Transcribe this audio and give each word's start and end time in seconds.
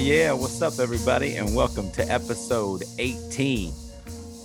Yeah. 0.00 0.32
What's 0.32 0.62
up, 0.62 0.78
everybody? 0.78 1.36
And 1.36 1.54
welcome 1.54 1.90
to 1.92 2.02
episode 2.10 2.84
18 2.98 3.70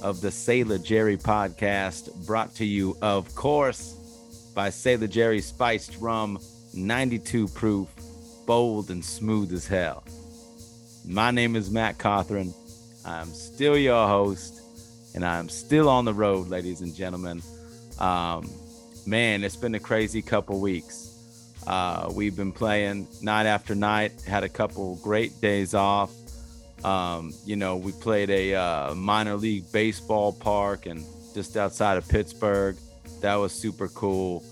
of 0.03 0.19
the 0.19 0.29
Sailor 0.29 0.77
Jerry 0.77 1.15
podcast, 1.15 2.13
brought 2.25 2.53
to 2.55 2.65
you, 2.65 2.97
of 3.01 3.33
course, 3.35 3.93
by 4.53 4.69
Sailor 4.69 5.07
Jerry 5.07 5.39
Spiced 5.39 5.97
Rum, 6.01 6.39
92 6.73 7.47
proof, 7.47 7.87
bold 8.45 8.91
and 8.91 9.03
smooth 9.03 9.53
as 9.53 9.65
hell. 9.65 10.03
My 11.07 11.31
name 11.31 11.55
is 11.55 11.71
Matt 11.71 11.97
Caughthran. 11.99 12.53
I'm 13.05 13.29
still 13.29 13.77
your 13.77 14.09
host, 14.09 14.61
and 15.15 15.23
I'm 15.23 15.47
still 15.47 15.87
on 15.87 16.03
the 16.03 16.13
road, 16.13 16.49
ladies 16.49 16.81
and 16.81 16.93
gentlemen. 16.93 17.41
Um, 17.97 18.49
man, 19.07 19.45
it's 19.45 19.55
been 19.55 19.75
a 19.75 19.79
crazy 19.79 20.21
couple 20.21 20.59
weeks. 20.59 21.04
Uh, 21.67 22.11
we've 22.13 22.35
been 22.35 22.51
playing 22.51 23.07
night 23.21 23.45
after 23.45 23.75
night, 23.75 24.21
had 24.27 24.43
a 24.43 24.49
couple 24.49 24.95
great 24.97 25.39
days 25.41 25.73
off. 25.73 26.11
Um, 26.83 27.33
you 27.45 27.55
know, 27.55 27.77
we 27.77 27.91
played 27.91 28.29
a 28.29 28.53
uh, 28.53 28.95
minor 28.95 29.35
league 29.35 29.71
baseball 29.71 30.31
park 30.33 30.85
and 30.85 31.03
just 31.33 31.57
outside 31.57 31.97
of 31.97 32.07
Pittsburgh. 32.07 32.77
That 33.21 33.35
was 33.35 33.51
super 33.51 33.87
cool. 33.87 34.43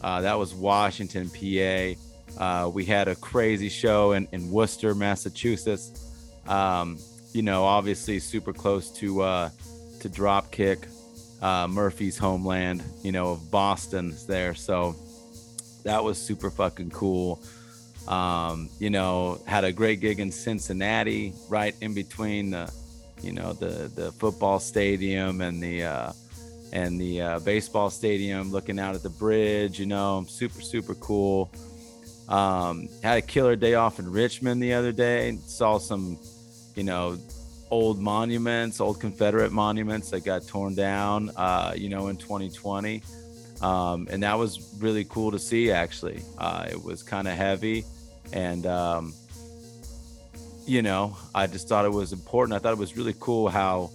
Uh, 0.00 0.20
that 0.20 0.38
was 0.38 0.54
Washington, 0.54 1.28
PA. 1.28 1.94
Uh, 2.38 2.68
we 2.68 2.84
had 2.84 3.08
a 3.08 3.16
crazy 3.16 3.68
show 3.68 4.12
in, 4.12 4.28
in 4.32 4.50
Worcester, 4.50 4.94
Massachusetts. 4.94 6.10
Um, 6.46 6.98
you 7.32 7.42
know, 7.42 7.64
obviously 7.64 8.18
super 8.20 8.52
close 8.52 8.90
to 8.98 9.22
uh, 9.22 9.50
to 10.00 10.08
Dropkick, 10.08 10.86
uh, 11.42 11.66
Murphy's 11.68 12.16
homeland. 12.16 12.82
You 13.02 13.12
know, 13.12 13.32
of 13.32 13.50
Boston 13.50 14.14
there. 14.26 14.54
So 14.54 14.96
that 15.84 16.02
was 16.02 16.18
super 16.20 16.50
fucking 16.50 16.90
cool. 16.90 17.40
Um, 18.08 18.68
you 18.78 18.90
know, 18.90 19.40
had 19.46 19.64
a 19.64 19.72
great 19.72 20.00
gig 20.00 20.20
in 20.20 20.32
Cincinnati, 20.32 21.32
right 21.48 21.74
in 21.80 21.94
between 21.94 22.50
the, 22.50 22.72
you 23.22 23.32
know, 23.32 23.52
the 23.52 23.90
the 23.94 24.12
football 24.12 24.58
stadium 24.58 25.40
and 25.40 25.62
the 25.62 25.84
uh, 25.84 26.12
and 26.72 27.00
the 27.00 27.20
uh, 27.20 27.38
baseball 27.40 27.90
stadium, 27.90 28.50
looking 28.50 28.78
out 28.78 28.94
at 28.94 29.02
the 29.02 29.10
bridge. 29.10 29.78
You 29.78 29.86
know, 29.86 30.24
super 30.28 30.60
super 30.60 30.94
cool. 30.96 31.50
Um, 32.28 32.88
had 33.02 33.18
a 33.18 33.22
killer 33.22 33.56
day 33.56 33.74
off 33.74 33.98
in 33.98 34.10
Richmond 34.10 34.62
the 34.62 34.72
other 34.74 34.92
day. 34.92 35.36
Saw 35.46 35.78
some, 35.78 36.18
you 36.76 36.84
know, 36.84 37.18
old 37.70 37.98
monuments, 37.98 38.80
old 38.80 39.00
Confederate 39.00 39.52
monuments 39.52 40.10
that 40.10 40.24
got 40.24 40.46
torn 40.46 40.74
down. 40.74 41.30
Uh, 41.36 41.74
you 41.76 41.88
know, 41.88 42.08
in 42.08 42.16
2020 42.16 43.02
um, 43.60 44.08
and 44.10 44.22
that 44.22 44.38
was 44.38 44.74
really 44.80 45.04
cool 45.04 45.30
to 45.30 45.38
see. 45.38 45.70
Actually, 45.70 46.22
uh, 46.38 46.66
it 46.70 46.82
was 46.82 47.02
kind 47.02 47.28
of 47.28 47.34
heavy, 47.34 47.84
and 48.32 48.66
um, 48.66 49.14
you 50.66 50.82
know, 50.82 51.16
I 51.34 51.46
just 51.46 51.68
thought 51.68 51.84
it 51.84 51.92
was 51.92 52.12
important. 52.12 52.54
I 52.56 52.58
thought 52.58 52.72
it 52.72 52.78
was 52.78 52.96
really 52.96 53.14
cool 53.18 53.48
how 53.48 53.90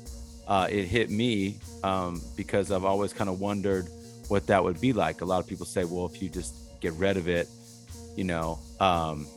uh, 0.48 0.68
it 0.70 0.86
hit 0.86 1.10
me 1.10 1.58
um, 1.84 2.22
because 2.36 2.72
I've 2.72 2.86
always 2.86 3.14
kind 3.14 3.30
of 3.30 3.40
wondered 3.40 3.88
what 4.28 4.48
that 4.48 4.64
would 4.64 4.82
be 4.82 4.94
like. 4.94 5.22
A 5.22 5.26
lot 5.26 5.40
of 5.40 5.48
people 5.48 5.66
say, 5.66 5.86
well, 5.86 6.06
if 6.06 6.22
you 6.22 6.30
just 6.30 6.54
get 6.82 6.94
rid 6.94 7.18
of 7.18 7.28
it, 7.28 7.48
you 8.16 8.24
know, 8.24 8.60
um, 8.80 9.28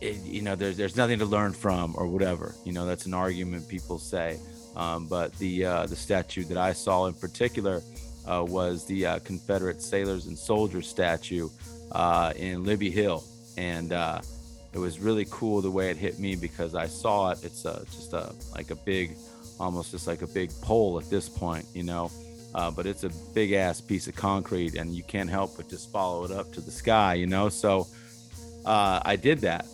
it, 0.00 0.16
you 0.24 0.42
know, 0.42 0.54
there's 0.54 0.76
there's 0.76 0.96
nothing 0.96 1.18
to 1.20 1.24
learn 1.24 1.52
from 1.52 1.94
or 1.96 2.06
whatever. 2.06 2.54
You 2.64 2.72
know, 2.72 2.86
that's 2.86 3.06
an 3.06 3.14
argument 3.14 3.68
people 3.68 3.98
say. 3.98 4.38
Um, 4.76 5.06
but 5.06 5.32
the 5.38 5.64
uh, 5.64 5.86
the 5.86 5.96
statue 5.96 6.44
that 6.44 6.58
I 6.58 6.72
saw 6.72 7.06
in 7.06 7.14
particular 7.14 7.82
uh, 8.26 8.44
was 8.46 8.84
the 8.86 9.06
uh, 9.06 9.18
Confederate 9.20 9.82
sailors 9.82 10.26
and 10.26 10.38
soldiers 10.38 10.88
statue 10.88 11.48
uh, 11.92 12.32
in 12.36 12.64
Libby 12.64 12.90
Hill, 12.90 13.24
and 13.56 13.92
uh, 13.92 14.20
it 14.72 14.78
was 14.78 14.98
really 14.98 15.26
cool 15.30 15.60
the 15.60 15.70
way 15.70 15.90
it 15.90 15.96
hit 15.96 16.18
me 16.18 16.36
because 16.36 16.74
I 16.74 16.86
saw 16.86 17.30
it. 17.30 17.44
It's 17.44 17.62
just 17.62 18.12
a 18.12 18.34
like 18.52 18.70
a 18.70 18.76
big, 18.76 19.16
almost 19.60 19.90
just 19.90 20.06
like 20.06 20.22
a 20.22 20.26
big 20.26 20.50
pole 20.62 20.98
at 20.98 21.08
this 21.10 21.28
point, 21.28 21.66
you 21.74 21.82
know. 21.82 22.10
Uh, 22.54 22.70
but 22.70 22.86
it's 22.86 23.02
a 23.02 23.10
big 23.34 23.52
ass 23.52 23.80
piece 23.80 24.06
of 24.06 24.14
concrete, 24.14 24.76
and 24.76 24.94
you 24.94 25.02
can't 25.02 25.28
help 25.28 25.56
but 25.56 25.68
just 25.68 25.90
follow 25.90 26.24
it 26.24 26.30
up 26.30 26.52
to 26.52 26.60
the 26.60 26.70
sky, 26.70 27.14
you 27.14 27.26
know. 27.26 27.48
So 27.48 27.88
uh, 28.64 29.00
I 29.04 29.16
did 29.16 29.40
that, 29.40 29.66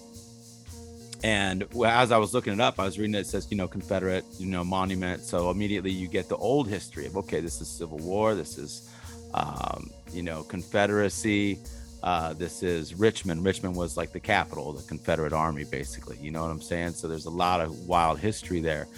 and 1.23 1.67
as 1.85 2.13
I 2.13 2.19
was 2.19 2.33
looking 2.33 2.53
it 2.53 2.61
up, 2.61 2.79
I 2.79 2.85
was 2.85 2.99
reading 2.99 3.15
it, 3.15 3.21
it 3.21 3.27
says, 3.27 3.49
you 3.51 3.57
know, 3.57 3.69
Confederate, 3.69 4.25
you 4.39 4.47
know, 4.47 4.65
monument. 4.65 5.23
So 5.23 5.51
immediately 5.51 5.91
you 5.91 6.09
get 6.09 6.29
the 6.29 6.37
old 6.37 6.69
history 6.69 7.07
of, 7.07 7.17
okay, 7.19 7.41
this 7.41 7.61
is 7.61 7.69
Civil 7.69 7.99
War. 7.99 8.35
This 8.35 8.57
is, 8.57 8.91
um, 9.35 9.91
you 10.13 10.23
know, 10.23 10.43
Confederacy. 10.45 11.59
Uh, 12.03 12.33
this 12.33 12.63
is 12.63 12.95
Richmond. 12.95 13.45
Richmond 13.45 13.77
was 13.77 13.97
like 13.97 14.13
the 14.13 14.21
capital 14.21 14.71
of 14.71 14.77
the 14.79 14.89
Confederate 14.89 15.35
Army, 15.35 15.65
basically. 15.65 16.17
You 16.17 16.31
know 16.31 16.43
what 16.43 16.51
I'm 16.51 16.63
saying? 16.63 16.93
So 16.93 17.09
there's 17.09 17.27
a 17.27 17.31
lot 17.31 17.61
of 17.61 17.87
wild 17.87 18.19
history 18.19 18.61
there. 18.61 18.89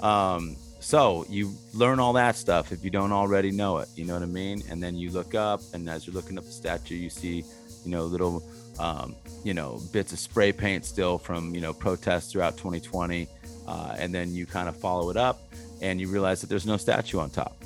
Um, 0.00 0.56
so 0.78 1.26
you 1.28 1.52
learn 1.74 1.98
all 1.98 2.12
that 2.12 2.36
stuff 2.36 2.70
if 2.70 2.84
you 2.84 2.90
don't 2.90 3.10
already 3.10 3.50
know 3.50 3.78
it. 3.78 3.88
You 3.96 4.04
know 4.04 4.14
what 4.14 4.22
I 4.22 4.26
mean? 4.26 4.62
And 4.70 4.80
then 4.80 4.94
you 4.94 5.10
look 5.10 5.34
up, 5.34 5.60
and 5.74 5.90
as 5.90 6.06
you're 6.06 6.14
looking 6.14 6.38
up 6.38 6.44
the 6.44 6.52
statue, 6.52 6.94
you 6.94 7.10
see, 7.10 7.42
you 7.84 7.90
know, 7.90 8.04
little 8.04 8.44
um, 8.78 9.14
you 9.44 9.54
know 9.54 9.80
bits 9.92 10.12
of 10.12 10.18
spray 10.18 10.52
paint 10.52 10.84
still 10.84 11.18
from 11.18 11.54
you 11.54 11.60
know 11.60 11.72
protests 11.72 12.32
throughout 12.32 12.56
2020 12.56 13.28
uh, 13.66 13.96
and 13.98 14.14
then 14.14 14.32
you 14.34 14.46
kind 14.46 14.68
of 14.68 14.76
follow 14.76 15.10
it 15.10 15.16
up 15.16 15.40
and 15.80 16.00
you 16.00 16.08
realize 16.08 16.40
that 16.40 16.48
there's 16.48 16.66
no 16.66 16.76
statue 16.76 17.18
on 17.18 17.30
top 17.30 17.56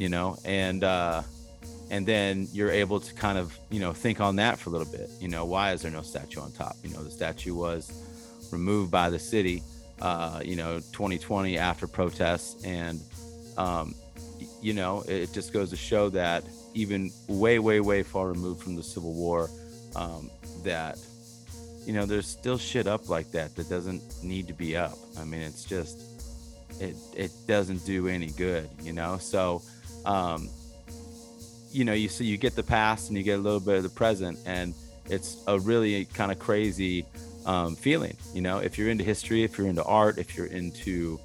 you 0.00 0.08
know? 0.08 0.36
And 0.44 0.82
uh, 0.82 1.22
and 1.90 2.06
then 2.06 2.48
you're 2.52 2.70
able 2.70 2.98
to 3.00 3.14
kind 3.14 3.36
of 3.36 3.56
you 3.70 3.78
know 3.78 3.92
think 3.92 4.20
on 4.20 4.36
that 4.36 4.58
for 4.58 4.70
a 4.70 4.72
little 4.72 4.90
bit 4.90 5.10
you 5.20 5.28
know 5.28 5.44
why 5.44 5.72
is 5.72 5.82
there 5.82 5.90
no 5.90 6.02
statue 6.02 6.40
on 6.40 6.50
top? 6.52 6.74
You 6.82 6.90
know 6.90 7.04
the 7.04 7.10
statue 7.10 7.54
was 7.54 7.92
removed 8.50 8.90
by 8.90 9.10
the 9.10 9.18
city 9.18 9.62
uh, 10.00 10.40
you 10.42 10.56
know 10.56 10.78
2020 10.92 11.58
after 11.58 11.86
protests 11.86 12.64
and 12.64 13.00
um, 13.58 13.94
you 14.62 14.72
know 14.72 15.04
it 15.06 15.32
just 15.32 15.52
goes 15.52 15.70
to 15.70 15.76
show 15.76 16.08
that 16.08 16.44
even 16.72 17.10
way 17.28 17.58
way 17.58 17.80
way 17.80 18.02
far 18.02 18.28
removed 18.28 18.62
from 18.62 18.76
the 18.76 18.82
civil 18.82 19.12
war 19.12 19.50
um, 19.96 20.30
that 20.62 20.98
you 21.84 21.92
know 21.92 22.06
there's 22.06 22.26
still 22.26 22.58
shit 22.58 22.86
up 22.86 23.08
like 23.08 23.30
that 23.32 23.54
that 23.56 23.68
doesn't 23.68 24.02
need 24.22 24.46
to 24.48 24.52
be 24.52 24.76
up. 24.76 24.96
I 25.18 25.24
mean 25.24 25.40
it's 25.40 25.64
just 25.64 25.98
it 26.80 26.96
it 27.16 27.30
doesn't 27.46 27.84
do 27.84 28.08
any 28.08 28.28
good 28.28 28.68
you 28.82 28.92
know? 28.92 29.18
So 29.18 29.62
um 30.04 30.48
you 31.72 31.84
know 31.84 31.92
you 31.92 32.08
so 32.08 32.24
you 32.24 32.36
get 32.36 32.54
the 32.54 32.62
past 32.62 33.08
and 33.08 33.16
you 33.18 33.24
get 33.24 33.38
a 33.38 33.42
little 33.42 33.60
bit 33.60 33.76
of 33.76 33.82
the 33.82 33.88
present 33.88 34.38
and 34.46 34.74
it's 35.06 35.42
a 35.46 35.58
really 35.58 36.04
kind 36.04 36.30
of 36.30 36.38
crazy 36.38 37.06
um, 37.46 37.74
feeling 37.74 38.16
you 38.34 38.42
know? 38.42 38.58
If 38.58 38.78
you're 38.78 38.90
into 38.90 39.04
history 39.04 39.42
if 39.42 39.56
you're 39.56 39.66
into 39.66 39.84
art 39.84 40.18
if 40.18 40.36
you're 40.36 40.46
into 40.46 41.18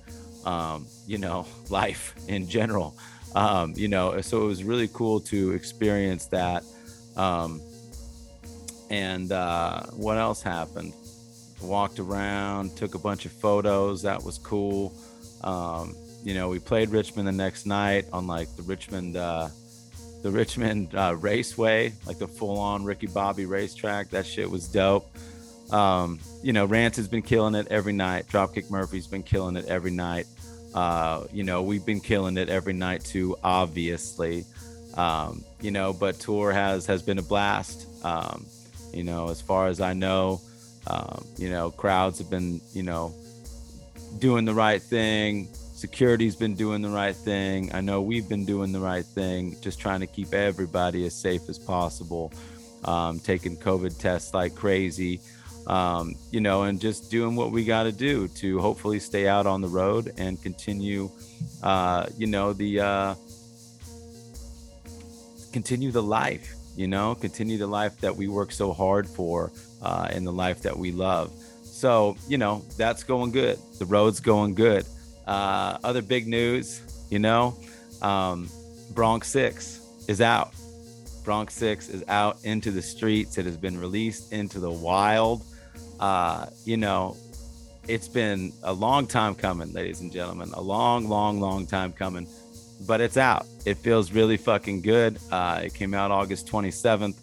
um, 0.46 0.88
you 1.06 1.18
know 1.18 1.46
life 1.70 2.16
in 2.28 2.48
general 2.48 2.96
um, 3.36 3.74
you 3.76 3.90
know? 3.90 4.22
So 4.22 4.44
it 4.44 4.48
was 4.48 4.64
really 4.64 4.88
cool 4.88 5.20
to 5.22 5.52
experience 5.52 6.28
that 6.28 6.64
um, 7.18 7.62
and 8.96 9.30
uh, 9.30 9.82
what 9.92 10.18
else 10.18 10.42
happened? 10.42 10.94
Walked 11.62 12.00
around, 12.00 12.78
took 12.78 12.96
a 12.96 13.00
bunch 13.00 13.26
of 13.26 13.34
photos. 13.34 14.04
That 14.04 14.24
was 14.24 14.38
cool. 14.38 14.94
Um, 15.44 15.96
you 16.24 16.34
know, 16.34 16.48
we 16.48 16.60
played 16.60 16.90
Richmond 16.90 17.28
the 17.28 17.34
next 17.34 17.66
night 17.66 18.06
on 18.14 18.26
like 18.26 18.48
the 18.56 18.64
Richmond, 18.64 19.18
uh, 19.18 19.50
the 20.24 20.32
Richmond 20.32 20.96
uh, 20.96 21.16
Raceway, 21.20 21.92
like 22.06 22.20
the 22.20 22.28
full-on 22.28 22.86
Ricky 22.86 23.08
Bobby 23.08 23.46
racetrack. 23.46 24.12
That 24.12 24.26
shit 24.26 24.50
was 24.50 24.68
dope. 24.70 25.08
Um, 25.72 26.20
you 26.42 26.54
know, 26.54 26.66
Rance 26.66 26.96
has 26.96 27.10
been 27.10 27.22
killing 27.22 27.54
it 27.56 27.68
every 27.70 27.94
night. 27.94 28.28
Dropkick 28.28 28.72
Murphy's 28.72 29.08
been 29.08 29.24
killing 29.24 29.58
it 29.58 29.66
every 29.66 29.92
night. 29.92 30.28
Uh, 30.74 31.26
you 31.34 31.44
know, 31.44 31.64
we've 31.64 31.86
been 31.86 32.02
killing 32.02 32.38
it 32.38 32.48
every 32.48 32.74
night 32.74 33.04
too, 33.04 33.36
obviously. 33.44 34.46
Um, 34.96 35.44
you 35.60 35.72
know, 35.72 35.92
but 35.92 36.18
tour 36.20 36.54
has 36.54 36.86
has 36.86 37.02
been 37.02 37.18
a 37.18 37.24
blast. 37.24 37.88
Um, 38.06 38.46
you 38.96 39.04
know, 39.04 39.30
as 39.30 39.42
far 39.42 39.68
as 39.68 39.82
I 39.82 39.94
know, 39.94 40.42
um, 40.88 41.26
you 41.38 41.50
know, 41.50 41.72
crowds 41.72 42.20
have 42.20 42.30
been, 42.30 42.62
you 42.74 42.84
know, 42.84 43.14
doing 44.20 44.46
the 44.46 44.54
right 44.54 44.82
thing. 44.82 45.50
Security's 45.54 46.36
been 46.36 46.56
doing 46.56 46.82
the 46.82 46.90
right 46.90 47.16
thing. 47.16 47.74
I 47.74 47.82
know 47.82 48.02
we've 48.02 48.30
been 48.30 48.46
doing 48.46 48.72
the 48.72 48.80
right 48.80 49.06
thing, 49.06 49.58
just 49.62 49.80
trying 49.80 50.00
to 50.00 50.08
keep 50.08 50.34
everybody 50.34 51.06
as 51.06 51.14
safe 51.14 51.50
as 51.50 51.60
possible, 51.60 52.32
um, 52.86 53.20
taking 53.20 53.58
COVID 53.58 53.98
tests 54.00 54.34
like 54.34 54.56
crazy, 54.56 55.20
um, 55.68 56.16
you 56.32 56.40
know, 56.40 56.64
and 56.64 56.80
just 56.80 57.12
doing 57.12 57.36
what 57.36 57.52
we 57.52 57.66
got 57.66 57.84
to 57.84 57.92
do 57.92 58.28
to 58.30 58.60
hopefully 58.60 59.00
stay 59.00 59.28
out 59.28 59.46
on 59.46 59.62
the 59.62 59.68
road 59.68 60.14
and 60.18 60.42
continue, 60.42 61.10
uh, 61.62 62.06
you 62.18 62.28
know, 62.28 62.54
the 62.54 62.80
uh, 62.80 63.16
continue 65.52 65.92
the 65.92 66.04
life 66.04 66.55
you 66.76 66.88
know, 66.88 67.16
continue 67.16 67.58
the 67.58 67.68
life 67.68 68.00
that 68.02 68.16
we 68.16 68.28
work 68.28 68.52
so 68.52 68.74
hard 68.74 69.08
for 69.08 69.52
uh, 69.82 70.08
and 70.12 70.26
the 70.26 70.32
life 70.32 70.62
that 70.64 70.78
we 70.78 70.92
love. 70.92 71.32
So, 71.64 72.16
you 72.28 72.38
know, 72.38 72.64
that's 72.78 73.04
going 73.04 73.32
good. 73.32 73.58
The 73.80 73.86
road's 73.86 74.20
going 74.20 74.56
good. 74.56 74.86
Uh, 75.28 75.78
other 75.84 76.02
big 76.02 76.28
news, 76.28 76.82
you 77.10 77.20
know, 77.20 77.58
um, 78.02 78.50
Bronx 78.94 79.28
6 79.30 80.06
is 80.08 80.22
out. 80.22 80.54
Bronx 81.24 81.54
6 81.56 81.90
is 81.90 82.04
out 82.08 82.38
into 82.44 82.72
the 82.72 82.82
streets. 82.82 83.38
It 83.38 83.46
has 83.46 83.58
been 83.58 83.80
released 83.80 84.32
into 84.32 84.60
the 84.60 84.72
wild. 84.72 85.44
uh, 86.00 86.48
you 86.66 86.78
know, 86.78 87.18
it's 87.88 88.08
been 88.08 88.52
a 88.64 88.74
long 88.74 89.08
time 89.08 89.36
coming, 89.36 89.72
ladies 89.74 90.02
and 90.02 90.12
gentlemen, 90.12 90.52
a 90.54 90.62
long, 90.62 91.08
long, 91.08 91.40
long 91.40 91.66
time 91.68 91.92
coming, 91.94 92.28
but 92.88 93.02
it's 93.02 93.18
out. 93.18 93.46
It 93.66 93.78
feels 93.78 94.12
really 94.12 94.38
fucking 94.38 94.82
good. 94.82 95.20
Uh, 95.32 95.62
it 95.64 95.74
came 95.74 95.94
out 95.94 96.12
August 96.12 96.48
27th, 96.48 97.16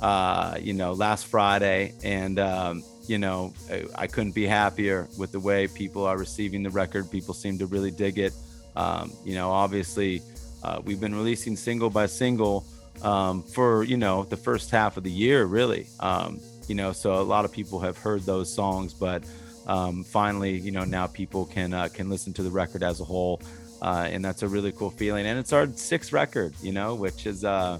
uh, 0.00 0.58
you 0.60 0.74
know, 0.74 0.92
last 0.92 1.26
Friday, 1.26 1.94
and 2.02 2.38
um, 2.38 2.82
you 3.06 3.18
know, 3.18 3.54
I, 3.96 4.06
couldn't 4.06 4.34
be 4.34 4.46
happier 4.46 5.08
with 5.16 5.32
the 5.32 5.40
way 5.40 5.66
people 5.66 6.04
are 6.04 6.18
receiving 6.18 6.62
the 6.62 6.70
record. 6.70 7.10
People 7.10 7.32
seem 7.32 7.58
to 7.58 7.66
really 7.66 7.90
dig 7.90 8.18
it. 8.18 8.34
Um, 8.76 9.12
you 9.24 9.34
know, 9.34 9.50
obviously, 9.50 10.20
uh, 10.62 10.80
we've 10.84 11.00
been 11.00 11.14
releasing 11.14 11.56
single 11.56 11.88
by 11.88 12.06
single 12.06 12.66
um, 13.02 13.42
for 13.42 13.82
you 13.84 13.96
know 13.96 14.24
the 14.24 14.36
first 14.36 14.70
half 14.70 14.96
of 14.96 15.04
the 15.04 15.10
year, 15.10 15.44
really. 15.46 15.86
Um, 16.00 16.40
you 16.68 16.74
know, 16.74 16.92
so 16.92 17.14
a 17.14 17.22
lot 17.22 17.44
of 17.44 17.52
people 17.52 17.80
have 17.80 17.96
heard 17.96 18.22
those 18.22 18.52
songs, 18.52 18.92
but 18.92 19.24
um, 19.66 20.04
finally, 20.04 20.58
you 20.58 20.70
know, 20.70 20.84
now 20.84 21.06
people 21.06 21.46
can 21.46 21.72
uh, 21.72 21.88
can 21.88 22.10
listen 22.10 22.32
to 22.34 22.42
the 22.42 22.50
record 22.50 22.82
as 22.82 23.00
a 23.00 23.04
whole, 23.04 23.40
uh, 23.82 24.08
and 24.10 24.24
that's 24.24 24.42
a 24.42 24.48
really 24.48 24.72
cool 24.72 24.90
feeling. 24.90 25.26
And 25.26 25.38
it's 25.38 25.52
our 25.52 25.66
sixth 25.68 26.12
record, 26.12 26.54
you 26.62 26.72
know, 26.72 26.94
which 26.94 27.26
is 27.26 27.44
uh, 27.44 27.78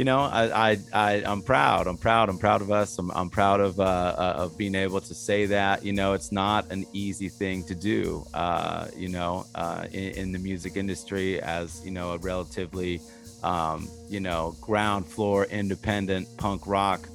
you 0.00 0.04
know, 0.04 0.20
I, 0.20 0.70
I, 0.70 0.78
I, 0.94 1.12
am 1.30 1.42
proud. 1.42 1.86
I'm 1.86 1.98
proud. 1.98 2.30
I'm 2.30 2.38
proud 2.38 2.62
of 2.62 2.70
us. 2.70 2.98
I'm, 2.98 3.10
I'm 3.10 3.28
proud 3.28 3.60
of, 3.60 3.78
uh, 3.78 3.82
uh, 3.82 4.34
of 4.38 4.56
being 4.56 4.74
able 4.74 5.02
to 5.02 5.14
say 5.14 5.44
that. 5.44 5.84
You 5.84 5.92
know, 5.92 6.14
it's 6.14 6.32
not 6.32 6.72
an 6.72 6.86
easy 6.94 7.28
thing 7.28 7.64
to 7.64 7.74
do. 7.74 8.24
Uh, 8.32 8.86
you 8.96 9.08
know, 9.08 9.44
uh, 9.54 9.84
in, 9.92 10.14
in, 10.14 10.32
the 10.32 10.38
music 10.38 10.78
industry, 10.78 11.38
as 11.42 11.84
you 11.84 11.90
know, 11.90 12.12
a 12.12 12.16
relatively, 12.16 13.02
um, 13.42 13.90
you 14.08 14.20
know, 14.20 14.56
ground 14.62 15.04
floor 15.04 15.44
independent 15.44 16.28
punk 16.38 16.66
rock 16.66 17.06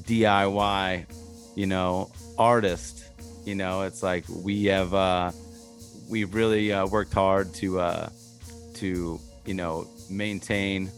DIY, 0.00 1.06
you 1.54 1.66
know, 1.66 2.10
artist. 2.36 3.04
You 3.44 3.54
know, 3.54 3.82
it's 3.82 4.02
like 4.02 4.24
we 4.28 4.64
have 4.64 4.92
uh, 4.92 5.30
we've 6.10 6.34
really 6.34 6.72
uh, 6.72 6.86
worked 6.86 7.14
hard 7.14 7.54
to 7.54 7.80
uh, 7.80 8.08
to 8.74 9.18
you 9.46 9.54
know 9.54 9.86
maintain 10.10 10.90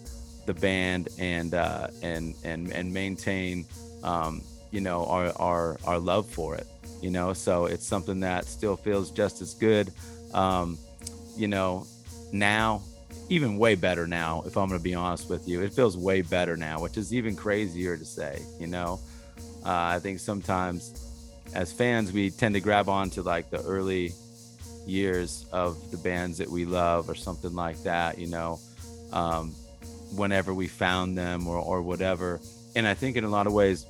the 0.46 0.54
band 0.54 1.08
and 1.18 1.54
uh, 1.54 1.88
and 2.02 2.34
and 2.44 2.72
and 2.72 2.92
maintain 2.92 3.64
um, 4.02 4.42
you 4.70 4.80
know 4.80 5.04
our, 5.06 5.32
our 5.36 5.78
our 5.84 5.98
love 5.98 6.26
for 6.26 6.56
it 6.56 6.66
you 7.02 7.10
know? 7.10 7.32
So 7.32 7.66
it's 7.66 7.86
something 7.86 8.20
that 8.20 8.46
still 8.46 8.76
feels 8.76 9.10
just 9.10 9.42
as 9.42 9.54
good 9.54 9.92
um, 10.32 10.78
you 11.36 11.48
know 11.48 11.86
now 12.32 12.82
even 13.28 13.58
way 13.58 13.74
better 13.74 14.06
now 14.06 14.42
if 14.46 14.56
i'm 14.56 14.68
going 14.68 14.78
to 14.78 14.82
be 14.82 14.94
honest 14.94 15.28
with 15.28 15.46
you. 15.46 15.62
It 15.62 15.72
feels 15.72 15.96
way 15.96 16.22
better 16.22 16.56
now 16.56 16.80
which 16.80 16.96
is 16.96 17.12
even 17.12 17.36
crazier 17.36 17.96
to 17.96 18.04
say 18.04 18.42
you 18.58 18.66
know? 18.66 19.00
Uh, 19.64 19.94
i 19.96 19.98
think 19.98 20.18
sometimes 20.18 21.08
as 21.54 21.72
fans 21.72 22.12
we 22.12 22.30
tend 22.30 22.54
to 22.54 22.60
grab 22.60 22.88
on 22.88 23.10
to 23.10 23.22
like 23.22 23.50
the 23.50 23.62
early 23.62 24.12
years 24.86 25.46
of 25.52 25.90
the 25.90 25.96
bands 25.98 26.38
that 26.38 26.50
we 26.50 26.64
love 26.64 27.08
or 27.08 27.14
something 27.14 27.54
like 27.54 27.80
that 27.82 28.18
you 28.18 28.26
know 28.26 28.58
um, 29.12 29.54
whenever 30.16 30.52
we 30.52 30.68
found 30.68 31.16
them 31.16 31.46
or, 31.46 31.58
or 31.58 31.82
whatever. 31.82 32.40
And 32.74 32.86
I 32.86 32.94
think 32.94 33.16
in 33.16 33.24
a 33.24 33.28
lot 33.28 33.46
of 33.46 33.52
ways, 33.52 33.86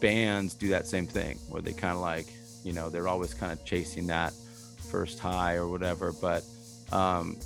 bands 0.00 0.54
do 0.54 0.68
that 0.68 0.86
same 0.86 1.06
thing 1.06 1.38
where 1.48 1.62
they 1.62 1.72
kind 1.72 1.94
of 1.94 2.00
like, 2.00 2.26
you 2.64 2.72
know, 2.72 2.90
they're 2.90 3.08
always 3.08 3.34
kind 3.34 3.52
of 3.52 3.64
chasing 3.64 4.06
that 4.08 4.32
first 4.90 5.18
high 5.18 5.54
or 5.54 5.68
whatever. 5.68 6.12
But, 6.12 6.44
um, 6.92 7.36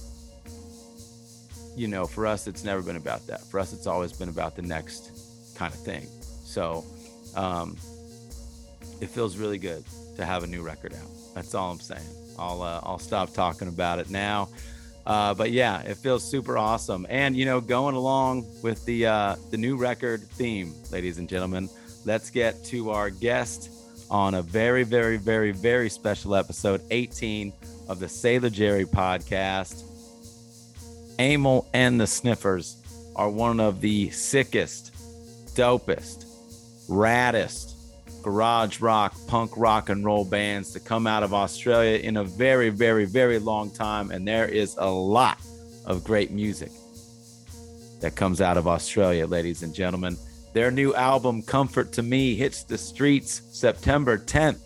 you 1.76 1.88
know, 1.88 2.06
for 2.06 2.26
us, 2.26 2.46
it's 2.46 2.64
never 2.64 2.82
been 2.82 2.96
about 2.96 3.26
that. 3.28 3.40
For 3.44 3.58
us, 3.58 3.72
it's 3.72 3.86
always 3.86 4.12
been 4.12 4.28
about 4.28 4.56
the 4.56 4.62
next 4.62 5.56
kind 5.56 5.72
of 5.72 5.80
thing. 5.80 6.06
So, 6.44 6.84
um, 7.34 7.76
it 9.00 9.08
feels 9.08 9.36
really 9.36 9.58
good 9.58 9.84
to 10.16 10.24
have 10.24 10.44
a 10.44 10.46
new 10.46 10.62
record 10.62 10.94
out. 10.94 11.08
That's 11.34 11.54
all 11.54 11.72
I'm 11.72 11.80
saying. 11.80 12.21
I'll 12.42 12.62
uh, 12.62 12.80
I'll 12.82 12.98
stop 12.98 13.32
talking 13.32 13.68
about 13.68 13.98
it 13.98 14.10
now. 14.10 14.48
Uh, 15.06 15.34
but 15.34 15.50
yeah, 15.50 15.82
it 15.82 15.96
feels 15.96 16.28
super 16.28 16.58
awesome. 16.58 17.06
And 17.08 17.36
you 17.36 17.44
know, 17.44 17.60
going 17.60 17.94
along 17.94 18.46
with 18.62 18.84
the 18.84 19.06
uh, 19.06 19.36
the 19.50 19.56
new 19.56 19.76
record 19.76 20.22
theme, 20.22 20.74
ladies 20.90 21.18
and 21.18 21.28
gentlemen, 21.28 21.68
let's 22.04 22.30
get 22.30 22.64
to 22.66 22.90
our 22.90 23.10
guest 23.10 23.70
on 24.10 24.34
a 24.34 24.42
very, 24.42 24.82
very, 24.82 25.16
very, 25.16 25.52
very 25.52 25.88
special 25.88 26.34
episode 26.34 26.82
18 26.90 27.52
of 27.88 27.98
the 27.98 28.08
Sailor 28.08 28.50
Jerry 28.50 28.84
podcast. 28.84 29.84
Amyl 31.18 31.66
and 31.72 32.00
the 32.00 32.06
Sniffers 32.06 32.76
are 33.16 33.30
one 33.30 33.60
of 33.60 33.80
the 33.80 34.10
sickest, 34.10 34.92
dopest, 35.54 36.26
raddest 36.88 37.71
garage 38.22 38.80
rock, 38.80 39.14
punk 39.26 39.52
rock 39.56 39.88
and 39.88 40.04
roll 40.04 40.24
bands 40.24 40.72
to 40.72 40.80
come 40.80 41.06
out 41.06 41.22
of 41.22 41.34
Australia 41.34 41.98
in 41.98 42.16
a 42.16 42.24
very, 42.24 42.70
very, 42.70 43.04
very 43.04 43.38
long 43.38 43.70
time. 43.70 44.10
And 44.10 44.26
there 44.26 44.48
is 44.48 44.76
a 44.78 44.88
lot 44.88 45.38
of 45.84 46.04
great 46.04 46.30
music 46.30 46.70
that 48.00 48.14
comes 48.16 48.40
out 48.40 48.56
of 48.56 48.66
Australia, 48.66 49.26
ladies 49.26 49.62
and 49.62 49.74
gentlemen. 49.74 50.16
Their 50.52 50.70
new 50.70 50.94
album, 50.94 51.42
Comfort 51.42 51.92
to 51.92 52.02
Me, 52.02 52.34
hits 52.34 52.62
the 52.64 52.76
streets 52.76 53.42
September 53.50 54.18
10th. 54.18 54.60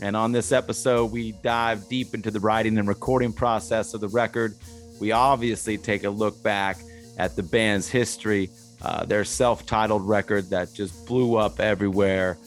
And 0.00 0.16
on 0.16 0.32
this 0.32 0.52
episode, 0.52 1.12
we 1.12 1.32
dive 1.32 1.88
deep 1.88 2.14
into 2.14 2.30
the 2.30 2.40
writing 2.40 2.78
and 2.78 2.88
recording 2.88 3.32
process 3.32 3.94
of 3.94 4.00
the 4.00 4.08
record. 4.08 4.54
We 5.00 5.12
obviously 5.12 5.78
take 5.78 6.04
a 6.04 6.10
look 6.10 6.42
back 6.42 6.78
at 7.18 7.36
the 7.36 7.42
band's 7.42 7.88
history, 7.88 8.50
uh, 8.80 9.04
their 9.04 9.24
self 9.24 9.66
titled 9.66 10.08
record 10.08 10.50
that 10.50 10.72
just 10.72 11.06
blew 11.06 11.36
up 11.36 11.60
everywhere 11.60 12.38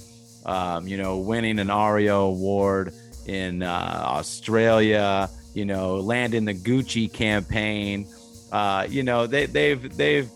um, 0.45 0.87
you 0.87 0.97
know, 0.97 1.17
winning 1.17 1.59
an 1.59 1.69
ARIA 1.69 2.15
award 2.15 2.93
in 3.25 3.63
uh, 3.63 4.01
Australia, 4.05 5.29
you 5.53 5.65
know, 5.65 5.95
landing 5.95 6.45
the 6.45 6.53
Gucci 6.53 7.11
campaign. 7.11 8.07
Uh, 8.51 8.85
you 8.89 9.03
know, 9.03 9.27
they, 9.27 9.47
they've 9.47 9.95
they've 9.97 10.29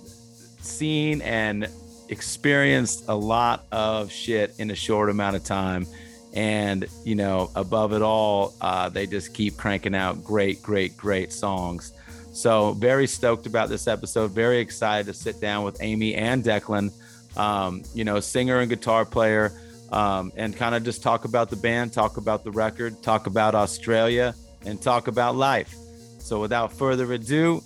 seen 0.60 1.22
and 1.22 1.68
experienced 2.10 3.06
a 3.08 3.16
lot 3.16 3.66
of 3.72 4.12
shit 4.12 4.54
in 4.58 4.72
a 4.72 4.76
short 4.76 5.10
amount 5.10 5.36
of 5.36 5.44
time. 5.44 5.86
And, 6.34 6.86
you 7.04 7.16
know, 7.16 7.50
above 7.56 7.94
it 7.94 8.02
all, 8.02 8.54
uh, 8.62 8.90
they 8.90 9.08
just 9.08 9.34
keep 9.34 9.58
cranking 9.58 9.96
out 9.96 10.24
great, 10.24 10.62
great, 10.62 10.96
great 10.96 11.32
songs. 11.32 11.94
So, 12.32 12.74
very 12.74 13.08
stoked 13.08 13.48
about 13.48 13.70
this 13.70 13.88
episode. 13.88 14.32
Very 14.32 14.60
excited 14.60 15.08
to 15.08 15.14
sit 15.14 15.42
down 15.42 15.64
with 15.66 15.82
Amy 15.82 16.14
and 16.14 16.44
Declan, 16.44 16.92
um, 17.36 17.82
you 17.96 18.04
know, 18.04 18.20
singer 18.20 18.60
and 18.60 18.70
guitar 18.70 19.06
player 19.06 19.52
um, 19.92 20.32
and 20.36 20.56
kind 20.56 20.76
of 20.76 20.84
just 20.84 21.02
talk 21.02 21.26
about 21.26 21.50
the 21.50 21.56
band, 21.56 21.94
talk 21.94 22.18
about 22.18 22.44
the 22.44 22.52
record, 22.52 23.02
talk 23.02 23.28
about 23.28 23.56
Australia, 23.56 24.36
and 24.66 24.82
talk 24.82 25.08
about 25.08 25.36
life. 25.36 25.74
So 26.20 26.40
without 26.40 26.72
further 26.74 27.12
ado, 27.14 27.64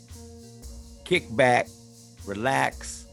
kick 1.04 1.24
back, 1.36 1.68
relax, 2.26 3.08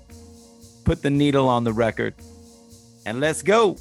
put 0.85 1.03
the 1.03 1.11
needle 1.11 1.49
on 1.49 1.65
the 1.65 1.73
record, 1.73 2.15
and 3.07 3.21
let's 3.21 3.43
go. 3.43 3.77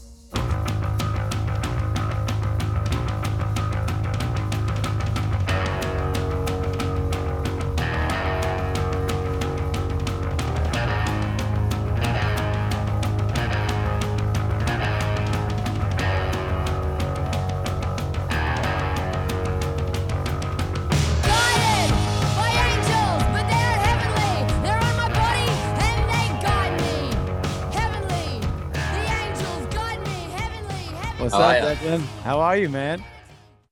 You, 32.60 32.70
man? 32.70 33.02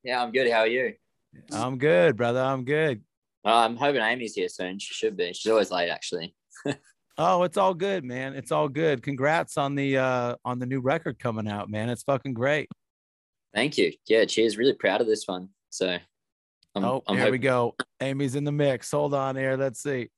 Yeah, 0.03 0.23
I'm 0.23 0.31
good. 0.31 0.49
How 0.49 0.59
are 0.59 0.67
you? 0.67 0.93
I'm 1.51 1.77
good, 1.77 2.15
brother. 2.15 2.39
I'm 2.39 2.63
good. 2.63 3.01
Uh, 3.45 3.57
I'm 3.57 3.75
hoping 3.75 4.01
Amy's 4.01 4.33
here 4.33 4.47
soon. 4.47 4.79
She 4.79 4.93
should 4.93 5.17
be. 5.17 5.33
She's 5.33 5.51
always 5.51 5.71
late, 5.71 5.89
actually. 5.89 6.33
oh, 7.17 7.43
it's 7.43 7.57
all 7.57 7.73
good, 7.73 8.05
man. 8.05 8.33
It's 8.33 8.51
all 8.51 8.69
good. 8.69 9.03
Congrats 9.03 9.57
on 9.57 9.75
the 9.75 9.97
uh 9.97 10.35
on 10.45 10.59
the 10.59 10.65
new 10.65 10.79
record 10.79 11.19
coming 11.19 11.49
out, 11.49 11.69
man. 11.69 11.89
It's 11.89 12.03
fucking 12.03 12.33
great. 12.33 12.69
Thank 13.53 13.77
you. 13.77 13.91
Yeah, 14.07 14.23
cheers. 14.23 14.57
Really 14.57 14.73
proud 14.73 15.01
of 15.01 15.07
this 15.07 15.27
one. 15.27 15.49
So, 15.69 15.97
I'm, 16.75 16.83
oh, 16.85 17.03
I'm 17.05 17.15
here 17.15 17.25
hoping- 17.25 17.31
we 17.33 17.39
go. 17.39 17.75
Amy's 17.99 18.35
in 18.35 18.45
the 18.45 18.51
mix. 18.53 18.89
Hold 18.91 19.13
on 19.13 19.35
here. 19.35 19.57
Let's 19.57 19.83
see. 19.83 20.09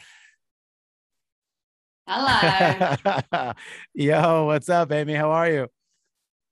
Hello. 2.07 3.53
Yo, 3.95 4.45
what's 4.45 4.69
up, 4.69 4.91
Amy? 4.91 5.13
How 5.13 5.31
are 5.31 5.49
you? 5.49 5.67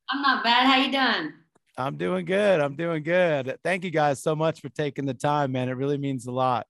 I'm 0.09 0.21
not 0.21 0.43
bad. 0.43 0.65
How 0.65 0.77
you 0.77 0.91
doing? 0.91 1.33
I'm 1.77 1.95
doing 1.97 2.25
good. 2.25 2.59
I'm 2.59 2.75
doing 2.75 3.03
good. 3.03 3.57
Thank 3.63 3.83
you 3.83 3.91
guys 3.91 4.21
so 4.21 4.35
much 4.35 4.61
for 4.61 4.69
taking 4.69 5.05
the 5.05 5.13
time, 5.13 5.51
man. 5.51 5.69
It 5.69 5.73
really 5.73 5.97
means 5.99 6.25
a 6.25 6.31
lot. 6.31 6.65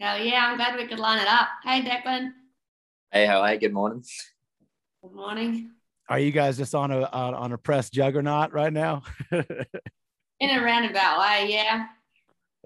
Oh 0.00 0.16
yeah, 0.16 0.46
I'm 0.48 0.56
glad 0.56 0.76
we 0.76 0.86
could 0.86 0.98
line 0.98 1.18
it 1.20 1.28
up. 1.28 1.48
Hey 1.62 1.82
Declan. 1.82 2.30
Hey, 3.10 3.26
how 3.26 3.40
are 3.40 3.52
you? 3.52 3.60
Good 3.60 3.72
morning. 3.74 4.02
Good 5.02 5.12
morning. 5.14 5.70
are 6.08 6.18
you 6.18 6.32
guys 6.32 6.56
just 6.56 6.74
on 6.74 6.90
a 6.90 7.02
on, 7.02 7.34
on 7.34 7.52
a 7.52 7.58
press 7.58 7.90
juggernaut 7.90 8.52
right 8.52 8.72
now? 8.72 9.02
In 10.40 10.50
a 10.50 10.62
roundabout 10.62 11.18
way, 11.20 11.46
yeah. 11.50 11.86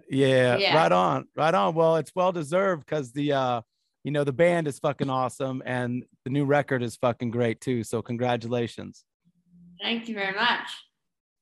yeah, 0.08 0.56
Yeah. 0.56 0.76
right 0.76 0.90
on, 0.90 1.28
right 1.36 1.54
on. 1.54 1.74
Well, 1.76 1.96
it's 1.96 2.10
well 2.16 2.32
deserved 2.32 2.84
because 2.84 3.12
the 3.12 3.32
uh, 3.32 3.60
you 4.02 4.10
know, 4.10 4.24
the 4.24 4.32
band 4.32 4.66
is 4.66 4.78
fucking 4.80 5.10
awesome 5.10 5.62
and 5.66 6.04
the 6.24 6.30
new 6.30 6.44
record 6.44 6.82
is 6.82 6.96
fucking 6.96 7.30
great 7.30 7.60
too. 7.60 7.84
So 7.84 8.02
congratulations. 8.02 9.04
Thank 9.80 10.08
you 10.08 10.14
very 10.14 10.34
much. 10.34 10.68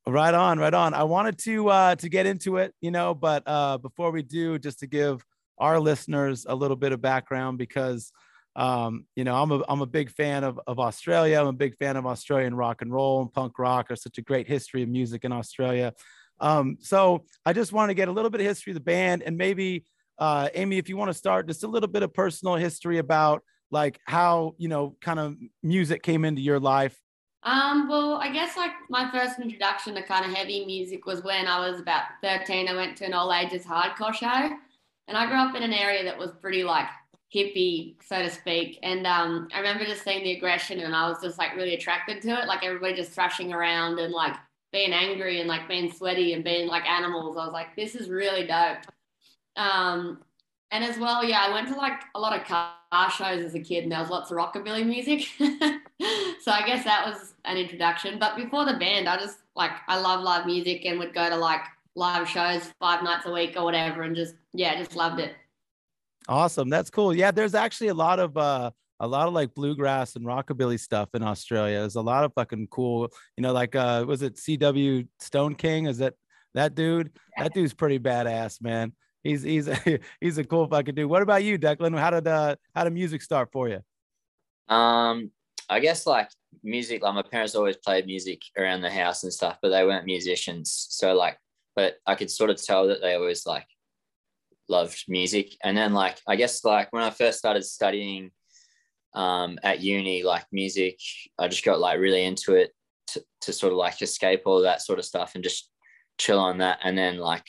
Right 0.08 0.32
on, 0.32 0.58
right 0.58 0.72
on. 0.72 0.94
I 0.94 1.02
wanted 1.02 1.36
to 1.40 1.68
uh 1.68 1.94
to 1.96 2.08
get 2.08 2.24
into 2.24 2.56
it, 2.56 2.72
you 2.80 2.90
know, 2.90 3.12
but 3.12 3.42
uh 3.46 3.76
before 3.76 4.10
we 4.10 4.22
do, 4.22 4.58
just 4.58 4.78
to 4.78 4.86
give 4.86 5.22
our 5.58 5.78
listeners 5.78 6.46
a 6.48 6.54
little 6.54 6.78
bit 6.78 6.92
of 6.92 7.02
background 7.02 7.58
because 7.58 8.10
um, 8.56 9.04
you 9.14 9.24
know, 9.24 9.40
I'm 9.40 9.52
a 9.52 9.62
I'm 9.68 9.82
a 9.82 9.86
big 9.86 10.10
fan 10.10 10.44
of, 10.44 10.58
of 10.66 10.80
Australia. 10.80 11.38
I'm 11.38 11.48
a 11.48 11.52
big 11.52 11.76
fan 11.76 11.98
of 11.98 12.06
Australian 12.06 12.54
rock 12.54 12.80
and 12.80 12.90
roll 12.90 13.20
and 13.20 13.30
punk 13.30 13.58
rock. 13.58 13.88
There's 13.88 14.02
such 14.02 14.16
a 14.16 14.22
great 14.22 14.48
history 14.48 14.82
of 14.82 14.88
music 14.88 15.26
in 15.26 15.32
Australia. 15.32 15.92
Um, 16.40 16.78
so 16.80 17.26
I 17.44 17.52
just 17.52 17.74
want 17.74 17.90
to 17.90 17.94
get 17.94 18.08
a 18.08 18.12
little 18.12 18.30
bit 18.30 18.40
of 18.40 18.46
history 18.46 18.70
of 18.70 18.76
the 18.76 18.80
band 18.80 19.22
and 19.22 19.36
maybe 19.36 19.84
uh 20.18 20.48
Amy, 20.54 20.78
if 20.78 20.88
you 20.88 20.96
want 20.96 21.10
to 21.10 21.18
start 21.18 21.48
just 21.48 21.64
a 21.64 21.68
little 21.68 21.88
bit 21.88 22.02
of 22.02 22.14
personal 22.14 22.54
history 22.54 22.96
about 22.96 23.42
like 23.70 24.00
how 24.06 24.54
you 24.56 24.68
know 24.68 24.96
kind 25.02 25.20
of 25.20 25.36
music 25.62 26.02
came 26.02 26.24
into 26.24 26.40
your 26.40 26.60
life 26.60 26.98
Um, 27.48 27.88
well, 27.88 28.16
I 28.16 28.30
guess 28.30 28.58
like 28.58 28.72
my 28.90 29.10
first 29.10 29.40
introduction 29.40 29.94
to 29.94 30.02
kind 30.02 30.26
of 30.26 30.36
heavy 30.36 30.66
music 30.66 31.06
was 31.06 31.22
when 31.22 31.46
I 31.46 31.66
was 31.66 31.80
about 31.80 32.02
13. 32.22 32.68
I 32.68 32.74
went 32.74 32.94
to 32.98 33.06
an 33.06 33.14
all 33.14 33.32
ages 33.32 33.64
hardcore 33.64 34.12
show, 34.12 34.50
and 35.06 35.16
I 35.16 35.24
grew 35.24 35.36
up 35.36 35.54
in 35.54 35.62
an 35.62 35.72
area 35.72 36.04
that 36.04 36.18
was 36.18 36.30
pretty 36.42 36.62
like 36.62 36.88
hippie, 37.34 37.94
so 38.06 38.20
to 38.20 38.28
speak. 38.28 38.78
And 38.82 39.06
um, 39.06 39.48
I 39.54 39.60
remember 39.60 39.86
just 39.86 40.04
seeing 40.04 40.24
the 40.24 40.32
aggression, 40.32 40.80
and 40.80 40.94
I 40.94 41.08
was 41.08 41.22
just 41.22 41.38
like 41.38 41.56
really 41.56 41.72
attracted 41.72 42.20
to 42.20 42.38
it. 42.38 42.48
Like 42.48 42.62
everybody 42.62 42.94
just 42.94 43.12
thrashing 43.12 43.54
around 43.54 43.98
and 43.98 44.12
like 44.12 44.36
being 44.70 44.92
angry 44.92 45.40
and 45.40 45.48
like 45.48 45.66
being 45.68 45.90
sweaty 45.90 46.34
and 46.34 46.44
being 46.44 46.68
like 46.68 46.86
animals. 46.86 47.38
I 47.38 47.46
was 47.46 47.54
like, 47.54 47.74
this 47.74 47.94
is 47.94 48.10
really 48.10 48.46
dope. 48.46 48.84
Um, 49.56 50.20
and 50.70 50.84
as 50.84 50.98
well, 50.98 51.24
yeah, 51.24 51.46
I 51.48 51.52
went 51.52 51.68
to 51.68 51.74
like 51.74 52.02
a 52.14 52.20
lot 52.20 52.38
of 52.38 52.46
car 52.46 53.10
shows 53.10 53.44
as 53.44 53.54
a 53.54 53.60
kid, 53.60 53.84
and 53.84 53.92
there 53.92 54.00
was 54.00 54.10
lots 54.10 54.30
of 54.30 54.36
rockabilly 54.36 54.86
music. 54.86 55.26
so 56.40 56.50
I 56.52 56.62
guess 56.66 56.84
that 56.84 57.06
was 57.06 57.34
an 57.44 57.56
introduction. 57.56 58.18
But 58.18 58.36
before 58.36 58.64
the 58.64 58.74
band, 58.74 59.08
I 59.08 59.18
just 59.18 59.38
like 59.56 59.72
I 59.88 59.98
love 59.98 60.22
live 60.22 60.46
music 60.46 60.84
and 60.84 60.98
would 60.98 61.14
go 61.14 61.28
to 61.28 61.36
like 61.36 61.62
live 61.94 62.28
shows 62.28 62.72
five 62.78 63.02
nights 63.02 63.26
a 63.26 63.32
week 63.32 63.54
or 63.56 63.64
whatever, 63.64 64.02
and 64.02 64.14
just 64.14 64.34
yeah, 64.52 64.78
just 64.78 64.94
loved 64.94 65.20
it. 65.20 65.32
Awesome. 66.28 66.68
That's 66.68 66.90
cool. 66.90 67.14
Yeah, 67.14 67.30
there's 67.30 67.54
actually 67.54 67.88
a 67.88 67.94
lot 67.94 68.20
of 68.20 68.36
uh 68.36 68.70
a 69.00 69.06
lot 69.06 69.28
of 69.28 69.34
like 69.34 69.54
bluegrass 69.54 70.16
and 70.16 70.26
rockabilly 70.26 70.78
stuff 70.78 71.08
in 71.14 71.22
Australia. 71.22 71.80
There's 71.80 71.94
a 71.94 72.02
lot 72.02 72.24
of 72.24 72.32
fucking 72.34 72.68
cool, 72.70 73.08
you 73.36 73.42
know, 73.42 73.52
like 73.52 73.74
uh 73.74 74.04
was 74.06 74.22
it 74.22 74.36
CW 74.36 75.08
Stoneking? 75.22 75.88
Is 75.88 75.98
that 75.98 76.14
that 76.54 76.74
dude? 76.74 77.12
That 77.38 77.54
dude's 77.54 77.74
pretty 77.74 77.98
badass, 77.98 78.60
man. 78.60 78.92
He's 79.22 79.42
he's 79.42 79.68
a, 79.68 79.98
he's 80.20 80.38
a 80.38 80.44
cool 80.44 80.66
fucking 80.66 80.94
dude. 80.94 81.10
What 81.10 81.22
about 81.22 81.44
you, 81.44 81.58
Declan? 81.58 81.98
How 81.98 82.10
did 82.10 82.26
uh 82.26 82.56
how 82.74 82.84
did 82.84 82.92
music 82.92 83.22
start 83.22 83.50
for 83.52 83.68
you? 83.68 83.80
Um, 84.74 85.30
I 85.68 85.80
guess 85.80 86.06
like 86.06 86.30
music, 86.62 87.02
like 87.02 87.14
my 87.14 87.22
parents 87.22 87.54
always 87.54 87.76
played 87.76 88.06
music 88.06 88.42
around 88.56 88.80
the 88.80 88.90
house 88.90 89.22
and 89.22 89.32
stuff, 89.32 89.58
but 89.60 89.70
they 89.70 89.84
weren't 89.84 90.06
musicians. 90.06 90.86
So 90.90 91.14
like, 91.14 91.38
but 91.76 91.96
I 92.06 92.14
could 92.14 92.30
sort 92.30 92.50
of 92.50 92.62
tell 92.62 92.88
that 92.88 93.00
they 93.00 93.14
always 93.14 93.46
like 93.46 93.66
loved 94.68 95.04
music. 95.08 95.56
And 95.62 95.76
then 95.76 95.92
like, 95.92 96.20
I 96.26 96.36
guess 96.36 96.64
like 96.64 96.92
when 96.92 97.02
I 97.02 97.10
first 97.10 97.38
started 97.38 97.64
studying 97.64 98.30
um, 99.14 99.58
at 99.62 99.80
uni, 99.80 100.22
like 100.22 100.44
music, 100.52 100.98
I 101.38 101.48
just 101.48 101.64
got 101.64 101.80
like 101.80 101.98
really 101.98 102.24
into 102.24 102.54
it 102.54 102.72
to, 103.08 103.24
to 103.42 103.52
sort 103.52 103.72
of 103.72 103.78
like 103.78 104.00
escape 104.02 104.42
all 104.44 104.62
that 104.62 104.82
sort 104.82 104.98
of 104.98 105.04
stuff 105.04 105.34
and 105.34 105.44
just 105.44 105.70
chill 106.18 106.38
on 106.38 106.58
that. 106.58 106.78
And 106.82 106.96
then 106.96 107.18
like, 107.18 107.44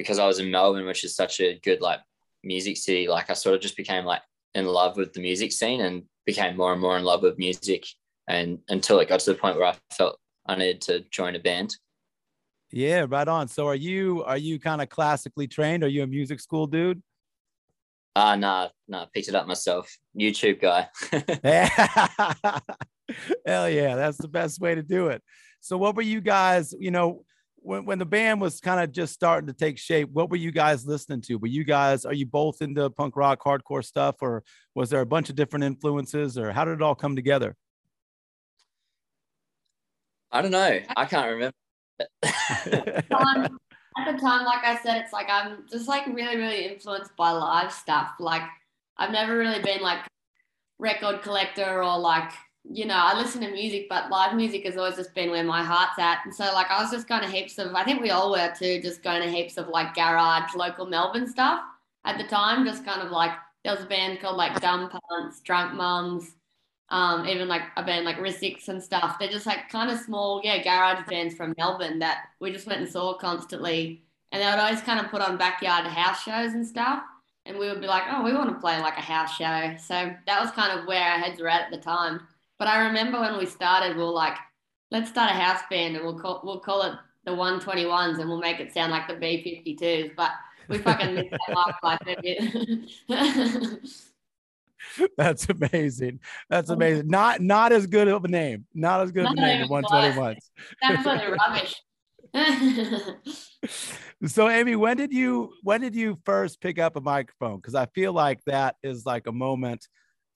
because 0.00 0.18
I 0.18 0.26
was 0.26 0.38
in 0.38 0.50
Melbourne, 0.50 0.86
which 0.86 1.04
is 1.04 1.14
such 1.14 1.40
a 1.40 1.58
good 1.62 1.80
like 1.80 2.00
music 2.42 2.76
city, 2.76 3.06
like 3.06 3.28
I 3.30 3.34
sort 3.34 3.54
of 3.54 3.60
just 3.60 3.76
became 3.76 4.04
like 4.04 4.22
in 4.54 4.66
love 4.66 4.96
with 4.96 5.12
the 5.12 5.20
music 5.20 5.52
scene 5.52 5.82
and 5.82 6.04
became 6.26 6.56
more 6.56 6.72
and 6.72 6.80
more 6.80 6.96
in 6.96 7.04
love 7.04 7.22
with 7.22 7.38
music 7.38 7.84
and 8.28 8.58
until 8.68 8.98
it 9.00 9.08
got 9.08 9.20
to 9.20 9.32
the 9.32 9.38
point 9.38 9.56
where 9.56 9.66
I 9.66 9.76
felt 9.92 10.18
I 10.46 10.56
needed 10.56 10.80
to 10.82 11.04
join 11.10 11.34
a 11.34 11.38
band. 11.38 11.76
Yeah, 12.72 13.06
right 13.08 13.28
on. 13.28 13.48
So 13.48 13.66
are 13.66 13.74
you 13.74 14.22
are 14.24 14.38
you 14.38 14.58
kind 14.58 14.80
of 14.80 14.88
classically 14.88 15.48
trained? 15.48 15.84
Are 15.84 15.88
you 15.88 16.02
a 16.02 16.06
music 16.06 16.40
school 16.40 16.66
dude? 16.66 17.02
Ah, 18.16 18.32
uh, 18.32 18.36
nah, 18.36 18.68
nah, 18.88 19.06
picked 19.12 19.28
it 19.28 19.34
up 19.34 19.46
myself. 19.46 19.88
YouTube 20.18 20.60
guy. 20.60 20.88
Hell 23.46 23.70
yeah, 23.70 23.96
that's 23.96 24.18
the 24.18 24.28
best 24.28 24.60
way 24.60 24.74
to 24.74 24.82
do 24.82 25.08
it. 25.08 25.22
So 25.60 25.76
what 25.76 25.94
were 25.94 26.02
you 26.02 26.20
guys, 26.20 26.74
you 26.78 26.90
know, 26.90 27.24
when, 27.62 27.84
when 27.84 27.98
the 27.98 28.06
band 28.06 28.40
was 28.40 28.60
kind 28.60 28.80
of 28.80 28.92
just 28.92 29.12
starting 29.12 29.46
to 29.46 29.52
take 29.52 29.78
shape, 29.78 30.10
what 30.10 30.30
were 30.30 30.36
you 30.36 30.50
guys 30.50 30.86
listening 30.86 31.20
to? 31.22 31.36
Were 31.36 31.46
you 31.46 31.64
guys, 31.64 32.04
are 32.04 32.14
you 32.14 32.26
both 32.26 32.62
into 32.62 32.88
punk 32.90 33.16
rock, 33.16 33.42
hardcore 33.42 33.84
stuff, 33.84 34.16
or 34.20 34.42
was 34.74 34.90
there 34.90 35.00
a 35.00 35.06
bunch 35.06 35.30
of 35.30 35.36
different 35.36 35.64
influences, 35.64 36.38
or 36.38 36.52
how 36.52 36.64
did 36.64 36.72
it 36.72 36.82
all 36.82 36.94
come 36.94 37.16
together? 37.16 37.56
I 40.32 40.42
don't 40.42 40.52
know. 40.52 40.80
I 40.96 41.04
can't 41.06 41.28
remember. 41.28 41.54
um, 42.22 43.58
at 43.98 44.12
the 44.12 44.18
time, 44.18 44.44
like 44.44 44.64
I 44.64 44.78
said, 44.82 44.98
it's 44.98 45.12
like 45.12 45.26
I'm 45.28 45.64
just 45.70 45.88
like 45.88 46.06
really, 46.06 46.36
really 46.36 46.66
influenced 46.66 47.14
by 47.16 47.30
live 47.32 47.72
stuff. 47.72 48.12
Like 48.18 48.42
I've 48.96 49.10
never 49.10 49.36
really 49.36 49.60
been 49.60 49.82
like 49.82 50.00
record 50.78 51.22
collector 51.22 51.82
or 51.82 51.98
like 51.98 52.30
you 52.64 52.84
know 52.84 52.96
I 52.96 53.16
listen 53.18 53.40
to 53.42 53.50
music, 53.50 53.86
but 53.88 54.10
live 54.10 54.36
music 54.36 54.64
has 54.64 54.76
always 54.76 54.96
just 54.96 55.14
been 55.14 55.30
where 55.30 55.44
my 55.44 55.62
heart's 55.62 55.98
at. 55.98 56.20
And 56.24 56.34
so 56.34 56.44
like 56.52 56.70
I 56.70 56.82
was 56.82 56.90
just 56.90 57.08
going 57.08 57.22
to 57.22 57.28
heaps 57.28 57.58
of 57.58 57.74
I 57.74 57.84
think 57.84 58.02
we 58.02 58.10
all 58.10 58.30
were 58.30 58.52
too, 58.58 58.80
just 58.82 59.02
going 59.02 59.22
to 59.22 59.30
heaps 59.30 59.56
of 59.56 59.68
like 59.68 59.94
garage 59.94 60.54
local 60.54 60.86
Melbourne 60.86 61.28
stuff 61.28 61.60
at 62.04 62.18
the 62.18 62.24
time. 62.24 62.64
Just 62.64 62.84
kind 62.84 63.02
of 63.02 63.10
like 63.10 63.32
there 63.64 63.74
was 63.74 63.84
a 63.84 63.88
band 63.88 64.20
called 64.20 64.36
like 64.36 64.60
Dumb 64.60 64.90
Punts, 64.90 65.40
Drunk 65.40 65.74
Mums. 65.74 66.34
Um, 66.90 67.24
even 67.26 67.46
like 67.46 67.62
a 67.76 67.84
band 67.84 68.04
like 68.04 68.18
Rissix 68.18 68.68
and 68.68 68.82
stuff. 68.82 69.16
They're 69.18 69.28
just 69.30 69.46
like 69.46 69.68
kind 69.68 69.92
of 69.92 70.00
small, 70.00 70.40
yeah, 70.42 70.60
garage 70.60 71.06
bands 71.06 71.36
from 71.36 71.54
Melbourne 71.56 72.00
that 72.00 72.24
we 72.40 72.50
just 72.50 72.66
went 72.66 72.80
and 72.80 72.90
saw 72.90 73.16
constantly. 73.16 74.02
And 74.32 74.42
they 74.42 74.46
would 74.46 74.58
always 74.58 74.80
kind 74.80 74.98
of 74.98 75.08
put 75.10 75.22
on 75.22 75.36
backyard 75.38 75.86
house 75.86 76.24
shows 76.24 76.52
and 76.52 76.66
stuff. 76.66 77.04
And 77.46 77.58
we 77.58 77.68
would 77.68 77.80
be 77.80 77.86
like, 77.86 78.02
oh, 78.10 78.24
we 78.24 78.32
want 78.32 78.50
to 78.50 78.60
play 78.60 78.80
like 78.80 78.98
a 78.98 79.02
house 79.02 79.36
show. 79.36 79.76
So 79.78 80.12
that 80.26 80.40
was 80.40 80.50
kind 80.50 80.78
of 80.78 80.86
where 80.86 81.02
our 81.02 81.18
heads 81.18 81.40
were 81.40 81.48
at 81.48 81.62
at 81.62 81.70
the 81.70 81.78
time. 81.78 82.22
But 82.60 82.68
I 82.68 82.86
remember 82.88 83.18
when 83.18 83.36
we 83.38 83.46
started, 83.46 83.96
we 83.96 84.02
are 84.02 84.12
like, 84.12 84.36
let's 84.90 85.08
start 85.08 85.30
a 85.30 85.34
house 85.34 85.62
band 85.70 85.96
and 85.96 86.04
we'll 86.04 86.18
call 86.18 86.42
we'll 86.44 86.60
call 86.60 86.82
it 86.82 86.92
the 87.24 87.30
121s 87.30 88.20
and 88.20 88.28
we'll 88.28 88.38
make 88.38 88.60
it 88.60 88.74
sound 88.74 88.92
like 88.92 89.08
the 89.08 89.14
B52s. 89.14 90.14
But 90.14 90.32
we 90.68 90.76
fucking 90.76 91.14
missed 91.14 91.30
that 91.30 91.54
mark 91.54 91.76
by 91.82 91.96
a 92.06 92.20
bit. 92.20 92.90
That's 95.16 95.48
amazing. 95.48 96.20
That's 96.50 96.68
oh 96.68 96.74
amazing. 96.74 97.08
Not 97.08 97.40
not 97.40 97.72
as 97.72 97.86
good 97.86 98.08
of 98.08 98.26
a 98.26 98.28
name. 98.28 98.66
Not 98.74 99.00
as 99.00 99.10
good 99.10 99.24
of 99.24 99.32
a 99.32 99.36
name. 99.36 99.66
One 99.68 99.82
twenty. 99.82 100.38
That's 100.82 101.06
rubbish. 101.06 101.82
So 104.26 104.50
Amy, 104.50 104.76
when 104.76 104.98
did 104.98 105.14
you 105.14 105.54
when 105.62 105.80
did 105.80 105.94
you 105.94 106.18
first 106.26 106.60
pick 106.60 106.78
up 106.78 106.96
a 106.96 107.00
microphone? 107.00 107.56
Because 107.56 107.74
I 107.74 107.86
feel 107.86 108.12
like 108.12 108.44
that 108.44 108.76
is 108.82 109.06
like 109.06 109.26
a 109.26 109.32
moment 109.32 109.88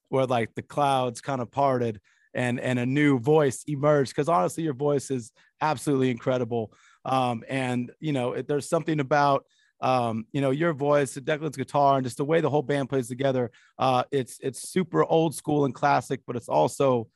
where 0.08 0.24
like 0.24 0.54
the 0.54 0.62
clouds 0.62 1.20
kind 1.20 1.42
of 1.42 1.50
parted 1.50 2.00
and 2.34 2.60
and 2.60 2.78
a 2.78 2.86
new 2.86 3.18
voice 3.18 3.64
emerged. 3.66 4.10
Because 4.10 4.28
honestly, 4.28 4.64
your 4.64 4.74
voice 4.74 5.10
is 5.10 5.32
absolutely 5.60 6.10
incredible. 6.10 6.72
Um, 7.04 7.44
and 7.48 7.92
you 8.00 8.12
know, 8.12 8.32
it, 8.32 8.48
there's 8.48 8.68
something 8.68 9.00
about 9.00 9.44
um, 9.80 10.26
you 10.32 10.40
know, 10.40 10.50
your 10.50 10.72
voice, 10.72 11.14
the 11.14 11.20
Declan's 11.20 11.56
guitar, 11.56 11.96
and 11.96 12.04
just 12.04 12.16
the 12.16 12.24
way 12.24 12.40
the 12.40 12.48
whole 12.48 12.62
band 12.62 12.88
plays 12.88 13.08
together. 13.08 13.50
Uh, 13.78 14.04
it's 14.10 14.38
it's 14.40 14.68
super 14.68 15.04
old 15.04 15.34
school 15.34 15.66
and 15.66 15.74
classic, 15.74 16.20
but 16.26 16.36
it's 16.36 16.48
also 16.48 17.08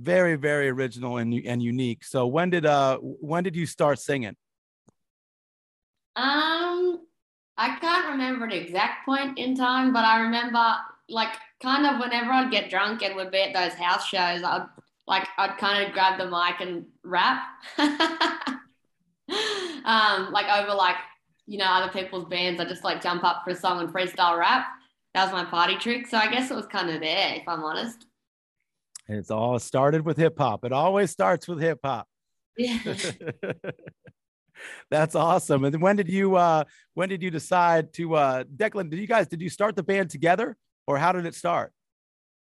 very 0.00 0.36
very 0.36 0.68
original 0.68 1.18
and 1.18 1.34
and 1.46 1.62
unique. 1.62 2.04
So 2.04 2.26
when 2.26 2.50
did 2.50 2.66
uh 2.66 2.98
when 2.98 3.44
did 3.44 3.56
you 3.56 3.66
start 3.66 3.98
singing? 3.98 4.36
Um, 6.16 7.06
I 7.56 7.76
can't 7.80 8.08
remember 8.08 8.48
the 8.48 8.56
exact 8.56 9.04
point 9.04 9.38
in 9.38 9.54
time, 9.54 9.92
but 9.92 10.04
I 10.04 10.20
remember 10.20 10.76
like 11.08 11.34
kind 11.62 11.86
of 11.86 12.00
whenever 12.00 12.30
I'd 12.30 12.50
get 12.50 12.70
drunk 12.70 13.02
and 13.02 13.16
we'd 13.16 13.30
be 13.30 13.42
at 13.42 13.54
those 13.54 13.78
house 13.78 14.06
shows, 14.06 14.42
I'd 14.42 14.66
like 15.06 15.26
I'd 15.38 15.56
kind 15.58 15.86
of 15.86 15.92
grab 15.92 16.18
the 16.18 16.26
mic 16.26 16.60
and 16.60 16.86
rap. 17.02 17.42
um, 19.84 20.32
like 20.32 20.46
over 20.46 20.74
like 20.74 20.96
you 21.46 21.58
know 21.58 21.66
other 21.66 21.92
people's 21.92 22.26
bands, 22.26 22.60
I 22.60 22.64
just 22.64 22.84
like 22.84 23.02
jump 23.02 23.24
up 23.24 23.42
for 23.44 23.50
a 23.50 23.56
song 23.56 23.80
and 23.80 23.92
freestyle 23.92 24.38
rap. 24.38 24.66
That 25.14 25.24
was 25.24 25.32
my 25.32 25.44
party 25.44 25.76
trick. 25.76 26.06
So 26.06 26.18
I 26.18 26.30
guess 26.30 26.50
it 26.50 26.54
was 26.54 26.66
kind 26.66 26.90
of 26.90 27.00
there, 27.00 27.34
if 27.36 27.48
I'm 27.48 27.64
honest. 27.64 28.06
And 29.08 29.16
it's 29.16 29.30
all 29.30 29.58
started 29.58 30.04
with 30.04 30.18
hip 30.18 30.36
hop. 30.36 30.64
It 30.64 30.72
always 30.72 31.10
starts 31.10 31.48
with 31.48 31.60
hip 31.60 31.80
hop. 31.82 32.06
Yeah. 32.58 32.78
That's 34.90 35.14
awesome. 35.14 35.64
And 35.64 35.80
when 35.80 35.96
did 35.96 36.08
you 36.08 36.36
uh 36.36 36.64
when 36.94 37.08
did 37.08 37.22
you 37.22 37.30
decide 37.30 37.92
to 37.94 38.16
uh 38.16 38.44
Declan, 38.44 38.90
did 38.90 38.98
you 38.98 39.06
guys 39.06 39.28
did 39.28 39.40
you 39.40 39.48
start 39.48 39.76
the 39.76 39.82
band 39.82 40.10
together 40.10 40.56
or 40.88 40.98
how 40.98 41.12
did 41.12 41.26
it 41.26 41.34
start? 41.34 41.72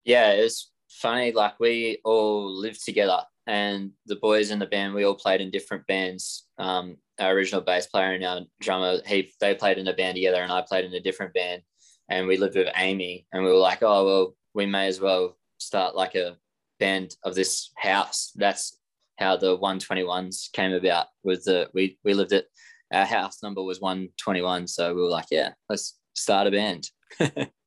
yeah, 0.03 0.31
it 0.31 0.43
was 0.43 0.71
funny. 0.89 1.31
Like 1.31 1.59
we 1.59 1.99
all 2.03 2.51
lived 2.51 2.83
together, 2.83 3.21
and 3.47 3.91
the 4.05 4.15
boys 4.15 4.51
in 4.51 4.59
the 4.59 4.65
band, 4.65 4.93
we 4.93 5.05
all 5.05 5.15
played 5.15 5.41
in 5.41 5.51
different 5.51 5.85
bands. 5.87 6.47
Um, 6.57 6.97
our 7.19 7.31
original 7.31 7.61
bass 7.61 7.85
player 7.87 8.13
and 8.13 8.25
our 8.25 8.41
drummer, 8.59 8.99
he 9.05 9.31
they 9.39 9.55
played 9.55 9.77
in 9.77 9.87
a 9.87 9.93
band 9.93 10.15
together, 10.15 10.41
and 10.41 10.51
I 10.51 10.63
played 10.67 10.85
in 10.85 10.93
a 10.93 10.99
different 10.99 11.33
band. 11.33 11.61
And 12.09 12.27
we 12.27 12.37
lived 12.37 12.55
with 12.55 12.67
Amy, 12.75 13.27
and 13.31 13.43
we 13.43 13.49
were 13.49 13.57
like, 13.57 13.83
oh 13.83 14.05
well, 14.05 14.35
we 14.53 14.65
may 14.65 14.87
as 14.87 14.99
well 14.99 15.37
start 15.59 15.95
like 15.95 16.15
a 16.15 16.37
band 16.79 17.15
of 17.23 17.35
this 17.35 17.71
house. 17.77 18.31
That's 18.35 18.77
how 19.19 19.37
the 19.37 19.57
121s 19.57 20.51
came 20.51 20.73
about. 20.73 21.07
With 21.23 21.45
the 21.45 21.69
we 21.73 21.99
we 22.03 22.13
lived 22.13 22.33
at 22.33 22.45
our 22.91 23.05
house 23.05 23.43
number 23.43 23.63
was 23.63 23.79
121, 23.79 24.67
so 24.67 24.93
we 24.93 25.01
were 25.01 25.09
like, 25.09 25.27
yeah, 25.31 25.51
let's 25.69 25.97
start 26.15 26.47
a 26.47 26.51
band. 26.51 26.89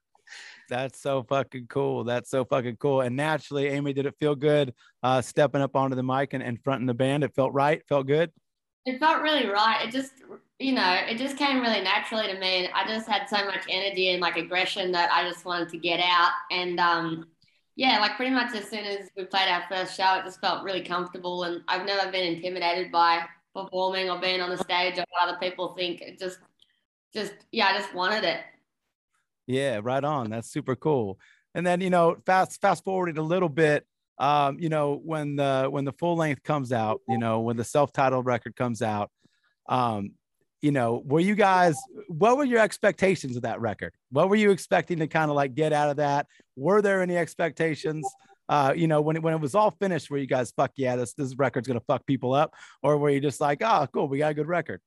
That's 0.69 1.01
so 1.01 1.23
fucking 1.23 1.67
cool. 1.69 2.05
That's 2.05 2.31
so 2.31 2.45
fucking 2.45 2.77
cool. 2.77 3.03
And 3.03 3.17
naturally, 3.17 3.69
Amy, 3.69 3.93
did 3.93 4.07
it 4.07 4.15
feel 4.19 4.35
good 4.35 4.75
uh, 5.03 5.21
stepping 5.21 5.61
up 5.61 5.77
onto 5.77 5.97
the 5.97 6.03
mic 6.03 6.33
and, 6.33 6.43
and 6.43 6.59
fronting 6.63 6.87
the 6.87 6.95
band? 6.95 7.25
It 7.25 7.35
felt 7.35 7.53
right? 7.53 7.83
Felt 7.89 8.07
good? 8.07 8.33
It 8.87 8.99
felt 8.99 9.23
really 9.23 9.47
right. 9.47 9.87
It 9.87 9.93
just, 9.93 10.13
you 10.59 10.73
know, 10.73 10.99
it 11.09 11.17
just 11.17 11.37
came 11.37 11.61
really 11.61 11.81
naturally 11.81 12.27
to 12.27 12.39
me. 12.39 12.65
And 12.65 12.75
I 12.75 12.87
just 12.87 13.09
had 13.09 13.29
so 13.29 13.45
much 13.45 13.65
energy 13.69 14.11
and 14.11 14.21
like 14.21 14.37
aggression 14.37 14.93
that 14.93 15.11
I 15.13 15.29
just 15.29 15.45
wanted 15.45 15.69
to 15.71 15.79
get 15.79 16.01
out. 16.01 16.33
And 16.51 16.79
um, 16.81 17.27
yeah, 17.77 17.99
like 17.99 18.17
pretty 18.17 18.35
much 18.35 18.55
as 18.55 18.69
soon 18.69 18.85
as 18.85 19.09
we 19.17 19.25
played 19.25 19.49
our 19.49 19.65
first 19.69 19.97
show, 19.97 20.19
it 20.19 20.25
just 20.25 20.41
felt 20.41 20.65
really 20.65 20.83
comfortable. 20.83 21.45
And 21.45 21.63
I've 21.69 21.87
never 21.87 22.11
been 22.11 22.35
intimidated 22.35 22.93
by 22.93 23.23
performing 23.55 24.11
or 24.11 24.21
being 24.21 24.41
on 24.41 24.51
the 24.51 24.59
stage 24.59 24.99
or 24.99 25.05
what 25.11 25.29
other 25.29 25.39
people 25.39 25.75
think. 25.75 26.01
It 26.03 26.19
just, 26.19 26.39
just, 27.13 27.33
yeah, 27.53 27.69
I 27.69 27.79
just 27.79 27.95
wanted 27.95 28.25
it. 28.25 28.41
Yeah, 29.47 29.81
right 29.83 30.03
on. 30.03 30.31
That's 30.31 30.51
super 30.51 30.77
cool. 30.77 31.19
And 31.55 31.67
then 31.67 31.81
you 31.81 31.91
know, 31.91 32.17
fast 32.27 32.61
fast 32.61 32.85
forwarded 32.85 33.19
a 33.19 33.23
little 33.23 33.49
bit. 33.49 33.87
Um, 34.19 34.59
you 34.61 34.69
know, 34.69 35.01
when 35.05 35.37
the 35.37 35.67
when 35.71 35.85
the 35.85 35.93
full 35.93 36.17
length 36.17 36.43
comes 36.43 36.73
out, 36.73 37.01
you 37.09 37.19
know, 37.19 37.41
when 37.41 37.57
the 37.57 37.65
self 37.65 37.93
titled 37.93 38.27
record 38.27 38.57
comes 38.57 38.83
out, 38.83 39.11
um, 39.69 40.13
you 40.63 40.73
know, 40.73 41.03
were 41.05 41.21
you 41.21 41.35
guys? 41.35 41.77
What 42.09 42.37
were 42.37 42.45
your 42.45 42.61
expectations 42.61 43.37
of 43.37 43.43
that 43.43 43.61
record? 43.61 43.95
What 44.11 44.29
were 44.29 44.37
you 44.37 44.51
expecting 44.51 44.99
to 45.01 45.07
kind 45.07 45.31
of 45.31 45.37
like 45.37 45.55
get 45.55 45.73
out 45.73 45.91
of 45.91 45.97
that? 45.97 46.27
Were 46.57 46.81
there 46.81 47.03
any 47.03 47.17
expectations? 47.17 48.07
Uh, 48.49 48.73
you 48.77 48.87
know, 48.87 49.01
when 49.01 49.17
it, 49.17 49.23
when 49.23 49.35
it 49.35 49.41
was 49.41 49.55
all 49.55 49.71
finished, 49.73 50.11
were 50.11 50.19
you 50.19 50.27
guys 50.27 50.53
fuck 50.53 50.73
yeah, 50.77 50.97
this 50.97 51.15
this 51.15 51.35
record's 51.37 51.69
gonna 51.69 51.81
fuck 51.81 52.07
people 52.07 52.35
up, 52.35 52.55
or 52.83 52.97
were 52.99 53.11
you 53.11 53.21
just 53.21 53.41
like, 53.41 53.63
oh, 53.63 53.87
cool, 53.93 54.09
we 54.09 54.19
got 54.19 54.31
a 54.31 54.35
good 54.35 54.49
record? 54.49 54.81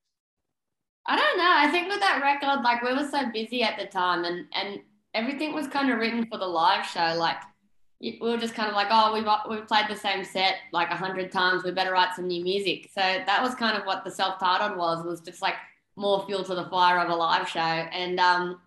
I 1.07 1.15
don't 1.15 1.37
know. 1.37 1.53
I 1.55 1.69
think 1.71 1.87
with 1.87 2.01
that 2.01 2.21
record, 2.21 2.63
like 2.63 2.81
we 2.81 2.93
were 2.93 3.07
so 3.07 3.31
busy 3.31 3.63
at 3.63 3.79
the 3.79 3.85
time, 3.85 4.25
and 4.25 4.45
and 4.53 4.81
everything 5.13 5.53
was 5.53 5.67
kind 5.67 5.89
of 5.89 5.99
written 5.99 6.25
for 6.25 6.37
the 6.37 6.45
live 6.45 6.85
show. 6.85 7.15
Like 7.17 7.37
we 8.01 8.17
were 8.21 8.37
just 8.37 8.53
kind 8.53 8.69
of 8.69 8.75
like, 8.75 8.87
oh, 8.91 9.13
we've 9.13 9.27
we've 9.49 9.67
played 9.67 9.85
the 9.89 9.95
same 9.95 10.23
set 10.23 10.55
like 10.73 10.89
a 10.89 10.95
hundred 10.95 11.31
times. 11.31 11.63
We 11.63 11.71
better 11.71 11.93
write 11.93 12.15
some 12.15 12.27
new 12.27 12.43
music. 12.43 12.89
So 12.93 13.01
that 13.01 13.41
was 13.41 13.55
kind 13.55 13.77
of 13.77 13.85
what 13.85 14.03
the 14.03 14.11
self-titled 14.11 14.77
was. 14.77 15.05
Was 15.05 15.21
just 15.21 15.41
like 15.41 15.55
more 15.95 16.25
fuel 16.25 16.43
to 16.43 16.55
the 16.55 16.65
fire 16.65 16.99
of 16.99 17.09
a 17.09 17.15
live 17.15 17.47
show. 17.47 17.59
And 17.59 18.19
um, 18.19 18.61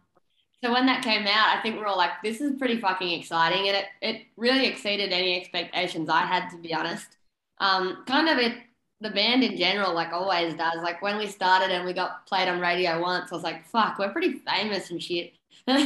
so 0.64 0.73
when 0.73 0.87
that 0.87 1.04
came 1.04 1.26
out, 1.26 1.56
I 1.56 1.61
think 1.62 1.76
we 1.76 1.83
are 1.83 1.87
all 1.87 1.96
like, 1.96 2.11
this 2.24 2.40
is 2.40 2.59
pretty 2.59 2.81
fucking 2.81 3.11
exciting, 3.20 3.68
and 3.68 3.76
it 3.76 3.85
it 4.00 4.26
really 4.37 4.66
exceeded 4.66 5.12
any 5.12 5.38
expectations 5.38 6.09
I 6.09 6.22
had 6.22 6.48
to 6.50 6.57
be 6.57 6.72
honest. 6.74 7.18
Um, 7.59 8.05
kind 8.07 8.29
of 8.29 8.38
it 8.38 8.55
the 9.01 9.11
band 9.11 9.43
in 9.43 9.57
general, 9.57 9.95
like 9.95 10.13
always 10.13 10.55
does. 10.55 10.83
Like 10.83 11.01
when 11.01 11.17
we 11.17 11.27
started 11.27 11.71
and 11.71 11.85
we 11.85 11.93
got 11.93 12.27
played 12.27 12.49
on 12.49 12.61
radio 12.61 13.01
once, 13.01 13.33
I 13.33 13.35
was 13.35 13.45
like, 13.45 13.67
fuck, 13.67 13.99
we're 13.99 14.13
pretty 14.13 14.41
famous 14.47 14.91
and 14.91 15.03
shit. 15.03 15.33
and 15.67 15.81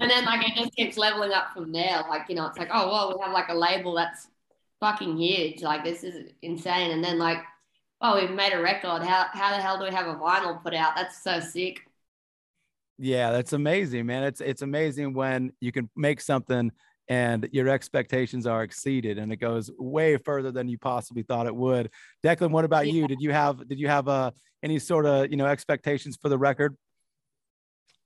then 0.00 0.24
like 0.24 0.46
it 0.46 0.56
just 0.56 0.74
keeps 0.74 0.96
leveling 0.96 1.32
up 1.32 1.52
from 1.54 1.72
there. 1.72 2.02
Like, 2.08 2.28
you 2.28 2.34
know, 2.34 2.46
it's 2.46 2.58
like, 2.58 2.70
oh 2.72 2.88
well, 2.88 3.14
we 3.16 3.24
have 3.24 3.32
like 3.32 3.48
a 3.48 3.54
label 3.54 3.94
that's 3.94 4.28
fucking 4.80 5.16
huge. 5.16 5.62
Like 5.62 5.84
this 5.84 6.04
is 6.04 6.30
insane. 6.42 6.90
And 6.90 7.02
then 7.02 7.18
like, 7.18 7.38
oh, 8.00 8.20
we've 8.20 8.30
made 8.30 8.52
a 8.52 8.60
record. 8.60 9.02
How 9.02 9.26
how 9.32 9.56
the 9.56 9.62
hell 9.62 9.78
do 9.78 9.84
we 9.84 9.90
have 9.90 10.06
a 10.06 10.14
vinyl 10.14 10.62
put 10.62 10.74
out? 10.74 10.96
That's 10.96 11.22
so 11.22 11.40
sick. 11.40 11.80
Yeah, 12.98 13.30
that's 13.30 13.54
amazing, 13.54 14.04
man. 14.04 14.24
It's 14.24 14.42
it's 14.42 14.62
amazing 14.62 15.14
when 15.14 15.52
you 15.60 15.72
can 15.72 15.88
make 15.96 16.20
something 16.20 16.70
and 17.10 17.48
your 17.50 17.68
expectations 17.68 18.46
are 18.46 18.62
exceeded 18.62 19.18
and 19.18 19.32
it 19.32 19.36
goes 19.36 19.68
way 19.78 20.16
further 20.16 20.52
than 20.52 20.68
you 20.68 20.78
possibly 20.78 21.24
thought 21.24 21.46
it 21.48 21.54
would. 21.54 21.90
Declan 22.24 22.52
what 22.52 22.64
about 22.64 22.86
yeah. 22.86 22.92
you? 22.92 23.08
Did 23.08 23.20
you 23.20 23.32
have 23.32 23.68
did 23.68 23.80
you 23.80 23.88
have 23.88 24.08
uh 24.08 24.30
any 24.62 24.78
sort 24.78 25.04
of 25.04 25.28
you 25.30 25.36
know 25.36 25.46
expectations 25.46 26.16
for 26.22 26.28
the 26.28 26.38
record? 26.38 26.76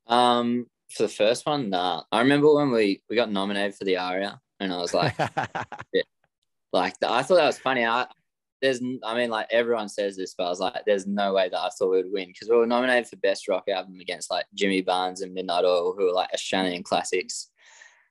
Um 0.06 0.66
for 0.90 1.04
the 1.04 1.08
first 1.08 1.46
one 1.46 1.68
nah. 1.68 2.02
I 2.10 2.20
remember 2.20 2.52
when 2.54 2.70
we 2.70 3.02
we 3.10 3.14
got 3.14 3.30
nominated 3.30 3.74
for 3.74 3.84
the 3.84 3.98
aria 3.98 4.40
and 4.60 4.72
i 4.72 4.76
was 4.76 4.94
like 4.94 5.14
yeah. 5.92 6.02
like 6.72 6.94
i 7.02 7.22
thought 7.22 7.36
that 7.36 7.46
was 7.46 7.58
funny. 7.58 7.84
I 7.84 8.06
there's 8.62 8.80
i 9.02 9.14
mean 9.14 9.28
like 9.28 9.48
everyone 9.50 9.88
says 9.88 10.16
this 10.16 10.34
but 10.38 10.44
i 10.44 10.48
was 10.48 10.60
like 10.60 10.84
there's 10.86 11.06
no 11.06 11.34
way 11.34 11.48
that 11.48 11.58
i 11.58 11.68
thought 11.68 11.90
we 11.90 11.96
would 11.98 12.12
win 12.12 12.28
because 12.28 12.48
we 12.48 12.56
were 12.56 12.66
nominated 12.66 13.06
for 13.08 13.16
best 13.16 13.48
rock 13.48 13.64
album 13.68 13.98
against 14.00 14.30
like 14.30 14.46
jimmy 14.54 14.80
barnes 14.80 15.20
and 15.20 15.34
midnight 15.34 15.64
oil 15.64 15.94
who 15.96 16.04
were 16.04 16.12
like 16.12 16.32
australian 16.32 16.82
classics. 16.82 17.50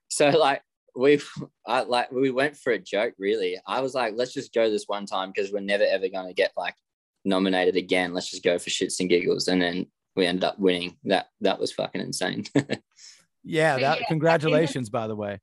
So 0.09 0.29
like 0.29 0.61
we 0.95 1.19
I, 1.65 1.81
like 1.81 2.11
we 2.11 2.31
went 2.31 2.57
for 2.57 2.73
a 2.73 2.79
joke 2.79 3.13
really. 3.17 3.59
I 3.65 3.81
was 3.81 3.93
like 3.93 4.13
let's 4.15 4.33
just 4.33 4.53
go 4.53 4.69
this 4.69 4.85
one 4.87 5.05
time 5.05 5.31
because 5.33 5.51
we're 5.51 5.59
never 5.59 5.85
ever 5.85 6.07
going 6.09 6.27
to 6.27 6.33
get 6.33 6.51
like 6.57 6.75
nominated 7.25 7.75
again. 7.75 8.13
Let's 8.13 8.29
just 8.29 8.43
go 8.43 8.57
for 8.59 8.69
shits 8.69 8.99
and 8.99 9.09
giggles. 9.09 9.47
And 9.47 9.61
then 9.61 9.87
we 10.15 10.25
ended 10.25 10.43
up 10.43 10.59
winning. 10.59 10.97
That 11.05 11.27
that 11.41 11.59
was 11.59 11.71
fucking 11.71 12.01
insane. 12.01 12.45
Yeah 13.45 13.77
that 13.77 13.99
yeah, 13.99 14.05
congratulations 14.07 14.89
by 14.89 15.05
the 15.05 15.17
way. 15.17 15.41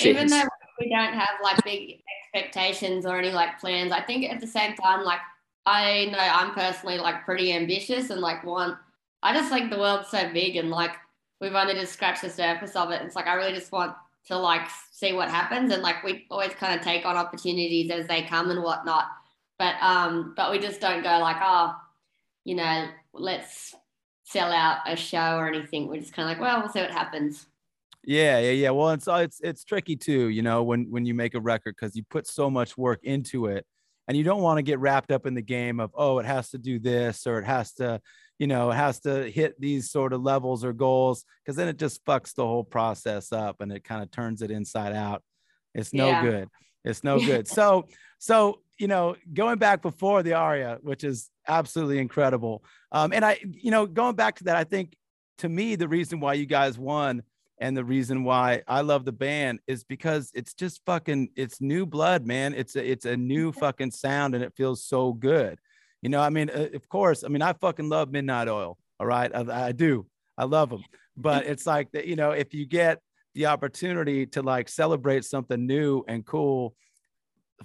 Even 0.00 0.26
though 0.26 0.42
we 0.80 0.90
don't 0.90 1.14
have 1.14 1.28
like 1.40 1.62
big 1.64 2.02
expectations 2.34 3.06
or 3.06 3.18
any 3.18 3.30
like 3.30 3.58
plans 3.60 3.92
i 3.92 4.00
think 4.00 4.30
at 4.30 4.40
the 4.40 4.46
same 4.46 4.74
time 4.74 5.04
like 5.04 5.20
i 5.66 6.06
know 6.10 6.18
i'm 6.18 6.54
personally 6.54 6.98
like 6.98 7.24
pretty 7.24 7.52
ambitious 7.52 8.10
and 8.10 8.20
like 8.20 8.42
want 8.44 8.76
i 9.22 9.34
just 9.34 9.50
think 9.50 9.70
the 9.70 9.78
world's 9.78 10.08
so 10.08 10.32
big 10.32 10.56
and 10.56 10.70
like 10.70 10.96
we've 11.40 11.54
only 11.54 11.74
just 11.74 11.92
scratched 11.92 12.22
the 12.22 12.30
surface 12.30 12.76
of 12.76 12.90
it. 12.90 13.02
It's 13.02 13.16
like 13.16 13.26
i 13.26 13.34
really 13.34 13.52
just 13.52 13.72
want 13.72 13.94
to 14.26 14.36
like 14.36 14.68
see 14.92 15.12
what 15.12 15.28
happens 15.28 15.72
and 15.72 15.82
like 15.82 16.02
we 16.04 16.26
always 16.30 16.52
kind 16.52 16.78
of 16.78 16.84
take 16.84 17.04
on 17.04 17.16
opportunities 17.16 17.90
as 17.90 18.06
they 18.06 18.22
come 18.22 18.50
and 18.50 18.62
whatnot. 18.62 19.06
But 19.58 19.74
um 19.80 20.34
but 20.36 20.50
we 20.50 20.58
just 20.58 20.80
don't 20.80 21.02
go 21.02 21.18
like 21.18 21.36
oh 21.40 21.74
you 22.44 22.54
know 22.54 22.88
let's 23.12 23.74
sell 24.24 24.52
out 24.52 24.78
a 24.86 24.96
show 24.96 25.36
or 25.36 25.48
anything. 25.48 25.88
We're 25.88 26.00
just 26.00 26.12
kind 26.12 26.30
of 26.30 26.36
like 26.36 26.40
well 26.40 26.60
we'll 26.60 26.72
see 26.72 26.80
what 26.80 26.90
happens. 26.90 27.46
Yeah 28.04 28.38
yeah 28.38 28.50
yeah. 28.50 28.70
Well 28.70 28.90
it's 28.90 29.08
it's 29.08 29.40
it's 29.40 29.64
tricky 29.64 29.96
too 29.96 30.28
you 30.28 30.42
know 30.42 30.62
when 30.62 30.90
when 30.90 31.04
you 31.04 31.14
make 31.14 31.34
a 31.34 31.40
record 31.40 31.74
because 31.78 31.96
you 31.96 32.04
put 32.08 32.26
so 32.26 32.48
much 32.50 32.78
work 32.78 33.00
into 33.02 33.46
it 33.46 33.66
and 34.08 34.16
you 34.16 34.24
don't 34.24 34.42
want 34.42 34.58
to 34.58 34.62
get 34.62 34.78
wrapped 34.78 35.10
up 35.10 35.26
in 35.26 35.34
the 35.34 35.42
game 35.42 35.80
of 35.80 35.90
oh 35.94 36.18
it 36.18 36.26
has 36.26 36.50
to 36.50 36.58
do 36.58 36.78
this 36.78 37.26
or 37.26 37.38
it 37.38 37.44
has 37.44 37.72
to 37.74 38.00
you 38.42 38.48
know, 38.48 38.72
has 38.72 38.98
to 38.98 39.30
hit 39.30 39.54
these 39.60 39.88
sort 39.88 40.12
of 40.12 40.20
levels 40.20 40.64
or 40.64 40.72
goals 40.72 41.24
because 41.44 41.54
then 41.54 41.68
it 41.68 41.78
just 41.78 42.04
fucks 42.04 42.34
the 42.34 42.44
whole 42.44 42.64
process 42.64 43.30
up 43.30 43.60
and 43.60 43.70
it 43.70 43.84
kind 43.84 44.02
of 44.02 44.10
turns 44.10 44.42
it 44.42 44.50
inside 44.50 44.92
out. 44.92 45.22
It's 45.76 45.94
no 45.94 46.08
yeah. 46.08 46.22
good. 46.22 46.48
It's 46.84 47.04
no 47.04 47.20
good. 47.24 47.46
So, 47.46 47.86
so 48.18 48.58
you 48.80 48.88
know, 48.88 49.14
going 49.32 49.58
back 49.58 49.80
before 49.80 50.24
the 50.24 50.32
aria, 50.32 50.78
which 50.82 51.04
is 51.04 51.30
absolutely 51.46 52.00
incredible. 52.00 52.64
Um, 52.90 53.12
and 53.12 53.24
I, 53.24 53.38
you 53.44 53.70
know, 53.70 53.86
going 53.86 54.16
back 54.16 54.38
to 54.38 54.44
that, 54.44 54.56
I 54.56 54.64
think 54.64 54.96
to 55.38 55.48
me 55.48 55.76
the 55.76 55.86
reason 55.86 56.18
why 56.18 56.34
you 56.34 56.46
guys 56.46 56.76
won 56.76 57.22
and 57.60 57.76
the 57.76 57.84
reason 57.84 58.24
why 58.24 58.62
I 58.66 58.80
love 58.80 59.04
the 59.04 59.12
band 59.12 59.60
is 59.68 59.84
because 59.84 60.32
it's 60.34 60.52
just 60.52 60.80
fucking 60.84 61.28
it's 61.36 61.60
new 61.60 61.86
blood, 61.86 62.26
man. 62.26 62.54
It's 62.54 62.74
a, 62.74 62.84
it's 62.84 63.04
a 63.04 63.16
new 63.16 63.52
fucking 63.62 63.92
sound 63.92 64.34
and 64.34 64.42
it 64.42 64.52
feels 64.56 64.84
so 64.84 65.12
good. 65.12 65.60
You 66.02 66.08
know, 66.08 66.20
I 66.20 66.30
mean, 66.30 66.50
uh, 66.50 66.68
of 66.74 66.88
course, 66.88 67.24
I 67.24 67.28
mean, 67.28 67.42
I 67.42 67.52
fucking 67.54 67.88
love 67.88 68.10
Midnight 68.10 68.48
Oil. 68.48 68.76
All 69.00 69.06
right. 69.06 69.30
I, 69.34 69.68
I 69.68 69.72
do. 69.72 70.06
I 70.36 70.44
love 70.44 70.70
them. 70.70 70.84
But 71.16 71.46
it's 71.46 71.66
like 71.66 71.90
that, 71.92 72.06
you 72.06 72.16
know, 72.16 72.32
if 72.32 72.54
you 72.54 72.66
get 72.66 73.00
the 73.34 73.46
opportunity 73.46 74.26
to 74.26 74.42
like 74.42 74.68
celebrate 74.68 75.24
something 75.24 75.66
new 75.66 76.04
and 76.08 76.24
cool, 76.26 76.74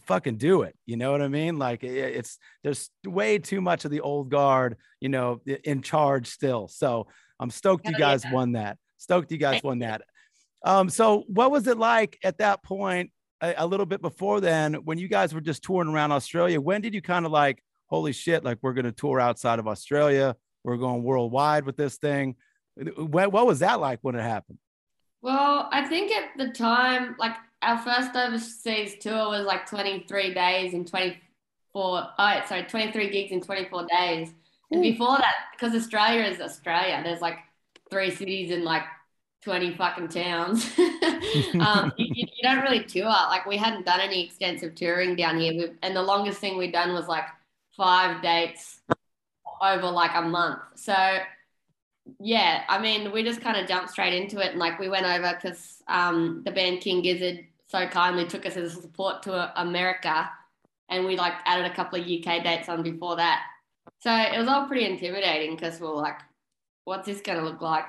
fucking 0.06 0.38
do 0.38 0.62
it. 0.62 0.76
You 0.86 0.98
know 0.98 1.12
what 1.12 1.22
I 1.22 1.28
mean? 1.28 1.58
Like 1.58 1.84
it's 1.84 2.38
there's 2.64 2.90
way 3.06 3.40
too 3.40 3.62
much 3.62 3.86
of 3.86 3.92
the 3.92 4.02
old 4.02 4.30
guard, 4.30 4.78
you 5.00 5.10
know, 5.10 5.42
in 5.64 5.82
charge 5.82 6.28
still. 6.28 6.68
So 6.68 7.08
I'm 7.40 7.50
stoked 7.50 7.88
you 7.88 7.98
guys 7.98 8.24
won 8.32 8.54
that. 8.54 8.78
Stoked 8.98 9.32
you 9.32 9.38
guys 9.38 9.64
won 9.64 9.80
that. 9.80 10.02
Um, 10.64 10.90
so 10.90 11.24
what 11.28 11.52
was 11.52 11.68
it 11.68 11.78
like 11.78 12.18
at 12.24 12.40
that 12.40 12.64
point, 12.64 13.12
a, 13.42 13.56
a 13.58 13.68
little 13.68 13.86
bit 13.86 14.02
before 14.02 14.42
then, 14.42 14.76
when 14.76 14.98
you 14.98 15.08
guys 15.08 15.34
were 15.34 15.42
just 15.42 15.64
touring 15.64 15.90
around 15.90 16.12
Australia? 16.12 16.60
When 16.60 16.82
did 16.82 16.94
you 16.94 17.02
kind 17.02 17.26
of 17.26 17.32
like 17.32 17.64
holy 17.88 18.14
shit, 18.14 18.44
like 18.44 18.60
we're 18.62 18.74
going 18.74 18.86
to 18.86 18.92
tour 18.92 19.20
outside 19.20 19.60
of 19.60 19.68
Australia. 19.68 20.36
We're 20.64 20.78
going 20.78 21.04
worldwide 21.04 21.66
with 21.66 21.78
this 21.78 21.98
thing. 21.98 22.36
What, 22.76 23.32
what 23.32 23.48
was 23.48 23.60
that 23.60 23.80
like 23.80 24.00
when 24.02 24.16
it 24.16 24.22
happened? 24.22 24.60
Well, 25.22 25.68
I 25.72 25.86
think 25.88 26.12
at 26.12 26.38
the 26.38 26.50
time, 26.50 27.16
like 27.18 27.34
our 27.62 27.78
first 27.80 28.16
overseas 28.16 28.96
tour 29.00 29.30
was 29.30 29.46
like 29.46 29.68
23 29.68 30.34
days 30.34 30.74
and 30.74 30.88
24, 30.88 31.20
oh, 32.20 32.42
sorry, 32.48 32.64
23 32.64 33.10
gigs 33.10 33.32
in 33.32 33.42
24 33.42 33.88
days. 33.88 34.34
And 34.70 34.82
before 34.82 35.18
that, 35.18 35.34
because 35.54 35.74
Australia 35.74 36.24
is 36.24 36.42
Australia, 36.42 37.02
there's 37.04 37.22
like 37.22 37.40
three 37.90 38.12
cities 38.12 38.52
in 38.52 38.64
like 38.64 38.84
20 39.44 39.76
fucking 39.76 40.10
towns. 40.10 40.66
um, 41.60 41.94
you, 41.98 42.26
you, 42.28 42.44
don't 42.44 42.62
really 42.62 42.84
tour. 42.84 43.06
Like 43.06 43.46
we 43.46 43.56
hadn't 43.56 43.86
done 43.86 44.02
any 44.02 44.26
extensive 44.26 44.76
touring 44.76 45.16
down 45.16 45.40
here. 45.40 45.54
we 45.54 45.72
and 45.82 45.96
the 45.96 46.02
longest 46.02 46.40
thing 46.40 46.58
we'd 46.58 46.74
done 46.74 46.94
was 46.94 47.08
like 47.08 47.26
five 47.78 48.22
dates 48.22 48.82
over 49.62 49.90
like 49.90 50.12
a 50.16 50.22
month. 50.22 50.60
So 50.76 50.96
yeah, 52.20 52.64
I 52.68 52.80
mean, 52.80 53.12
we 53.12 53.24
just 53.24 53.42
kind 53.42 53.58
of 53.58 53.68
jumped 53.68 53.92
straight 53.92 54.14
into 54.14 54.40
it. 54.40 54.52
And 54.52 54.60
like 54.60 54.80
we 54.80 54.90
went 54.90 55.06
over 55.06 55.34
because 55.36 55.82
um, 55.88 56.42
the 56.46 56.52
band 56.52 56.82
King 56.82 57.02
Gizzard 57.02 57.46
so 57.68 57.86
kindly 57.88 58.26
took 58.26 58.46
us 58.46 58.56
as 58.56 58.78
a 58.78 58.82
support 58.82 59.24
to 59.24 59.62
America. 59.62 60.30
And 60.90 61.06
we 61.06 61.18
like 61.18 61.34
added 61.46 61.66
a 61.66 61.76
couple 61.76 62.00
of 62.00 62.08
UK 62.08 62.44
dates 62.44 62.70
on 62.70 62.82
before 62.82 63.18
that. 63.18 63.44
So 64.00 64.14
it 64.14 64.38
was 64.38 64.48
all 64.48 64.68
pretty 64.68 64.86
intimidating 64.86 65.56
because 65.56 65.80
we 65.80 65.88
are 65.88 65.94
like, 65.94 66.20
what's 66.86 67.06
this 67.06 67.22
going 67.22 67.40
to 67.40 67.44
look 67.44 67.62
like? 67.62 67.86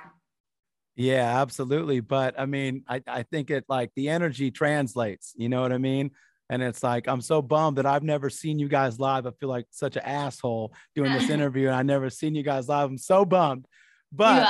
Yeah, 0.97 1.41
absolutely. 1.41 2.01
But 2.01 2.35
I 2.39 2.47
mean, 2.47 2.83
I, 2.89 3.03
I 3.07 3.23
think 3.23 3.51
it 3.51 3.65
like 3.69 3.93
the 3.95 4.09
energy 4.09 4.51
translates, 4.51 5.33
you 5.37 5.49
know 5.49 5.61
what 5.61 5.73
I 5.73 5.79
mean? 5.79 6.11
And 6.51 6.63
it's 6.63 6.83
like, 6.83 7.09
I'm 7.09 7.21
so 7.21 7.43
bummed 7.43 7.79
that 7.79 7.87
I've 7.87 8.03
never 8.03 8.31
seen 8.31 8.59
you 8.59 8.69
guys 8.69 8.99
live. 8.99 9.27
I 9.27 9.31
feel 9.33 9.49
like 9.49 9.67
such 9.71 9.97
an 9.97 10.03
asshole 10.05 10.73
doing 10.95 11.13
this 11.13 11.29
interview 11.31 11.67
and 11.67 11.77
I 11.77 11.83
never 11.83 12.11
seen 12.11 12.35
you 12.35 12.43
guys 12.43 12.69
live. 12.69 12.89
I'm 12.91 12.99
so 12.99 13.25
bummed. 13.25 13.67
But 14.11 14.47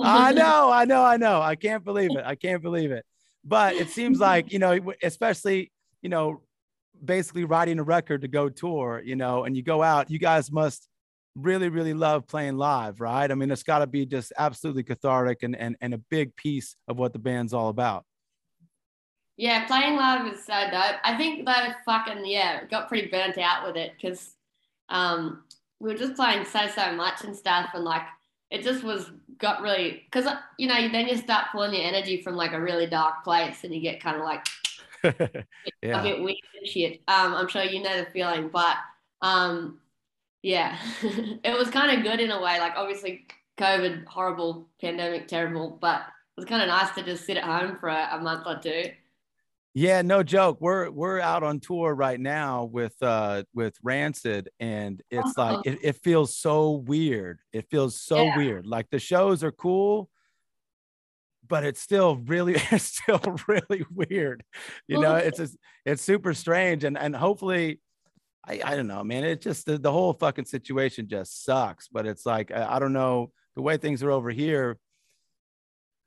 I 0.00 0.32
know, 0.32 0.70
I 0.72 0.84
know, 0.84 1.04
I 1.04 1.16
know. 1.16 1.42
I 1.42 1.56
can't 1.56 1.84
believe 1.84 2.16
it. 2.16 2.24
I 2.24 2.34
can't 2.34 2.62
believe 2.62 2.90
it. 2.90 3.04
But 3.44 3.74
it 3.74 3.90
seems 3.90 4.20
like, 4.20 4.52
you 4.52 4.58
know, 4.58 4.78
especially, 5.02 5.72
you 6.00 6.08
know, 6.08 6.42
basically 7.04 7.44
writing 7.44 7.78
a 7.78 7.82
record 7.82 8.22
to 8.22 8.28
go 8.28 8.48
tour, 8.48 9.02
you 9.04 9.16
know, 9.16 9.44
and 9.44 9.56
you 9.56 9.62
go 9.62 9.82
out, 9.82 10.10
you 10.10 10.18
guys 10.18 10.50
must 10.50 10.88
really, 11.34 11.68
really 11.68 11.94
love 11.94 12.26
playing 12.26 12.56
live, 12.56 13.00
right? 13.00 13.30
I 13.30 13.34
mean, 13.34 13.50
it's 13.50 13.62
got 13.62 13.80
to 13.80 13.86
be 13.86 14.06
just 14.06 14.32
absolutely 14.38 14.84
cathartic 14.84 15.42
and, 15.42 15.56
and, 15.56 15.76
and 15.80 15.94
a 15.94 15.98
big 15.98 16.36
piece 16.36 16.76
of 16.88 16.98
what 16.98 17.12
the 17.12 17.18
band's 17.18 17.52
all 17.52 17.68
about. 17.68 18.04
Yeah, 19.36 19.66
playing 19.66 19.96
live 19.96 20.32
is 20.32 20.44
so 20.44 20.52
dope. 20.70 20.96
I 21.04 21.16
think 21.16 21.46
though, 21.46 21.72
fucking, 21.84 22.26
yeah, 22.26 22.64
got 22.66 22.88
pretty 22.88 23.08
burnt 23.08 23.38
out 23.38 23.66
with 23.66 23.76
it 23.76 23.92
because 23.96 24.34
um, 24.88 25.44
we 25.80 25.92
were 25.92 25.98
just 25.98 26.14
playing 26.14 26.44
so, 26.44 26.68
so 26.68 26.92
much 26.92 27.24
and 27.24 27.34
stuff. 27.34 27.70
And 27.74 27.84
like, 27.84 28.02
it 28.50 28.62
just 28.62 28.84
was, 28.84 29.10
got 29.38 29.62
really, 29.62 30.02
because, 30.04 30.30
you 30.58 30.68
know, 30.68 30.88
then 30.88 31.08
you 31.08 31.16
start 31.16 31.46
pulling 31.50 31.74
your 31.74 31.82
energy 31.84 32.22
from 32.22 32.36
like 32.36 32.52
a 32.52 32.60
really 32.60 32.86
dark 32.86 33.24
place 33.24 33.64
and 33.64 33.74
you 33.74 33.80
get 33.80 34.02
kind 34.02 34.16
of 34.16 34.22
like, 34.22 34.46
yeah. 35.82 36.00
a 36.00 36.02
bit 36.02 36.22
weird 36.22 36.36
and 36.58 36.68
shit. 36.68 37.02
Um, 37.08 37.34
I'm 37.34 37.48
sure 37.48 37.64
you 37.64 37.82
know 37.82 38.04
the 38.04 38.10
feeling, 38.10 38.48
but 38.48 38.76
um, 39.20 39.80
yeah, 40.42 40.76
it 41.02 41.58
was 41.58 41.70
kind 41.70 41.96
of 41.96 42.04
good 42.04 42.20
in 42.20 42.30
a 42.30 42.40
way. 42.40 42.60
Like 42.60 42.74
obviously, 42.76 43.26
COVID, 43.58 44.06
horrible 44.06 44.68
pandemic, 44.80 45.28
terrible, 45.28 45.78
but 45.80 46.00
it 46.00 46.40
was 46.40 46.44
kind 46.44 46.62
of 46.62 46.68
nice 46.68 46.94
to 46.94 47.02
just 47.02 47.24
sit 47.24 47.36
at 47.36 47.44
home 47.44 47.76
for 47.78 47.88
a, 47.88 48.10
a 48.12 48.20
month 48.20 48.46
or 48.46 48.58
two. 48.58 48.92
Yeah, 49.74 50.02
no 50.02 50.22
joke. 50.22 50.58
We're 50.60 50.90
we're 50.90 51.18
out 51.18 51.42
on 51.42 51.58
tour 51.58 51.94
right 51.94 52.20
now 52.20 52.64
with 52.64 52.94
uh 53.00 53.44
with 53.54 53.74
Rancid, 53.82 54.50
and 54.60 55.00
it's 55.10 55.36
like 55.38 55.64
it, 55.64 55.78
it 55.82 55.96
feels 56.02 56.36
so 56.36 56.72
weird. 56.72 57.40
It 57.52 57.70
feels 57.70 57.98
so 57.98 58.22
yeah. 58.22 58.36
weird. 58.36 58.66
Like 58.66 58.90
the 58.90 58.98
shows 58.98 59.42
are 59.42 59.52
cool, 59.52 60.10
but 61.48 61.64
it's 61.64 61.80
still 61.80 62.16
really 62.16 62.56
it's 62.70 62.84
still 62.84 63.20
really 63.48 63.86
weird. 63.90 64.44
You 64.88 65.00
know, 65.00 65.16
it's 65.16 65.38
just, 65.38 65.56
it's 65.86 66.02
super 66.02 66.34
strange, 66.34 66.84
and 66.84 66.98
and 66.98 67.16
hopefully 67.16 67.80
I, 68.46 68.60
I 68.62 68.76
don't 68.76 68.88
know, 68.88 69.02
man. 69.02 69.24
It 69.24 69.40
just 69.40 69.64
the, 69.64 69.78
the 69.78 69.92
whole 69.92 70.12
fucking 70.12 70.46
situation 70.46 71.08
just 71.08 71.44
sucks. 71.44 71.88
But 71.88 72.06
it's 72.06 72.26
like 72.26 72.50
I, 72.50 72.76
I 72.76 72.78
don't 72.78 72.92
know 72.92 73.32
the 73.56 73.62
way 73.62 73.78
things 73.78 74.02
are 74.02 74.10
over 74.10 74.30
here. 74.30 74.78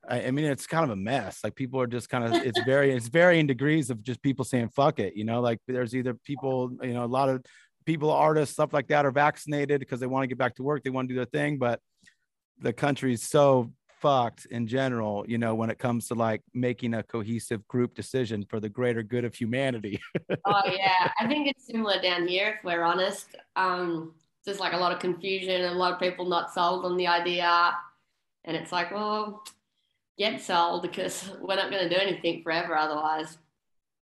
I, 0.08 0.26
I, 0.26 0.30
mean, 0.30 0.44
it's 0.44 0.66
kind 0.66 0.84
of 0.84 0.90
a 0.90 0.96
mess. 0.96 1.40
Like 1.42 1.54
people 1.54 1.80
are 1.80 1.86
just 1.86 2.08
kind 2.08 2.24
of 2.24 2.32
it's 2.34 2.60
very 2.64 2.92
it's 2.92 3.08
varying 3.08 3.46
degrees 3.46 3.90
of 3.90 4.02
just 4.02 4.22
people 4.22 4.44
saying 4.44 4.70
fuck 4.70 4.98
it. 4.98 5.16
You 5.16 5.24
know, 5.24 5.40
like 5.40 5.60
there's 5.66 5.94
either 5.94 6.14
people, 6.14 6.70
you 6.82 6.94
know, 6.94 7.04
a 7.04 7.06
lot 7.06 7.28
of 7.28 7.44
people, 7.84 8.10
artists, 8.10 8.54
stuff 8.54 8.72
like 8.72 8.88
that, 8.88 9.06
are 9.06 9.10
vaccinated 9.10 9.80
because 9.80 10.00
they 10.00 10.06
want 10.06 10.24
to 10.24 10.26
get 10.26 10.38
back 10.38 10.56
to 10.56 10.62
work, 10.62 10.82
they 10.82 10.90
want 10.90 11.08
to 11.08 11.14
do 11.14 11.16
their 11.16 11.26
thing, 11.26 11.56
but 11.56 11.80
the 12.58 12.72
country's 12.72 13.22
so 13.22 13.72
fucked 14.00 14.46
in 14.46 14.66
general, 14.66 15.24
you 15.26 15.38
know, 15.38 15.54
when 15.54 15.70
it 15.70 15.78
comes 15.78 16.08
to 16.08 16.14
like 16.14 16.42
making 16.52 16.94
a 16.94 17.02
cohesive 17.02 17.66
group 17.68 17.94
decision 17.94 18.44
for 18.48 18.60
the 18.60 18.68
greater 18.68 19.02
good 19.02 19.24
of 19.24 19.34
humanity. 19.34 20.00
oh 20.44 20.62
yeah, 20.66 21.10
I 21.18 21.26
think 21.26 21.48
it's 21.48 21.66
similar 21.66 22.00
down 22.00 22.28
here 22.28 22.56
if 22.58 22.64
we're 22.64 22.82
honest. 22.82 23.36
Um, 23.54 24.14
just 24.44 24.60
like 24.60 24.74
a 24.74 24.76
lot 24.76 24.92
of 24.92 25.00
confusion 25.00 25.62
and 25.62 25.74
a 25.74 25.78
lot 25.78 25.92
of 25.92 25.98
people 25.98 26.26
not 26.26 26.52
sold 26.52 26.84
on 26.84 26.96
the 26.96 27.06
idea, 27.06 27.74
and 28.44 28.56
it's 28.56 28.70
like, 28.70 28.92
well, 28.92 29.42
get 30.18 30.40
sold 30.40 30.82
because 30.82 31.30
we're 31.40 31.56
not 31.56 31.70
going 31.70 31.88
to 31.88 31.94
do 31.94 32.00
anything 32.00 32.42
forever 32.42 32.76
otherwise. 32.76 33.38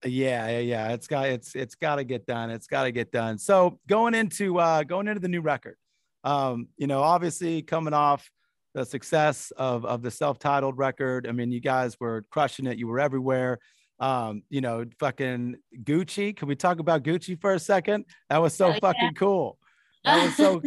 Yeah, 0.04 0.50
yeah, 0.50 0.60
yeah. 0.60 0.94
It's 0.94 1.08
got 1.08 1.28
it's 1.28 1.56
it's 1.56 1.76
got 1.76 1.98
to 1.98 2.04
get 2.04 2.26
done. 2.26 2.50
It's 2.50 2.66
got 2.66 2.86
to 2.86 2.92
get 2.92 3.12
done. 3.12 3.38
So 3.38 3.80
going 3.88 4.16
into 4.16 4.58
uh 4.58 4.84
going 4.84 5.08
into 5.08 5.20
the 5.20 5.28
new 5.28 5.42
record, 5.42 5.78
um, 6.24 6.70
you 6.78 6.88
know, 6.88 7.02
obviously 7.04 7.62
coming 7.62 7.94
off 7.94 8.32
the 8.74 8.86
success 8.86 9.52
of, 9.58 9.86
of 9.86 10.02
the 10.02 10.12
self-titled 10.12 10.78
record. 10.78 11.28
I 11.28 11.34
mean, 11.34 11.52
you 11.52 11.60
guys 11.60 12.00
were 12.00 12.26
crushing 12.30 12.68
it. 12.68 12.78
You 12.78 12.88
were 12.88 13.00
everywhere. 13.00 13.60
Um, 14.00 14.44
you 14.50 14.62
know, 14.62 14.86
fucking 15.00 15.58
Gucci. 15.84 16.36
Can 16.36 16.48
we 16.48 16.56
talk 16.56 16.80
about 16.80 17.04
Gucci 17.04 17.40
for 17.40 17.54
a 17.54 17.60
second? 17.60 18.06
That 18.30 18.42
was 18.42 18.56
so 18.56 18.70
oh, 18.70 18.80
fucking 18.82 19.02
yeah. 19.02 19.12
cool. 19.16 19.58
That 20.04 20.26
was 20.26 20.36
so 20.36 20.62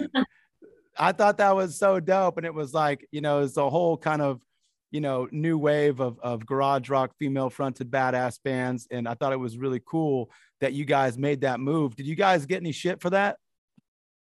I 0.99 1.13
thought 1.13 1.39
that 1.39 1.57
was 1.57 1.77
so 1.77 1.99
dope. 1.99 2.37
And 2.37 2.47
it 2.47 2.55
was 2.55 2.73
like, 2.73 3.09
you 3.11 3.21
know, 3.21 3.41
it's 3.41 3.57
a 3.57 3.69
whole 3.69 3.97
kind 3.97 4.23
of, 4.23 4.41
you 4.95 5.01
know, 5.01 5.27
new 5.33 5.59
wave 5.59 5.99
of, 5.99 6.21
of 6.21 6.47
garage 6.47 6.89
rock, 6.89 7.17
female 7.19 7.51
fronted 7.51 7.91
badass 7.91 8.39
bands. 8.45 8.87
And 8.93 9.09
I 9.09 9.15
thought 9.15 9.33
it 9.33 9.41
was 9.41 9.59
really 9.59 9.83
cool 9.85 10.31
that 10.61 10.73
you 10.73 10.85
guys 10.85 11.19
made 11.19 11.41
that 11.41 11.59
move. 11.59 11.97
Did 11.97 12.07
you 12.07 12.15
guys 12.15 12.47
get 12.47 12.59
any 12.59 12.71
shit 12.71 13.01
for 13.01 13.11
that? 13.11 13.39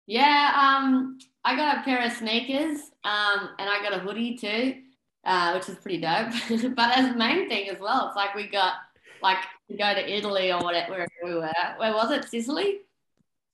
Yeah, 0.07 0.51
um, 0.59 1.19
I 1.45 1.55
got 1.55 1.77
a 1.77 1.81
pair 1.83 2.03
of 2.03 2.11
sneakers, 2.11 2.79
um, 3.03 3.49
and 3.59 3.69
I 3.69 3.83
got 3.83 3.93
a 3.93 3.99
hoodie 3.99 4.35
too, 4.35 4.81
uh, 5.25 5.51
which 5.51 5.69
is 5.69 5.75
pretty 5.75 6.01
dope. 6.01 6.31
but 6.75 6.97
as 6.97 7.09
the 7.09 7.15
main 7.15 7.47
thing 7.47 7.69
as 7.69 7.79
well, 7.79 8.07
it's 8.07 8.15
like 8.15 8.33
we 8.33 8.47
got 8.47 8.75
like 9.21 9.37
to 9.69 9.77
go 9.77 9.93
to 9.93 10.11
Italy 10.11 10.51
or 10.51 10.59
whatever 10.61 10.93
wherever 10.93 11.11
we 11.23 11.35
were. 11.35 11.51
Where 11.77 11.93
was 11.93 12.09
it? 12.09 12.27
Sicily. 12.27 12.79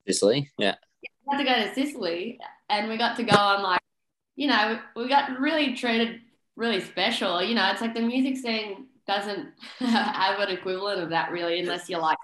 Sicily, 0.08 0.50
yeah. 0.58 0.76
We 1.02 1.36
had 1.36 1.38
to 1.40 1.44
go 1.44 1.68
to 1.68 1.74
Sicily, 1.74 2.40
and 2.70 2.88
we 2.88 2.98
got 2.98 3.18
to 3.18 3.24
go 3.24 3.36
on 3.36 3.62
like, 3.62 3.82
you 4.38 4.48
know, 4.48 4.80
we 4.96 5.10
got 5.10 5.38
really 5.38 5.76
treated 5.76 6.22
really 6.56 6.82
special. 6.82 7.42
You 7.42 7.56
know, 7.56 7.70
it's 7.72 7.82
like 7.82 7.94
the 7.94 8.02
music 8.02 8.38
scene 8.38 8.88
doesn't 9.08 9.50
have 9.80 10.40
an 10.40 10.50
equivalent 10.50 11.02
of 11.02 11.10
that 11.10 11.32
really, 11.32 11.60
unless 11.60 11.90
you're 11.90 12.00
like 12.00 12.18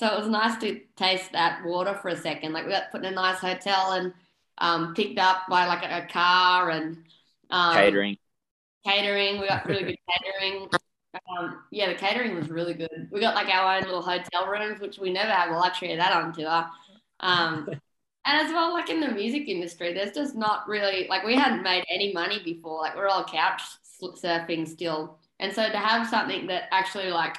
so 0.00 0.06
it 0.06 0.18
was 0.18 0.28
nice 0.28 0.58
to 0.60 0.80
taste 0.96 1.32
that 1.32 1.62
water 1.62 1.94
for 2.00 2.08
a 2.08 2.16
second. 2.16 2.54
Like 2.54 2.64
we 2.64 2.72
got 2.72 2.90
put 2.90 3.04
in 3.04 3.12
a 3.12 3.14
nice 3.14 3.38
hotel 3.38 3.92
and 3.92 4.14
um, 4.56 4.94
picked 4.94 5.18
up 5.18 5.42
by 5.46 5.66
like 5.66 5.82
a, 5.82 6.04
a 6.04 6.06
car 6.10 6.70
and 6.70 6.96
um, 7.50 7.74
catering. 7.74 8.16
Catering. 8.86 9.40
We 9.40 9.46
got 9.48 9.66
really 9.66 9.82
good 9.84 9.96
catering. 10.08 10.68
Um, 11.38 11.64
yeah, 11.70 11.88
the 11.88 11.96
catering 11.96 12.34
was 12.34 12.48
really 12.48 12.72
good. 12.72 13.08
We 13.12 13.20
got 13.20 13.34
like 13.34 13.48
our 13.48 13.76
own 13.76 13.82
little 13.82 14.00
hotel 14.00 14.46
rooms, 14.46 14.80
which 14.80 14.98
we 14.98 15.12
never 15.12 15.30
have 15.30 15.50
the 15.50 15.58
luxury 15.58 15.92
of 15.92 15.98
that 15.98 16.16
on 16.16 16.32
tour. 16.32 16.66
And 18.26 18.46
as 18.46 18.52
well, 18.52 18.72
like 18.72 18.90
in 18.90 19.00
the 19.00 19.08
music 19.08 19.48
industry, 19.48 19.94
there's 19.94 20.12
just 20.12 20.34
not 20.34 20.68
really 20.68 21.06
like 21.08 21.24
we 21.24 21.34
hadn't 21.34 21.62
made 21.62 21.84
any 21.90 22.12
money 22.12 22.40
before. 22.44 22.80
Like 22.80 22.94
we're 22.96 23.08
all 23.08 23.24
couch 23.24 23.62
surfing 24.02 24.68
still, 24.68 25.18
and 25.38 25.52
so 25.52 25.70
to 25.70 25.76
have 25.78 26.06
something 26.06 26.46
that 26.48 26.64
actually 26.70 27.10
like 27.10 27.36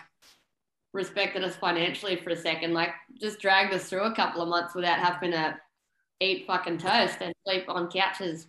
respected 0.93 1.43
us 1.43 1.55
financially 1.55 2.15
for 2.17 2.31
a 2.31 2.35
second, 2.35 2.73
like 2.73 2.89
just 3.19 3.39
dragged 3.39 3.73
us 3.73 3.89
through 3.89 4.03
a 4.03 4.15
couple 4.15 4.41
of 4.41 4.49
months 4.49 4.75
without 4.75 4.99
having 4.99 5.31
to 5.31 5.57
eat 6.19 6.45
fucking 6.47 6.77
toast 6.77 7.17
and 7.21 7.33
sleep 7.45 7.65
on 7.67 7.89
couches. 7.89 8.47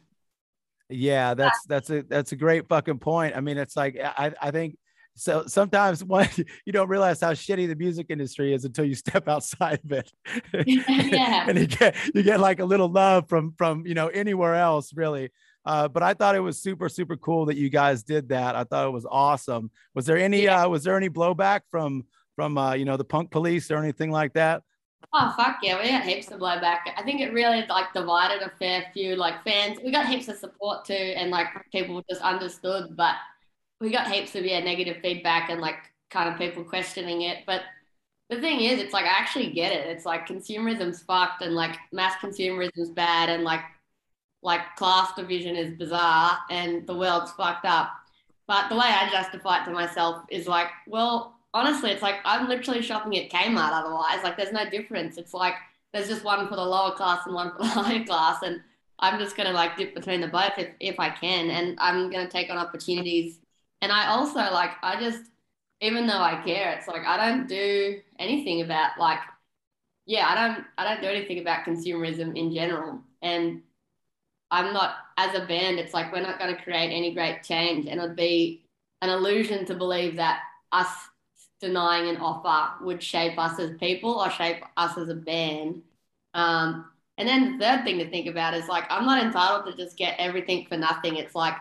Yeah, 0.88 1.34
that's 1.34 1.64
that's 1.66 1.90
a 1.90 2.02
that's 2.02 2.32
a 2.32 2.36
great 2.36 2.68
fucking 2.68 2.98
point. 2.98 3.36
I 3.36 3.40
mean, 3.40 3.58
it's 3.58 3.76
like 3.76 3.98
I 4.00 4.32
I 4.40 4.50
think 4.50 4.76
so 5.14 5.44
sometimes 5.46 6.02
one 6.04 6.28
you 6.64 6.72
don't 6.72 6.88
realize 6.88 7.20
how 7.20 7.32
shitty 7.32 7.68
the 7.68 7.76
music 7.76 8.06
industry 8.10 8.54
is 8.54 8.64
until 8.64 8.84
you 8.84 8.94
step 8.94 9.28
outside 9.28 9.80
of 9.84 9.92
it. 9.92 10.12
yeah. 10.66 11.46
and 11.48 11.58
you 11.58 11.66
get 11.66 11.96
you 12.14 12.22
get 12.22 12.40
like 12.40 12.60
a 12.60 12.64
little 12.64 12.88
love 12.88 13.28
from 13.28 13.54
from 13.56 13.86
you 13.86 13.94
know 13.94 14.08
anywhere 14.08 14.54
else 14.54 14.92
really. 14.94 15.30
Uh, 15.64 15.86
but 15.86 16.02
I 16.02 16.12
thought 16.14 16.34
it 16.34 16.40
was 16.40 16.60
super 16.60 16.88
super 16.88 17.16
cool 17.16 17.46
that 17.46 17.56
you 17.56 17.70
guys 17.70 18.02
did 18.02 18.30
that. 18.30 18.56
I 18.56 18.64
thought 18.64 18.86
it 18.86 18.92
was 18.92 19.06
awesome. 19.08 19.70
Was 19.94 20.06
there 20.06 20.18
any 20.18 20.44
yeah. 20.44 20.64
uh, 20.64 20.68
was 20.68 20.84
there 20.84 20.96
any 20.96 21.08
blowback 21.08 21.60
from 21.70 22.04
from 22.34 22.58
uh, 22.58 22.74
you 22.74 22.84
know 22.84 22.96
the 22.96 23.04
punk 23.04 23.30
police 23.30 23.70
or 23.70 23.76
anything 23.76 24.10
like 24.10 24.32
that? 24.32 24.62
Oh 25.14 25.34
fuck 25.36 25.58
yeah, 25.62 25.80
we 25.80 25.90
got 25.90 26.04
heaps 26.04 26.30
of 26.30 26.40
blowback. 26.40 26.78
I 26.96 27.02
think 27.02 27.20
it 27.20 27.32
really 27.32 27.64
like 27.68 27.92
divided 27.92 28.42
a 28.42 28.50
fair 28.58 28.86
few 28.92 29.14
like 29.14 29.44
fans. 29.44 29.78
We 29.84 29.92
got 29.92 30.06
heaps 30.06 30.28
of 30.28 30.36
support 30.36 30.84
too, 30.84 30.94
and 30.94 31.30
like 31.30 31.48
people 31.70 32.02
just 32.08 32.22
understood, 32.22 32.96
but 32.96 33.14
we 33.82 33.90
got 33.90 34.10
heaps 34.10 34.36
of 34.36 34.46
yeah 34.46 34.60
negative 34.60 34.98
feedback 35.02 35.50
and 35.50 35.60
like 35.60 35.76
kind 36.08 36.28
of 36.28 36.38
people 36.38 36.62
questioning 36.62 37.22
it. 37.22 37.38
But 37.44 37.62
the 38.30 38.40
thing 38.40 38.60
is, 38.60 38.80
it's 38.80 38.94
like 38.94 39.04
I 39.04 39.08
actually 39.08 39.50
get 39.50 39.72
it. 39.72 39.88
It's 39.88 40.06
like 40.06 40.26
consumerism's 40.26 41.02
fucked, 41.02 41.42
and 41.42 41.54
like 41.54 41.76
mass 41.90 42.14
consumerism's 42.22 42.90
bad, 42.90 43.28
and 43.28 43.42
like 43.42 43.62
like 44.42 44.76
class 44.76 45.12
division 45.14 45.56
is 45.56 45.76
bizarre, 45.76 46.38
and 46.48 46.86
the 46.86 46.96
world's 46.96 47.32
fucked 47.32 47.66
up. 47.66 47.92
But 48.46 48.68
the 48.68 48.76
way 48.76 48.86
I 48.86 49.10
justify 49.10 49.62
it 49.62 49.64
to 49.66 49.72
myself 49.72 50.24
is 50.30 50.46
like, 50.46 50.68
well, 50.86 51.34
honestly, 51.52 51.90
it's 51.90 52.02
like 52.02 52.16
I'm 52.24 52.48
literally 52.48 52.82
shopping 52.82 53.18
at 53.18 53.30
Kmart 53.30 53.72
otherwise. 53.72 54.22
Like 54.22 54.36
there's 54.36 54.52
no 54.52 54.70
difference. 54.70 55.18
It's 55.18 55.34
like 55.34 55.54
there's 55.92 56.08
just 56.08 56.24
one 56.24 56.48
for 56.48 56.54
the 56.54 56.64
lower 56.64 56.94
class 56.94 57.26
and 57.26 57.34
one 57.34 57.50
for 57.50 57.58
the 57.58 57.64
higher 57.68 58.04
class. 58.04 58.42
And 58.44 58.60
I'm 59.00 59.18
just 59.18 59.36
gonna 59.36 59.52
like 59.52 59.76
dip 59.76 59.92
between 59.92 60.20
the 60.20 60.28
both 60.28 60.52
if, 60.56 60.68
if 60.78 61.00
I 61.00 61.10
can. 61.10 61.50
And 61.50 61.76
I'm 61.80 62.10
gonna 62.10 62.30
take 62.30 62.48
on 62.48 62.58
opportunities. 62.58 63.40
And 63.82 63.92
I 63.92 64.06
also 64.06 64.38
like 64.38 64.70
I 64.82 64.98
just 64.98 65.24
even 65.80 66.06
though 66.06 66.20
I 66.20 66.40
care, 66.44 66.72
it's 66.72 66.86
like 66.86 67.04
I 67.04 67.16
don't 67.28 67.48
do 67.48 68.00
anything 68.18 68.62
about 68.62 68.92
like 68.98 69.18
yeah, 70.06 70.28
I 70.28 70.34
don't 70.34 70.64
I 70.78 70.84
don't 70.84 71.02
do 71.02 71.08
anything 71.08 71.40
about 71.40 71.66
consumerism 71.66 72.36
in 72.38 72.54
general. 72.54 73.00
And 73.20 73.62
I'm 74.50 74.72
not 74.72 74.94
as 75.18 75.34
a 75.34 75.44
band, 75.46 75.78
it's 75.78 75.92
like 75.92 76.12
we're 76.12 76.20
not 76.22 76.38
gonna 76.38 76.62
create 76.62 76.90
any 76.96 77.12
great 77.12 77.42
change. 77.42 77.86
And 77.86 78.00
it 78.00 78.02
would 78.02 78.16
be 78.16 78.64
an 79.02 79.10
illusion 79.10 79.66
to 79.66 79.74
believe 79.74 80.16
that 80.16 80.40
us 80.70 80.88
denying 81.60 82.08
an 82.08 82.18
offer 82.18 82.84
would 82.84 83.02
shape 83.02 83.38
us 83.38 83.58
as 83.58 83.76
people 83.78 84.14
or 84.14 84.30
shape 84.30 84.62
us 84.76 84.96
as 84.96 85.08
a 85.08 85.14
band. 85.14 85.82
Um, 86.34 86.86
and 87.18 87.28
then 87.28 87.58
the 87.58 87.64
third 87.64 87.84
thing 87.84 87.98
to 87.98 88.08
think 88.10 88.28
about 88.28 88.54
is 88.54 88.68
like 88.68 88.84
I'm 88.90 89.06
not 89.06 89.24
entitled 89.24 89.66
to 89.66 89.76
just 89.76 89.96
get 89.96 90.16
everything 90.20 90.66
for 90.66 90.76
nothing. 90.76 91.16
It's 91.16 91.34
like 91.34 91.56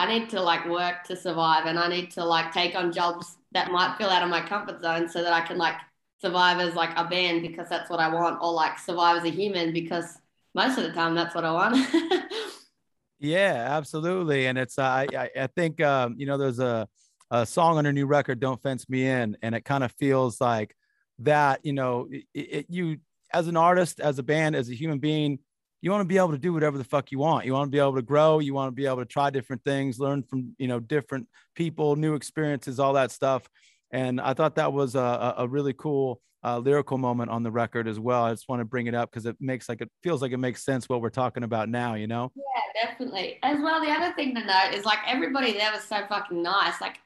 I 0.00 0.06
need 0.06 0.30
to 0.30 0.40
like 0.40 0.66
work 0.66 1.04
to 1.04 1.14
survive 1.14 1.66
and 1.66 1.78
I 1.78 1.86
need 1.86 2.10
to 2.12 2.24
like 2.24 2.52
take 2.52 2.74
on 2.74 2.90
jobs 2.90 3.36
that 3.52 3.70
might 3.70 3.96
feel 3.98 4.08
out 4.08 4.22
of 4.22 4.30
my 4.30 4.40
comfort 4.40 4.80
zone 4.80 5.10
so 5.10 5.22
that 5.22 5.34
I 5.34 5.42
can 5.42 5.58
like 5.58 5.74
survive 6.22 6.58
as 6.58 6.74
like 6.74 6.96
a 6.96 7.04
band 7.04 7.42
because 7.42 7.68
that's 7.68 7.90
what 7.90 8.00
I 8.00 8.08
want 8.08 8.40
or 8.40 8.50
like 8.50 8.78
survive 8.78 9.18
as 9.18 9.24
a 9.24 9.30
human 9.30 9.74
because 9.74 10.18
most 10.54 10.78
of 10.78 10.84
the 10.84 10.92
time 10.92 11.14
that's 11.14 11.34
what 11.34 11.44
I 11.44 11.52
want. 11.52 11.76
yeah, 13.20 13.66
absolutely. 13.68 14.46
And 14.46 14.56
it's 14.56 14.78
uh, 14.78 15.04
I 15.12 15.28
I 15.36 15.46
think 15.48 15.82
um, 15.82 16.14
you 16.16 16.24
know 16.24 16.38
there's 16.38 16.60
a 16.60 16.88
a 17.30 17.44
song 17.44 17.76
on 17.76 17.84
her 17.84 17.92
new 17.92 18.06
record, 18.06 18.40
"Don't 18.40 18.60
Fence 18.62 18.88
Me 18.88 19.06
In," 19.06 19.36
and 19.42 19.54
it 19.54 19.66
kind 19.66 19.84
of 19.84 19.92
feels 19.92 20.40
like 20.40 20.74
that. 21.18 21.60
You 21.62 21.74
know, 21.74 22.08
it, 22.10 22.24
it, 22.34 22.66
you 22.70 22.96
as 23.34 23.48
an 23.48 23.58
artist, 23.58 24.00
as 24.00 24.18
a 24.18 24.22
band, 24.22 24.56
as 24.56 24.70
a 24.70 24.74
human 24.74 24.98
being, 24.98 25.40
you 25.82 25.90
want 25.90 26.02
to 26.02 26.06
be 26.06 26.18
able 26.18 26.32
to 26.32 26.38
do 26.38 26.52
whatever 26.52 26.76
the 26.76 26.84
fuck 26.84 27.10
you 27.10 27.18
want. 27.18 27.46
You 27.46 27.54
want 27.54 27.68
to 27.68 27.70
be 27.70 27.78
able 27.78 27.94
to 27.94 28.02
grow. 28.02 28.38
You 28.38 28.54
want 28.54 28.68
to 28.68 28.72
be 28.72 28.86
able 28.86 28.98
to 28.98 29.06
try 29.06 29.30
different 29.30 29.64
things, 29.64 29.98
learn 29.98 30.22
from 30.22 30.54
you 30.58 30.68
know 30.68 30.80
different 30.80 31.28
people, 31.54 31.96
new 31.96 32.14
experiences, 32.14 32.78
all 32.78 32.94
that 32.94 33.10
stuff. 33.10 33.48
And 33.90 34.20
I 34.20 34.34
thought 34.34 34.56
that 34.56 34.72
was 34.72 34.94
a, 34.94 35.34
a 35.38 35.48
really 35.48 35.72
cool 35.72 36.20
uh, 36.44 36.58
lyrical 36.58 36.96
moment 36.96 37.30
on 37.30 37.42
the 37.42 37.50
record 37.50 37.88
as 37.88 37.98
well. 37.98 38.24
I 38.24 38.30
just 38.30 38.48
want 38.48 38.60
to 38.60 38.64
bring 38.64 38.86
it 38.86 38.94
up 38.94 39.10
because 39.10 39.26
it 39.26 39.36
makes 39.40 39.68
like 39.68 39.80
it 39.80 39.90
feels 40.02 40.22
like 40.22 40.32
it 40.32 40.38
makes 40.38 40.64
sense 40.64 40.88
what 40.88 41.00
we're 41.00 41.10
talking 41.10 41.42
about 41.42 41.68
now. 41.68 41.94
You 41.94 42.06
know? 42.06 42.30
Yeah, 42.34 42.86
definitely. 42.86 43.38
As 43.42 43.58
well, 43.60 43.80
the 43.80 43.90
other 43.90 44.14
thing 44.14 44.34
to 44.34 44.44
note 44.44 44.74
is 44.74 44.84
like 44.84 44.98
everybody 45.06 45.52
there 45.52 45.72
was 45.72 45.84
so 45.84 46.04
fucking 46.08 46.42
nice. 46.42 46.80
Like 46.80 46.98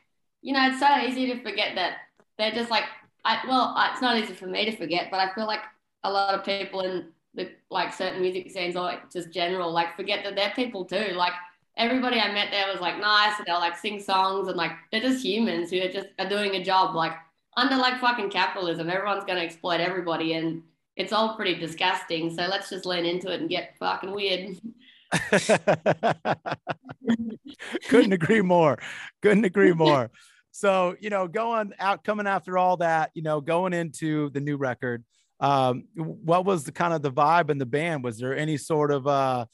you 0.43 0.53
know, 0.53 0.69
it's 0.69 0.81
so 0.81 0.99
easy 0.99 1.27
to 1.33 1.43
forget 1.43 1.75
that 1.77 1.97
they're 2.37 2.53
just 2.53 2.71
like, 2.71 2.85
I, 3.25 3.39
well, 3.49 3.75
it's 3.93 4.03
not 4.03 4.19
easy 4.19 4.35
for 4.35 4.47
me 4.47 4.67
to 4.67 4.77
forget, 4.77 5.09
but 5.11 5.21
I 5.21 5.33
feel 5.35 5.47
like 5.47 5.63
a 6.03 6.11
lot 6.11 6.35
of 6.35 6.45
people 6.45 6.83
in 6.83 7.07
the 7.35 7.51
like 7.70 7.92
certain 7.92 8.20
music 8.20 8.51
scenes 8.51 8.77
or 8.77 8.83
like 8.83 9.11
just 9.11 9.33
general, 9.33 9.73
like 9.73 9.97
forget 9.97 10.25
that 10.25 10.37
they're 10.37 10.53
people 10.55 10.85
too. 10.85 11.12
Like 11.14 11.33
everybody 11.77 12.20
I 12.20 12.33
met 12.33 12.51
there 12.51 12.70
was 12.70 12.81
like 12.81 12.99
nice 12.99 13.37
and 13.38 13.47
they'll 13.47 13.59
like 13.59 13.77
sing 13.77 14.01
songs 14.01 14.49
and 14.49 14.57
like 14.57 14.73
they're 14.90 15.01
just 15.01 15.25
humans 15.25 15.70
who 15.70 15.81
are 15.83 15.88
just 15.88 16.09
are 16.18 16.29
doing 16.29 16.55
a 16.55 16.64
job 16.64 16.94
like 16.94 17.12
under 17.57 17.77
like 17.77 18.01
fucking 18.01 18.31
capitalism. 18.31 18.88
Everyone's 18.88 19.25
gonna 19.25 19.40
exploit 19.40 19.81
everybody 19.81 20.35
and 20.35 20.62
it's 20.97 21.12
all 21.12 21.35
pretty 21.37 21.57
disgusting. 21.57 22.31
So 22.31 22.47
let's 22.47 22.70
just 22.70 22.87
lean 22.87 23.05
into 23.05 23.33
it 23.33 23.40
and 23.40 23.49
get 23.49 23.77
fucking 23.79 24.12
weird. 24.12 24.57
Couldn't 27.88 28.12
agree 28.12 28.42
more. 28.42 28.79
Couldn't 29.23 29.44
agree 29.44 29.73
more. 29.73 30.11
So, 30.53 30.94
you 31.01 31.11
know, 31.11 31.27
going 31.27 31.73
out, 31.81 32.05
coming 32.05 32.29
after 32.29 32.57
all 32.57 32.77
that, 32.77 33.11
you 33.14 33.23
know, 33.23 33.40
going 33.40 33.73
into 33.73 34.31
the 34.31 34.40
new 34.40 34.57
record, 34.57 35.05
um, 35.40 35.85
what 35.94 36.44
was 36.44 36.64
the 36.64 36.73
kind 36.73 36.94
of 36.94 37.03
the 37.03 37.12
vibe 37.12 37.51
in 37.51 37.59
the 37.59 37.66
band? 37.66 38.05
Was 38.05 38.18
there 38.18 38.37
any 38.37 38.57
sort 38.57 38.90
of, 38.90 39.07
uh, 39.07 39.47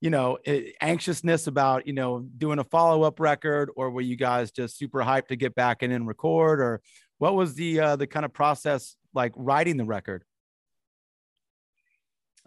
you 0.00 0.10
know, 0.10 0.38
anxiousness 0.80 1.46
about, 1.46 1.86
you 1.86 1.92
know, 1.92 2.20
doing 2.36 2.58
a 2.58 2.64
follow 2.64 3.02
up 3.02 3.20
record, 3.20 3.70
or 3.76 3.90
were 3.90 4.00
you 4.00 4.16
guys 4.16 4.50
just 4.50 4.78
super 4.78 5.00
hyped 5.00 5.28
to 5.28 5.36
get 5.36 5.54
back 5.54 5.82
in 5.82 5.92
and 5.92 6.06
record, 6.06 6.60
or 6.60 6.80
what 7.18 7.34
was 7.34 7.54
the 7.54 7.80
uh, 7.80 7.96
the 7.96 8.06
kind 8.06 8.24
of 8.24 8.32
process 8.32 8.96
like 9.14 9.32
writing 9.36 9.76
the 9.76 9.84
record? 9.84 10.24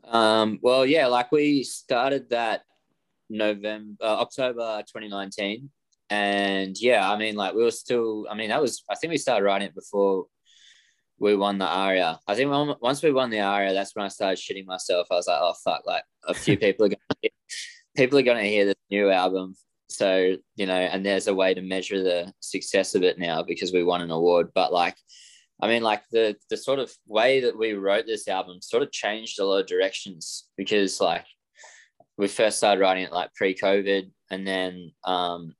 Um, 0.04 0.60
well, 0.62 0.86
yeah, 0.86 1.08
like 1.08 1.32
we 1.32 1.64
started 1.64 2.30
that 2.30 2.64
November, 3.30 3.96
uh, 4.02 4.22
October 4.22 4.84
2019 4.88 5.70
and 6.10 6.80
yeah, 6.80 7.10
I 7.10 7.18
mean, 7.18 7.36
like 7.36 7.54
we 7.54 7.64
were 7.64 7.72
still. 7.72 8.26
I 8.30 8.36
mean, 8.36 8.50
that 8.50 8.62
was. 8.62 8.84
I 8.90 8.96
think 8.96 9.12
we 9.12 9.18
started 9.18 9.46
writing 9.46 9.68
it 9.68 9.76
before 9.76 10.26
we 11.20 11.36
won 11.36 11.58
the 11.58 11.68
aria. 11.68 12.20
I 12.28 12.36
think 12.36 12.52
once 12.82 13.04
we 13.04 13.12
won 13.12 13.30
the 13.30 13.42
aria, 13.42 13.74
that's 13.74 13.96
when 13.96 14.06
I 14.06 14.10
started 14.10 14.40
shitting 14.40 14.66
myself. 14.66 15.08
I 15.12 15.16
was 15.16 15.28
like, 15.28 15.40
oh 15.42 15.54
fuck! 15.64 15.84
Like 15.86 16.04
a 16.26 16.34
few 16.34 16.58
people 16.66 16.86
are 16.86 16.90
gonna, 16.90 17.32
people 17.96 18.20
are 18.20 18.24
going 18.24 18.44
to 18.44 18.50
hear 18.50 18.66
the 18.66 18.76
new 18.90 19.10
album. 19.10 19.56
So 19.90 20.38
you 20.56 20.66
know, 20.66 20.74
and 20.74 21.06
there's 21.06 21.28
a 21.28 21.34
way 21.34 21.54
to 21.54 21.62
measure 21.62 22.02
the 22.02 22.32
success 22.40 22.96
of 22.96 23.04
it 23.04 23.20
now 23.20 23.44
because 23.44 23.74
we 23.74 23.84
won 23.84 24.02
an 24.02 24.12
award. 24.12 24.50
But 24.54 24.72
like, 24.72 24.96
I 25.62 25.68
mean, 25.68 25.84
like 25.84 26.04
the 26.12 26.36
the 26.50 26.58
sort 26.58 26.80
of 26.80 26.92
way 27.08 27.42
that 27.42 27.58
we 27.58 27.74
wrote 27.74 28.06
this 28.06 28.28
album 28.28 28.62
sort 28.62 28.84
of 28.84 28.92
changed 28.92 29.40
a 29.40 29.46
lot 29.46 29.60
of 29.60 29.68
directions 29.68 30.48
because 30.58 31.02
like 31.02 31.26
we 32.18 32.28
first 32.28 32.58
started 32.58 32.82
writing 32.82 33.04
it 33.04 33.12
like 33.12 33.34
pre-COVID, 33.34 34.12
and 34.32 34.48
then 34.48 34.92
um, 35.06 35.56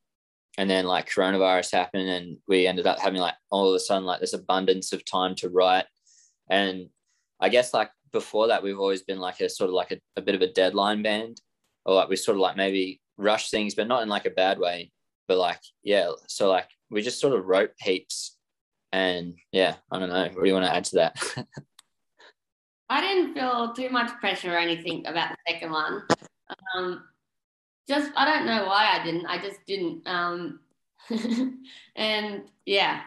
and 0.58 0.70
then 0.70 0.86
like 0.86 1.10
coronavirus 1.10 1.72
happened 1.72 2.10
and 2.10 2.38
we 2.48 2.68
ended 2.68 2.88
up 2.88 3.00
having 3.00 3.22
like 3.22 3.36
all 3.50 3.70
of 3.70 3.76
a 3.76 3.80
sudden 3.80 4.06
like 4.06 4.20
this 4.20 4.34
abundance 4.34 4.92
of 4.94 5.06
time 5.06 5.36
to 5.36 5.50
write. 5.50 5.86
And 6.50 6.90
i 7.40 7.48
guess 7.48 7.74
like 7.74 7.90
before 8.12 8.48
that 8.48 8.64
we've 8.64 8.80
always 8.80 9.04
been 9.04 9.20
like 9.20 9.40
a 9.40 9.48
sort 9.48 9.70
of 9.70 9.74
like 9.74 9.92
a, 9.92 10.00
a 10.18 10.22
bit 10.22 10.36
of 10.36 10.42
a 10.42 10.52
deadline 10.52 11.02
band. 11.02 11.40
Or 11.86 11.96
like 11.96 12.10
we 12.10 12.16
sort 12.16 12.36
of 12.36 12.42
like 12.42 12.58
maybe 12.58 13.02
rush 13.18 13.50
things 13.50 13.76
but 13.76 13.88
not 13.88 14.04
in 14.04 14.10
like 14.10 14.26
a 14.26 14.32
bad 14.32 14.60
way. 14.60 14.92
But 15.28 15.38
like 15.38 15.62
yeah 15.84 16.12
so 16.28 16.50
like 16.50 16.70
we 16.90 17.02
just 17.02 17.22
sort 17.22 17.38
of 17.38 17.46
wrote 17.46 17.72
heaps. 17.80 18.38
And 18.92 19.36
yeah 19.52 19.76
i 19.92 20.00
don't 20.00 20.10
know. 20.10 20.24
What 20.24 20.44
do 20.44 20.48
you 20.48 20.54
want 20.54 20.66
to 20.66 20.76
add 20.76 20.86
to 20.86 20.96
that? 20.96 21.46
I 22.90 23.02
didn't 23.02 23.36
feel 23.36 23.72
too 23.74 23.90
much 23.90 24.10
pressure 24.20 24.54
or 24.54 24.58
anything 24.58 25.06
about 25.06 25.30
the 25.30 25.54
second 25.54 25.72
one. 25.72 26.04
Um, 26.76 27.04
just 27.90 28.12
I 28.16 28.26
don't 28.26 28.46
know 28.46 28.66
why 28.66 28.98
I 28.98 29.04
didn't. 29.04 29.26
I 29.26 29.42
just 29.42 29.66
didn't. 29.66 30.08
Um, 30.08 30.60
and 31.96 32.44
yeah, 32.66 33.02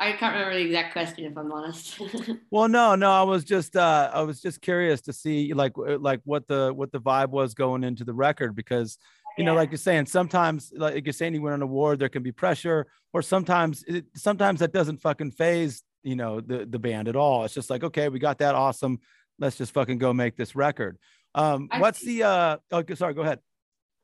I 0.00 0.12
can't 0.12 0.34
remember 0.34 0.54
the 0.54 0.64
exact 0.64 0.92
question 0.92 1.24
if 1.24 1.36
I'm 1.36 1.52
honest. 1.52 2.00
well, 2.50 2.68
no, 2.68 2.94
no, 2.94 3.10
I 3.10 3.22
was 3.22 3.44
just 3.44 3.76
uh, 3.76 4.10
I 4.14 4.22
was 4.22 4.40
just 4.40 4.62
curious 4.62 5.00
to 5.02 5.12
see 5.12 5.52
like 5.52 5.72
like 5.76 6.20
what 6.24 6.46
the 6.46 6.72
what 6.72 6.92
the 6.92 7.00
vibe 7.00 7.30
was 7.30 7.54
going 7.54 7.84
into 7.84 8.04
the 8.04 8.14
record 8.14 8.54
because 8.54 8.98
you 9.36 9.44
yeah. 9.44 9.50
know 9.50 9.56
like 9.56 9.70
you're 9.70 9.78
saying 9.78 10.06
sometimes 10.06 10.72
like 10.76 11.04
you're 11.04 11.12
saying 11.12 11.34
you 11.34 11.42
win 11.42 11.52
an 11.52 11.62
award 11.62 11.98
there 11.98 12.08
can 12.08 12.22
be 12.22 12.32
pressure 12.32 12.86
or 13.12 13.20
sometimes 13.20 13.82
it, 13.88 14.04
sometimes 14.14 14.60
that 14.60 14.72
doesn't 14.72 14.98
fucking 14.98 15.32
phase 15.32 15.82
you 16.04 16.14
know 16.14 16.40
the 16.40 16.66
the 16.66 16.78
band 16.78 17.08
at 17.08 17.16
all. 17.16 17.44
It's 17.44 17.54
just 17.54 17.70
like 17.70 17.82
okay, 17.82 18.08
we 18.08 18.20
got 18.20 18.38
that 18.38 18.54
awesome. 18.54 19.00
Let's 19.40 19.56
just 19.56 19.72
fucking 19.72 19.98
go 19.98 20.12
make 20.12 20.36
this 20.36 20.54
record. 20.54 20.98
Um, 21.34 21.68
what's 21.78 22.00
the 22.00 22.22
uh? 22.22 22.56
Oh, 22.70 22.84
sorry, 22.94 23.14
go 23.14 23.22
ahead. 23.22 23.40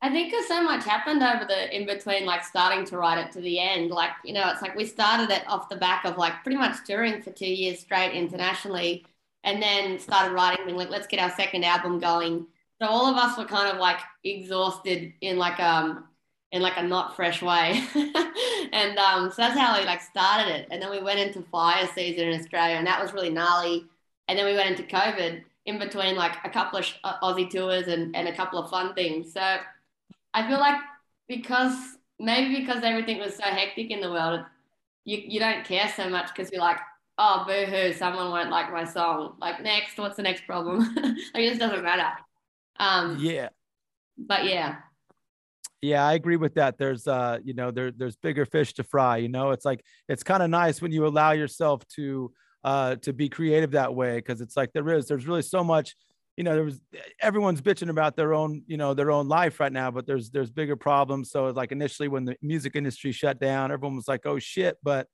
I 0.03 0.09
think 0.09 0.31
because 0.31 0.47
so 0.47 0.63
much 0.63 0.83
happened 0.83 1.21
over 1.21 1.45
the 1.45 1.75
in 1.75 1.85
between, 1.85 2.25
like 2.25 2.43
starting 2.43 2.85
to 2.85 2.97
write 2.97 3.19
it 3.23 3.31
to 3.33 3.41
the 3.41 3.59
end. 3.59 3.91
Like, 3.91 4.11
you 4.23 4.33
know, 4.33 4.49
it's 4.49 4.61
like 4.61 4.75
we 4.75 4.85
started 4.85 5.29
it 5.29 5.47
off 5.47 5.69
the 5.69 5.75
back 5.75 6.05
of 6.05 6.17
like 6.17 6.41
pretty 6.41 6.57
much 6.57 6.83
touring 6.85 7.21
for 7.21 7.31
two 7.31 7.45
years 7.45 7.79
straight 7.79 8.13
internationally 8.13 9.05
and 9.43 9.61
then 9.61 9.99
started 9.99 10.33
writing, 10.33 10.65
being 10.65 10.77
like, 10.77 10.89
let's 10.89 11.07
get 11.07 11.19
our 11.19 11.31
second 11.31 11.63
album 11.63 11.99
going. 11.99 12.47
So 12.81 12.87
all 12.87 13.05
of 13.05 13.15
us 13.15 13.37
were 13.37 13.45
kind 13.45 13.69
of 13.69 13.77
like 13.77 13.99
exhausted 14.23 15.13
in 15.21 15.37
like 15.37 15.59
um 15.59 16.05
in 16.51 16.63
like 16.63 16.77
a 16.77 16.83
not 16.83 17.15
fresh 17.15 17.43
way. 17.43 17.83
and 18.73 18.97
um 18.97 19.29
so 19.29 19.35
that's 19.37 19.57
how 19.57 19.79
we 19.79 19.85
like 19.85 20.01
started 20.01 20.51
it. 20.51 20.67
And 20.71 20.81
then 20.81 20.89
we 20.89 20.99
went 20.99 21.19
into 21.19 21.43
fire 21.43 21.87
season 21.93 22.27
in 22.27 22.39
Australia 22.39 22.75
and 22.75 22.87
that 22.87 23.01
was 23.01 23.13
really 23.13 23.29
gnarly. 23.29 23.85
And 24.27 24.37
then 24.37 24.47
we 24.47 24.55
went 24.55 24.69
into 24.69 24.83
COVID 24.95 25.43
in 25.67 25.77
between 25.77 26.15
like 26.15 26.37
a 26.43 26.49
couple 26.49 26.79
of 26.79 26.87
uh, 27.03 27.19
Aussie 27.19 27.49
tours 27.49 27.87
and, 27.87 28.15
and 28.15 28.27
a 28.27 28.35
couple 28.35 28.57
of 28.57 28.69
fun 28.71 28.95
things. 28.95 29.31
So 29.33 29.57
I 30.33 30.47
feel 30.47 30.59
like 30.59 30.79
because 31.27 31.75
maybe 32.19 32.59
because 32.59 32.83
everything 32.83 33.19
was 33.19 33.35
so 33.35 33.43
hectic 33.43 33.91
in 33.91 34.01
the 34.01 34.11
world, 34.11 34.41
you, 35.05 35.21
you 35.25 35.39
don't 35.39 35.65
care 35.65 35.91
so 35.95 36.09
much 36.09 36.29
because 36.33 36.51
you're 36.51 36.61
like, 36.61 36.77
oh, 37.17 37.43
boo 37.47 37.65
hoo, 37.65 37.93
someone 37.93 38.31
won't 38.31 38.49
like 38.49 38.71
my 38.71 38.83
song. 38.83 39.35
Like, 39.39 39.61
next, 39.61 39.97
what's 39.97 40.17
the 40.17 40.23
next 40.23 40.45
problem? 40.45 40.79
like, 40.95 41.43
it 41.43 41.49
just 41.49 41.59
doesn't 41.59 41.83
matter. 41.83 42.09
Um, 42.79 43.17
yeah. 43.19 43.49
But 44.17 44.45
yeah. 44.45 44.77
Yeah, 45.81 46.05
I 46.05 46.13
agree 46.13 46.35
with 46.35 46.55
that. 46.55 46.77
There's, 46.77 47.07
uh, 47.07 47.39
you 47.43 47.55
know, 47.55 47.71
there, 47.71 47.91
there's 47.91 48.15
bigger 48.15 48.45
fish 48.45 48.73
to 48.73 48.83
fry. 48.83 49.17
You 49.17 49.29
know, 49.29 49.51
it's 49.51 49.65
like 49.65 49.83
it's 50.07 50.23
kind 50.23 50.43
of 50.43 50.49
nice 50.49 50.81
when 50.81 50.91
you 50.91 51.07
allow 51.07 51.31
yourself 51.31 51.87
to, 51.95 52.31
uh, 52.63 52.95
to 52.97 53.13
be 53.13 53.29
creative 53.29 53.71
that 53.71 53.95
way 53.95 54.17
because 54.17 54.41
it's 54.41 54.55
like 54.55 54.71
there 54.73 54.87
is, 54.89 55.07
there's 55.07 55.25
really 55.25 55.41
so 55.41 55.63
much 55.63 55.95
you 56.41 56.43
know, 56.43 56.55
there 56.55 56.63
was 56.63 56.81
everyone's 57.21 57.61
bitching 57.61 57.91
about 57.91 58.15
their 58.15 58.33
own, 58.33 58.63
you 58.65 58.75
know, 58.75 58.95
their 58.95 59.11
own 59.11 59.27
life 59.27 59.59
right 59.59 59.71
now, 59.71 59.91
but 59.91 60.07
there's 60.07 60.31
there's 60.31 60.49
bigger 60.49 60.75
problems. 60.75 61.29
So 61.29 61.45
like 61.49 61.71
initially 61.71 62.07
when 62.07 62.25
the 62.25 62.35
music 62.41 62.75
industry 62.75 63.11
shut 63.11 63.39
down, 63.39 63.71
everyone 63.71 63.95
was 63.95 64.07
like, 64.07 64.25
oh 64.25 64.39
shit, 64.39 64.75
but 64.81 65.05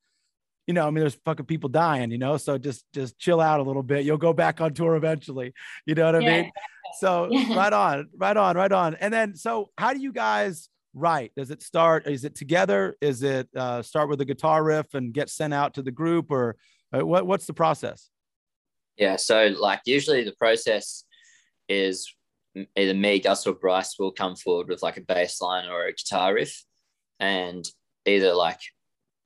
you 0.68 0.74
know, 0.74 0.88
I 0.88 0.90
mean, 0.90 1.02
there's 1.02 1.20
fucking 1.26 1.46
people 1.46 1.68
dying, 1.68 2.12
you 2.12 2.18
know, 2.18 2.38
so 2.38 2.58
just 2.58 2.86
just 2.94 3.20
chill 3.20 3.42
out 3.42 3.60
a 3.60 3.64
little 3.64 3.84
bit. 3.84 4.06
You'll 4.06 4.16
go 4.16 4.32
back 4.32 4.62
on 4.62 4.74
tour 4.74 4.96
eventually. 4.96 5.54
You 5.86 5.96
know 5.96 6.06
what 6.06 6.16
I 6.16 6.20
yeah. 6.20 6.42
mean? 6.44 6.52
So 6.98 7.28
yeah. 7.32 7.58
right 7.58 7.74
on, 7.74 8.08
right 8.16 8.38
on, 8.38 8.56
right 8.56 8.72
on. 8.72 8.96
And 8.96 9.14
then 9.14 9.36
so 9.36 9.70
how 9.78 9.92
do 9.92 10.00
you 10.00 10.14
guys 10.14 10.70
write? 10.94 11.34
Does 11.36 11.52
it 11.52 11.62
start? 11.62 12.08
Is 12.08 12.24
it 12.24 12.36
together? 12.36 12.96
Is 13.02 13.22
it 13.22 13.50
uh, 13.54 13.82
start 13.82 14.08
with 14.08 14.22
a 14.22 14.26
guitar 14.26 14.64
riff 14.64 14.94
and 14.94 15.14
get 15.14 15.30
sent 15.30 15.54
out 15.54 15.74
to 15.74 15.82
the 15.82 15.92
group, 15.92 16.32
or 16.32 16.56
uh, 16.98 17.06
what? 17.06 17.28
What's 17.28 17.48
the 17.48 17.54
process? 17.54 18.10
Yeah, 18.96 19.18
so 19.18 19.54
like 19.60 19.82
usually 19.86 20.24
the 20.24 20.34
process 20.40 21.04
is 21.70 22.14
either 22.76 22.94
me, 22.94 23.20
Gus, 23.20 23.46
or 23.46 23.54
Bryce 23.54 23.98
will 24.00 24.12
come 24.12 24.36
forward 24.36 24.68
with 24.68 24.84
like 24.84 24.98
a 24.98 25.02
bass 25.02 25.42
line 25.42 25.70
or 25.70 25.86
a 25.86 25.94
guitar 25.94 26.34
riff, 26.34 26.64
and 27.20 27.66
either 28.06 28.34
like 28.34 28.60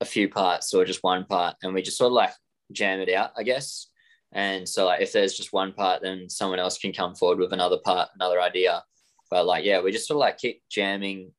a 0.00 0.04
few 0.04 0.28
parts 0.28 0.74
or 0.74 0.84
just 0.84 1.02
one 1.02 1.24
part, 1.24 1.56
and 1.62 1.74
we 1.74 1.82
just 1.82 1.98
sort 1.98 2.08
of 2.08 2.14
like 2.14 2.32
jam 2.72 3.00
it 3.00 3.12
out, 3.12 3.30
I 3.36 3.42
guess. 3.42 3.88
And 4.32 4.68
so 4.68 4.86
like 4.86 5.02
if 5.02 5.12
there's 5.12 5.36
just 5.36 5.52
one 5.52 5.72
part, 5.72 6.02
then 6.02 6.28
someone 6.28 6.58
else 6.58 6.78
can 6.78 6.92
come 6.92 7.14
forward 7.14 7.38
with 7.38 7.52
another 7.52 7.78
part, 7.84 8.08
another 8.14 8.40
idea. 8.40 8.82
But 9.30 9.46
like 9.46 9.64
yeah, 9.64 9.80
we 9.80 9.92
just 9.92 10.06
sort 10.06 10.16
of 10.16 10.20
like 10.20 10.38
keep 10.38 10.62
jamming 10.70 11.32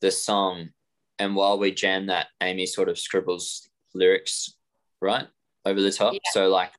the 0.00 0.10
song, 0.10 0.70
and 1.18 1.36
while 1.36 1.58
we 1.58 1.72
jam 1.72 2.06
that, 2.06 2.28
Amy 2.40 2.66
sort 2.66 2.88
of 2.88 2.98
scribbles 2.98 3.68
lyrics 3.94 4.54
right 5.00 5.26
over 5.64 5.80
the 5.80 5.92
top. 5.92 6.14
Yeah. 6.14 6.18
So 6.32 6.48
like 6.48 6.72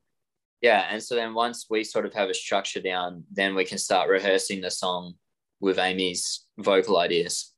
yeah 0.61 0.87
and 0.89 1.01
so 1.01 1.15
then 1.15 1.33
once 1.33 1.67
we 1.69 1.83
sort 1.83 2.05
of 2.05 2.13
have 2.13 2.29
a 2.29 2.33
structure 2.33 2.81
down 2.81 3.23
then 3.31 3.55
we 3.55 3.65
can 3.65 3.77
start 3.77 4.09
rehearsing 4.09 4.61
the 4.61 4.71
song 4.71 5.13
with 5.59 5.77
amy's 5.77 6.45
vocal 6.57 6.97
ideas 6.97 7.53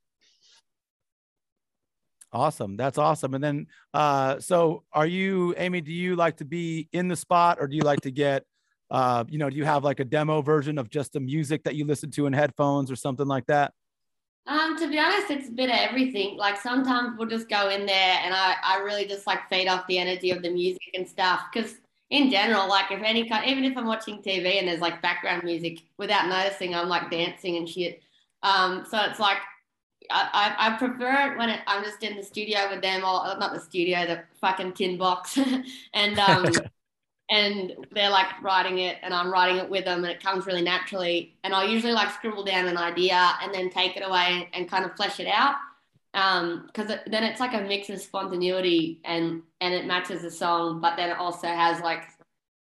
awesome 2.32 2.76
that's 2.76 2.98
awesome 2.98 3.34
and 3.34 3.42
then 3.42 3.66
uh 3.94 4.38
so 4.38 4.84
are 4.92 5.06
you 5.06 5.54
amy 5.56 5.80
do 5.80 5.92
you 5.92 6.14
like 6.14 6.36
to 6.36 6.44
be 6.44 6.88
in 6.92 7.08
the 7.08 7.16
spot 7.16 7.58
or 7.60 7.66
do 7.66 7.76
you 7.76 7.82
like 7.82 8.00
to 8.00 8.10
get 8.10 8.44
uh 8.90 9.24
you 9.28 9.38
know 9.38 9.48
do 9.48 9.56
you 9.56 9.64
have 9.64 9.82
like 9.82 10.00
a 10.00 10.04
demo 10.04 10.42
version 10.42 10.76
of 10.76 10.90
just 10.90 11.12
the 11.12 11.20
music 11.20 11.62
that 11.64 11.74
you 11.74 11.86
listen 11.86 12.10
to 12.10 12.26
in 12.26 12.32
headphones 12.32 12.90
or 12.90 12.96
something 12.96 13.26
like 13.26 13.46
that 13.46 13.72
um, 14.48 14.78
to 14.78 14.88
be 14.88 14.98
honest, 14.98 15.30
it's 15.30 15.48
a 15.48 15.52
bit 15.52 15.68
of 15.68 15.76
everything. 15.76 16.38
Like 16.38 16.58
sometimes 16.58 17.18
we'll 17.18 17.28
just 17.28 17.50
go 17.50 17.68
in 17.68 17.84
there 17.84 18.18
and 18.24 18.32
I, 18.32 18.54
I 18.64 18.78
really 18.78 19.04
just 19.04 19.26
like 19.26 19.46
feed 19.50 19.68
off 19.68 19.86
the 19.86 19.98
energy 19.98 20.30
of 20.30 20.42
the 20.42 20.48
music 20.48 20.88
and 20.94 21.06
stuff. 21.06 21.42
Cause 21.52 21.74
in 22.10 22.30
general, 22.30 22.68
like 22.68 22.90
if 22.90 23.02
any 23.02 23.28
kind, 23.28 23.46
even 23.46 23.64
if 23.64 23.76
I'm 23.76 23.86
watching 23.86 24.22
TV 24.22 24.58
and 24.58 24.68
there's 24.68 24.80
like 24.80 25.02
background 25.02 25.44
music, 25.44 25.82
without 25.98 26.28
noticing, 26.28 26.74
I'm 26.74 26.88
like 26.88 27.10
dancing 27.10 27.56
and 27.56 27.68
shit. 27.68 28.02
Um, 28.42 28.86
so 28.88 28.98
it's 29.02 29.20
like 29.20 29.38
I, 30.10 30.54
I, 30.58 30.68
I 30.68 30.78
prefer 30.78 31.32
it 31.32 31.38
when 31.38 31.50
it, 31.50 31.60
I'm 31.66 31.84
just 31.84 32.02
in 32.02 32.16
the 32.16 32.22
studio 32.22 32.70
with 32.70 32.80
them, 32.80 33.00
or 33.00 33.36
not 33.38 33.52
the 33.52 33.60
studio, 33.60 34.06
the 34.06 34.22
fucking 34.40 34.72
tin 34.72 34.96
box, 34.96 35.38
and 35.94 36.18
um, 36.18 36.46
and 37.30 37.74
they're 37.92 38.10
like 38.10 38.42
writing 38.42 38.78
it, 38.78 38.96
and 39.02 39.12
I'm 39.12 39.30
writing 39.30 39.58
it 39.58 39.68
with 39.68 39.84
them, 39.84 40.04
and 40.04 40.10
it 40.10 40.22
comes 40.22 40.46
really 40.46 40.62
naturally. 40.62 41.36
And 41.44 41.54
I'll 41.54 41.68
usually 41.68 41.92
like 41.92 42.10
scribble 42.12 42.44
down 42.44 42.68
an 42.68 42.78
idea 42.78 43.32
and 43.42 43.52
then 43.52 43.68
take 43.68 43.96
it 43.96 44.02
away 44.02 44.48
and 44.54 44.68
kind 44.68 44.86
of 44.86 44.96
flesh 44.96 45.20
it 45.20 45.26
out 45.26 45.56
because 46.12 46.90
um, 46.90 46.98
then 47.06 47.24
it's 47.24 47.40
like 47.40 47.54
a 47.54 47.60
mix 47.60 47.90
of 47.90 48.00
spontaneity 48.00 49.00
and 49.04 49.42
and 49.60 49.74
it 49.74 49.86
matches 49.86 50.22
the 50.22 50.30
song, 50.30 50.80
but 50.80 50.96
then 50.96 51.10
it 51.10 51.18
also 51.18 51.46
has 51.46 51.80
like 51.80 52.04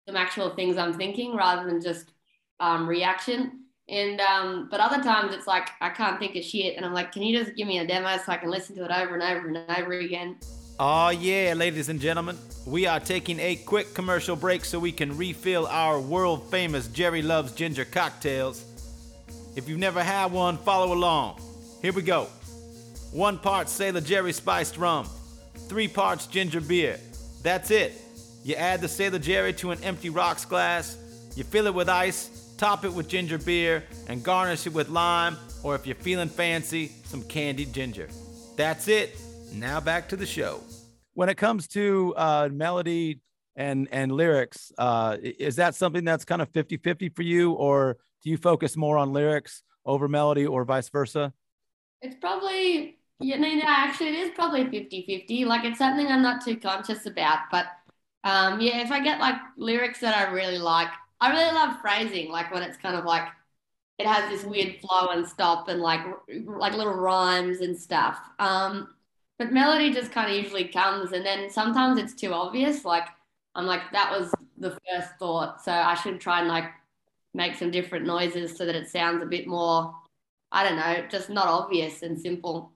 some 0.06 0.16
actual 0.16 0.50
things 0.50 0.76
I'm 0.76 0.94
thinking 0.94 1.34
rather 1.34 1.68
than 1.68 1.80
just 1.80 2.12
um, 2.60 2.86
reaction. 2.88 3.60
And 3.88 4.20
um, 4.20 4.68
but 4.70 4.80
other 4.80 5.02
times 5.02 5.34
it's 5.34 5.46
like 5.46 5.68
I 5.80 5.90
can't 5.90 6.18
think 6.18 6.36
of 6.36 6.44
shit, 6.44 6.76
and 6.76 6.86
I'm 6.86 6.94
like, 6.94 7.12
can 7.12 7.22
you 7.22 7.38
just 7.38 7.54
give 7.54 7.68
me 7.68 7.78
a 7.78 7.86
demo 7.86 8.16
so 8.16 8.32
I 8.32 8.38
can 8.38 8.50
listen 8.50 8.74
to 8.76 8.84
it 8.84 8.90
over 8.90 9.14
and 9.14 9.22
over 9.22 9.48
and 9.48 9.58
over 9.78 9.92
again? 9.92 10.36
Oh 10.80 11.10
yeah, 11.10 11.52
ladies 11.54 11.90
and 11.90 12.00
gentlemen, 12.00 12.38
we 12.66 12.86
are 12.86 12.98
taking 12.98 13.38
a 13.40 13.56
quick 13.56 13.92
commercial 13.94 14.36
break 14.36 14.64
so 14.64 14.78
we 14.78 14.90
can 14.90 15.16
refill 15.16 15.66
our 15.66 16.00
world 16.00 16.50
famous 16.50 16.88
Jerry 16.88 17.22
Loves 17.22 17.52
Ginger 17.52 17.84
cocktails. 17.84 18.64
If 19.54 19.68
you've 19.68 19.78
never 19.78 20.02
had 20.02 20.32
one, 20.32 20.56
follow 20.56 20.92
along. 20.92 21.40
Here 21.80 21.92
we 21.92 22.02
go. 22.02 22.28
One 23.14 23.38
part 23.38 23.68
Sailor 23.68 24.00
Jerry 24.00 24.32
spiced 24.32 24.76
rum, 24.76 25.08
three 25.68 25.86
parts 25.86 26.26
ginger 26.26 26.60
beer. 26.60 26.98
That's 27.44 27.70
it. 27.70 27.92
You 28.42 28.56
add 28.56 28.80
the 28.80 28.88
Sailor 28.88 29.20
Jerry 29.20 29.52
to 29.52 29.70
an 29.70 29.80
empty 29.84 30.10
rocks 30.10 30.44
glass, 30.44 30.98
you 31.36 31.44
fill 31.44 31.68
it 31.68 31.74
with 31.74 31.88
ice, 31.88 32.52
top 32.58 32.84
it 32.84 32.92
with 32.92 33.06
ginger 33.06 33.38
beer, 33.38 33.84
and 34.08 34.24
garnish 34.24 34.66
it 34.66 34.72
with 34.72 34.88
lime, 34.88 35.36
or 35.62 35.76
if 35.76 35.86
you're 35.86 35.94
feeling 35.94 36.28
fancy, 36.28 36.90
some 37.04 37.22
candied 37.22 37.72
ginger. 37.72 38.08
That's 38.56 38.88
it. 38.88 39.16
Now 39.52 39.78
back 39.78 40.08
to 40.08 40.16
the 40.16 40.26
show. 40.26 40.60
When 41.12 41.28
it 41.28 41.36
comes 41.36 41.68
to 41.68 42.14
uh, 42.16 42.48
melody 42.50 43.20
and 43.54 43.86
and 43.92 44.10
lyrics, 44.10 44.72
uh, 44.76 45.18
is 45.22 45.54
that 45.54 45.76
something 45.76 46.02
that's 46.04 46.24
kind 46.24 46.42
of 46.42 46.50
50-50 46.50 47.14
for 47.14 47.22
you, 47.22 47.52
or 47.52 47.96
do 48.24 48.30
you 48.30 48.38
focus 48.38 48.76
more 48.76 48.98
on 48.98 49.12
lyrics 49.12 49.62
over 49.86 50.08
melody, 50.08 50.46
or 50.46 50.64
vice 50.64 50.88
versa? 50.88 51.32
It's 52.02 52.16
probably 52.16 52.98
yeah, 53.20 53.36
no, 53.36 53.48
no, 53.54 53.62
actually, 53.66 54.08
it 54.08 54.14
is 54.14 54.30
probably 54.34 54.64
50 54.68 55.04
50. 55.06 55.44
Like, 55.44 55.64
it's 55.64 55.78
something 55.78 56.06
I'm 56.06 56.22
not 56.22 56.44
too 56.44 56.56
conscious 56.56 57.06
about. 57.06 57.38
But 57.50 57.66
um, 58.24 58.60
yeah, 58.60 58.82
if 58.82 58.90
I 58.90 59.00
get 59.02 59.20
like 59.20 59.36
lyrics 59.56 60.00
that 60.00 60.16
I 60.16 60.32
really 60.32 60.58
like, 60.58 60.88
I 61.20 61.30
really 61.30 61.52
love 61.54 61.80
phrasing, 61.80 62.30
like 62.30 62.52
when 62.52 62.62
it's 62.62 62.76
kind 62.76 62.96
of 62.96 63.04
like 63.04 63.28
it 63.98 64.06
has 64.06 64.28
this 64.30 64.44
weird 64.44 64.80
flow 64.80 65.08
and 65.10 65.26
stop 65.26 65.68
and 65.68 65.80
like 65.80 66.00
like 66.46 66.74
little 66.74 66.94
rhymes 66.94 67.60
and 67.60 67.78
stuff. 67.78 68.18
Um, 68.40 68.88
but 69.38 69.52
melody 69.52 69.92
just 69.92 70.12
kind 70.12 70.30
of 70.30 70.36
usually 70.36 70.68
comes, 70.68 71.12
and 71.12 71.26
then 71.26 71.50
sometimes 71.50 71.98
it's 72.00 72.14
too 72.14 72.32
obvious. 72.34 72.84
Like 72.84 73.08
I'm 73.54 73.66
like 73.66 73.82
that 73.92 74.12
was 74.18 74.32
the 74.58 74.72
first 74.72 75.10
thought, 75.20 75.62
so 75.64 75.72
I 75.72 75.94
should 75.94 76.20
try 76.20 76.40
and 76.40 76.48
like 76.48 76.66
make 77.34 77.56
some 77.56 77.70
different 77.70 78.06
noises 78.06 78.56
so 78.56 78.66
that 78.66 78.76
it 78.76 78.88
sounds 78.88 79.22
a 79.22 79.26
bit 79.26 79.46
more. 79.48 79.94
I 80.52 80.64
don't 80.64 80.76
know, 80.78 81.06
just 81.10 81.30
not 81.30 81.48
obvious 81.48 82.02
and 82.02 82.20
simple. 82.20 82.73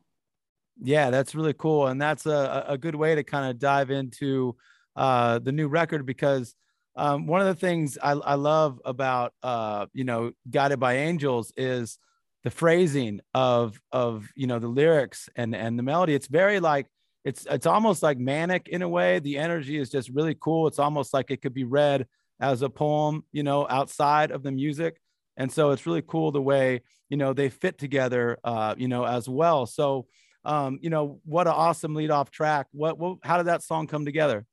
Yeah, 0.80 1.10
that's 1.10 1.34
really 1.34 1.54
cool, 1.54 1.88
and 1.88 2.00
that's 2.00 2.26
a 2.26 2.64
a 2.68 2.78
good 2.78 2.94
way 2.94 3.14
to 3.16 3.24
kind 3.24 3.50
of 3.50 3.58
dive 3.58 3.90
into 3.90 4.56
uh, 4.94 5.40
the 5.40 5.50
new 5.52 5.66
record 5.68 6.06
because 6.06 6.54
um, 6.96 7.26
one 7.26 7.40
of 7.40 7.46
the 7.48 7.54
things 7.54 7.98
I, 8.02 8.12
I 8.12 8.34
love 8.34 8.80
about 8.84 9.32
uh, 9.42 9.86
you 9.92 10.04
know 10.04 10.32
Guided 10.48 10.78
by 10.78 10.94
Angels 10.98 11.52
is 11.56 11.98
the 12.44 12.50
phrasing 12.50 13.20
of 13.34 13.80
of 13.90 14.28
you 14.36 14.46
know 14.46 14.60
the 14.60 14.68
lyrics 14.68 15.28
and 15.34 15.54
and 15.54 15.76
the 15.78 15.82
melody. 15.82 16.14
It's 16.14 16.28
very 16.28 16.60
like 16.60 16.86
it's 17.24 17.44
it's 17.50 17.66
almost 17.66 18.02
like 18.02 18.18
manic 18.18 18.68
in 18.68 18.82
a 18.82 18.88
way. 18.88 19.18
The 19.18 19.38
energy 19.38 19.78
is 19.78 19.90
just 19.90 20.10
really 20.10 20.36
cool. 20.40 20.68
It's 20.68 20.78
almost 20.78 21.12
like 21.12 21.32
it 21.32 21.42
could 21.42 21.54
be 21.54 21.64
read 21.64 22.06
as 22.40 22.62
a 22.62 22.70
poem, 22.70 23.24
you 23.32 23.42
know, 23.42 23.66
outside 23.68 24.30
of 24.30 24.44
the 24.44 24.52
music. 24.52 25.00
And 25.36 25.50
so 25.50 25.70
it's 25.70 25.86
really 25.86 26.02
cool 26.06 26.30
the 26.30 26.42
way 26.42 26.82
you 27.08 27.16
know 27.16 27.32
they 27.32 27.48
fit 27.48 27.78
together, 27.78 28.38
uh, 28.44 28.74
you 28.78 28.86
know, 28.86 29.04
as 29.04 29.28
well. 29.28 29.66
So 29.66 30.06
um, 30.44 30.78
you 30.82 30.90
know, 30.90 31.20
what 31.24 31.46
an 31.46 31.54
awesome 31.54 31.94
lead 31.94 32.10
off 32.10 32.30
track. 32.30 32.66
What, 32.72 32.98
what, 32.98 33.18
how 33.22 33.36
did 33.36 33.46
that 33.46 33.62
song 33.62 33.86
come 33.86 34.04
together? 34.04 34.46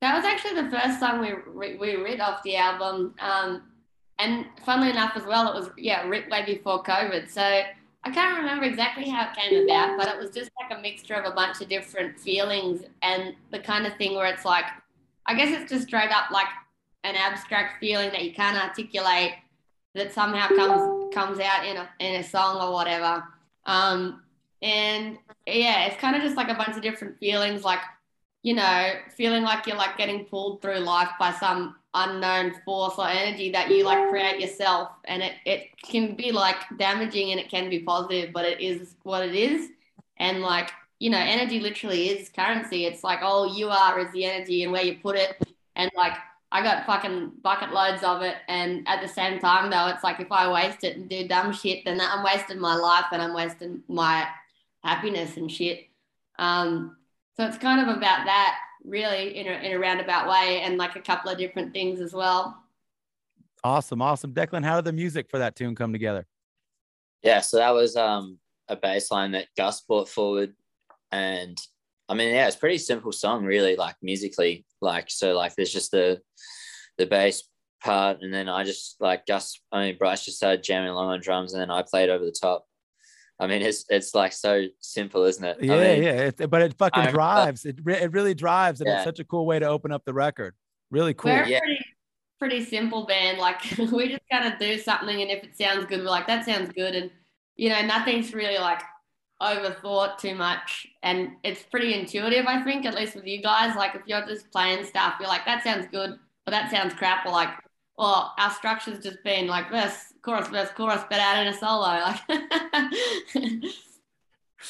That 0.00 0.16
was 0.16 0.24
actually 0.24 0.62
the 0.62 0.70
first 0.70 0.98
song 0.98 1.20
we 1.20 1.76
we 1.76 1.96
wrote 1.96 2.20
off 2.20 2.42
the 2.42 2.56
album. 2.56 3.14
Um, 3.20 3.64
and 4.18 4.46
funnily 4.64 4.90
enough, 4.90 5.12
as 5.14 5.24
well, 5.26 5.52
it 5.52 5.54
was 5.54 5.70
yeah 5.76 6.06
written 6.08 6.30
way 6.30 6.44
before 6.44 6.82
COVID. 6.82 7.28
So 7.28 7.42
I 7.42 8.10
can't 8.10 8.38
remember 8.38 8.64
exactly 8.64 9.08
how 9.10 9.28
it 9.30 9.36
came 9.36 9.64
about, 9.64 9.98
but 9.98 10.08
it 10.08 10.18
was 10.18 10.30
just 10.30 10.50
like 10.60 10.78
a 10.78 10.80
mixture 10.80 11.14
of 11.14 11.30
a 11.30 11.34
bunch 11.34 11.60
of 11.60 11.68
different 11.68 12.18
feelings 12.18 12.82
and 13.02 13.34
the 13.50 13.58
kind 13.58 13.86
of 13.86 13.94
thing 13.96 14.14
where 14.14 14.26
it's 14.26 14.44
like, 14.46 14.64
I 15.26 15.34
guess 15.34 15.50
it's 15.50 15.70
just 15.70 15.88
straight 15.88 16.10
up 16.10 16.30
like 16.30 16.48
an 17.04 17.14
abstract 17.14 17.78
feeling 17.78 18.10
that 18.10 18.24
you 18.24 18.32
can't 18.32 18.56
articulate 18.56 19.32
that 19.94 20.12
somehow 20.14 20.48
comes 20.48 21.14
comes 21.14 21.40
out 21.40 21.66
in 21.66 21.76
a 21.76 21.88
in 21.98 22.20
a 22.20 22.24
song 22.24 22.60
or 22.60 22.72
whatever. 22.72 23.22
Um, 23.66 24.22
and 24.62 25.18
yeah, 25.46 25.86
it's 25.86 25.96
kind 25.96 26.16
of 26.16 26.22
just 26.22 26.36
like 26.36 26.48
a 26.48 26.54
bunch 26.54 26.76
of 26.76 26.82
different 26.82 27.18
feelings, 27.18 27.64
like, 27.64 27.80
you 28.42 28.54
know, 28.54 28.92
feeling 29.16 29.42
like 29.42 29.66
you're 29.66 29.76
like 29.76 29.96
getting 29.96 30.24
pulled 30.24 30.62
through 30.62 30.78
life 30.78 31.10
by 31.18 31.32
some 31.32 31.76
unknown 31.94 32.54
force 32.64 32.94
or 32.98 33.08
energy 33.08 33.50
that 33.50 33.70
you 33.70 33.84
like 33.84 34.08
create 34.10 34.40
yourself. 34.40 34.90
And 35.04 35.22
it, 35.22 35.32
it 35.44 35.68
can 35.82 36.14
be 36.14 36.32
like 36.32 36.56
damaging 36.78 37.32
and 37.32 37.40
it 37.40 37.50
can 37.50 37.68
be 37.68 37.80
positive, 37.80 38.32
but 38.32 38.44
it 38.44 38.60
is 38.60 38.94
what 39.02 39.26
it 39.26 39.34
is. 39.34 39.70
And 40.18 40.42
like, 40.42 40.70
you 40.98 41.10
know, 41.10 41.18
energy 41.18 41.60
literally 41.60 42.10
is 42.10 42.28
currency. 42.28 42.84
It's 42.84 43.02
like 43.02 43.22
all 43.22 43.56
you 43.56 43.68
are 43.68 43.98
is 43.98 44.12
the 44.12 44.24
energy 44.26 44.62
and 44.62 44.72
where 44.72 44.84
you 44.84 44.98
put 45.02 45.16
it. 45.16 45.42
And 45.76 45.90
like, 45.96 46.14
I 46.52 46.62
got 46.62 46.84
fucking 46.84 47.32
bucket 47.42 47.72
loads 47.72 48.02
of 48.02 48.22
it. 48.22 48.36
And 48.48 48.86
at 48.88 49.00
the 49.00 49.08
same 49.08 49.38
time, 49.38 49.70
though, 49.70 49.86
it's 49.86 50.04
like 50.04 50.20
if 50.20 50.32
I 50.32 50.52
waste 50.52 50.84
it 50.84 50.96
and 50.96 51.08
do 51.08 51.26
dumb 51.26 51.52
shit, 51.52 51.84
then 51.84 52.00
I'm 52.00 52.24
wasting 52.24 52.58
my 52.58 52.74
life 52.74 53.06
and 53.12 53.22
I'm 53.22 53.34
wasting 53.34 53.82
my 53.88 54.26
happiness 54.82 55.36
and 55.36 55.50
shit. 55.50 55.86
Um, 56.38 56.96
so 57.36 57.46
it's 57.46 57.58
kind 57.58 57.80
of 57.80 57.96
about 57.96 58.26
that 58.26 58.58
really 58.84 59.36
in 59.36 59.46
a, 59.46 59.52
in 59.64 59.72
a 59.72 59.78
roundabout 59.78 60.28
way 60.28 60.62
and 60.62 60.78
like 60.78 60.96
a 60.96 61.00
couple 61.00 61.30
of 61.30 61.38
different 61.38 61.72
things 61.72 62.00
as 62.00 62.12
well. 62.12 62.62
Awesome, 63.62 64.00
awesome. 64.00 64.32
Declan, 64.32 64.64
how 64.64 64.76
did 64.76 64.86
the 64.86 64.92
music 64.92 65.28
for 65.30 65.38
that 65.38 65.54
tune 65.54 65.74
come 65.74 65.92
together? 65.92 66.26
Yeah, 67.22 67.40
so 67.40 67.58
that 67.58 67.74
was 67.74 67.96
um 67.96 68.38
a 68.68 68.76
bass 68.76 69.10
line 69.10 69.32
that 69.32 69.48
Gus 69.56 69.82
brought 69.82 70.08
forward. 70.08 70.54
And 71.12 71.58
I 72.08 72.14
mean, 72.14 72.34
yeah, 72.34 72.46
it's 72.46 72.56
pretty 72.56 72.78
simple 72.78 73.12
song, 73.12 73.44
really, 73.44 73.76
like 73.76 73.96
musically. 74.00 74.64
Like, 74.80 75.10
so 75.10 75.36
like 75.36 75.54
there's 75.54 75.72
just 75.72 75.90
the 75.90 76.20
the 76.96 77.06
bass 77.06 77.42
part, 77.82 78.18
and 78.22 78.32
then 78.32 78.48
I 78.48 78.64
just 78.64 78.96
like 79.00 79.26
Gus, 79.26 79.60
I 79.70 79.86
mean 79.86 79.98
Bryce 79.98 80.24
just 80.24 80.38
started 80.38 80.62
jamming 80.62 80.90
along 80.90 81.10
on 81.10 81.20
drums, 81.20 81.52
and 81.52 81.60
then 81.60 81.70
I 81.70 81.82
played 81.82 82.08
over 82.08 82.24
the 82.24 82.32
top. 82.38 82.66
I 83.40 83.46
mean, 83.46 83.62
it's 83.62 83.84
it's 83.88 84.14
like 84.14 84.32
so 84.32 84.66
simple, 84.80 85.24
isn't 85.24 85.42
it? 85.44 85.56
Yeah, 85.62 85.74
I 85.74 85.78
mean, 85.78 86.02
yeah. 86.02 86.10
It, 86.38 86.50
but 86.50 86.60
it 86.62 86.74
fucking 86.78 87.04
I- 87.04 87.10
drives. 87.10 87.64
It 87.64 87.78
re- 87.82 88.00
it 88.00 88.12
really 88.12 88.34
drives, 88.34 88.80
and 88.80 88.88
it's 88.90 89.02
such 89.04 89.18
a 89.18 89.24
cool 89.24 89.46
way 89.46 89.58
to 89.58 89.66
open 89.66 89.90
up 89.92 90.04
the 90.04 90.12
record. 90.12 90.54
Really 90.90 91.14
cool. 91.14 91.32
We're 91.32 91.42
a 91.44 91.48
Yeah. 91.48 91.58
pretty, 91.60 91.84
pretty 92.38 92.64
simple 92.64 93.06
band. 93.06 93.38
Like 93.38 93.62
we 93.78 94.08
just 94.10 94.22
kind 94.30 94.52
of 94.52 94.58
do 94.60 94.78
something, 94.78 95.22
and 95.22 95.30
if 95.30 95.42
it 95.42 95.56
sounds 95.56 95.86
good, 95.86 96.00
we're 96.00 96.06
like, 96.10 96.26
that 96.26 96.44
sounds 96.44 96.70
good, 96.72 96.94
and 96.94 97.10
you 97.56 97.70
know, 97.70 97.80
nothing's 97.86 98.32
really 98.34 98.58
like 98.58 98.82
overthought 99.42 100.18
too 100.18 100.34
much, 100.34 100.86
and 101.02 101.30
it's 101.42 101.62
pretty 101.62 101.94
intuitive. 101.94 102.44
I 102.46 102.62
think, 102.62 102.84
at 102.84 102.94
least 102.94 103.14
with 103.14 103.26
you 103.26 103.40
guys, 103.42 103.74
like 103.76 103.94
if 103.94 104.02
you're 104.06 104.26
just 104.26 104.50
playing 104.52 104.84
stuff, 104.84 105.14
you're 105.18 105.28
like, 105.28 105.46
that 105.46 105.64
sounds 105.64 105.86
good, 105.90 106.18
but 106.44 106.50
that 106.50 106.70
sounds 106.70 106.92
crap, 106.94 107.24
or 107.24 107.32
like, 107.32 107.48
well, 107.96 108.34
our 108.38 108.50
structure's 108.50 108.98
just 109.02 109.22
been 109.24 109.46
like 109.46 109.70
verse, 109.70 110.09
chorus, 110.22 110.48
verse, 110.48 110.70
chorus, 110.76 111.02
but 111.08 111.18
out 111.18 111.46
in 111.46 111.52
a 111.52 111.56
solo, 111.56 111.80
like. 111.80 112.20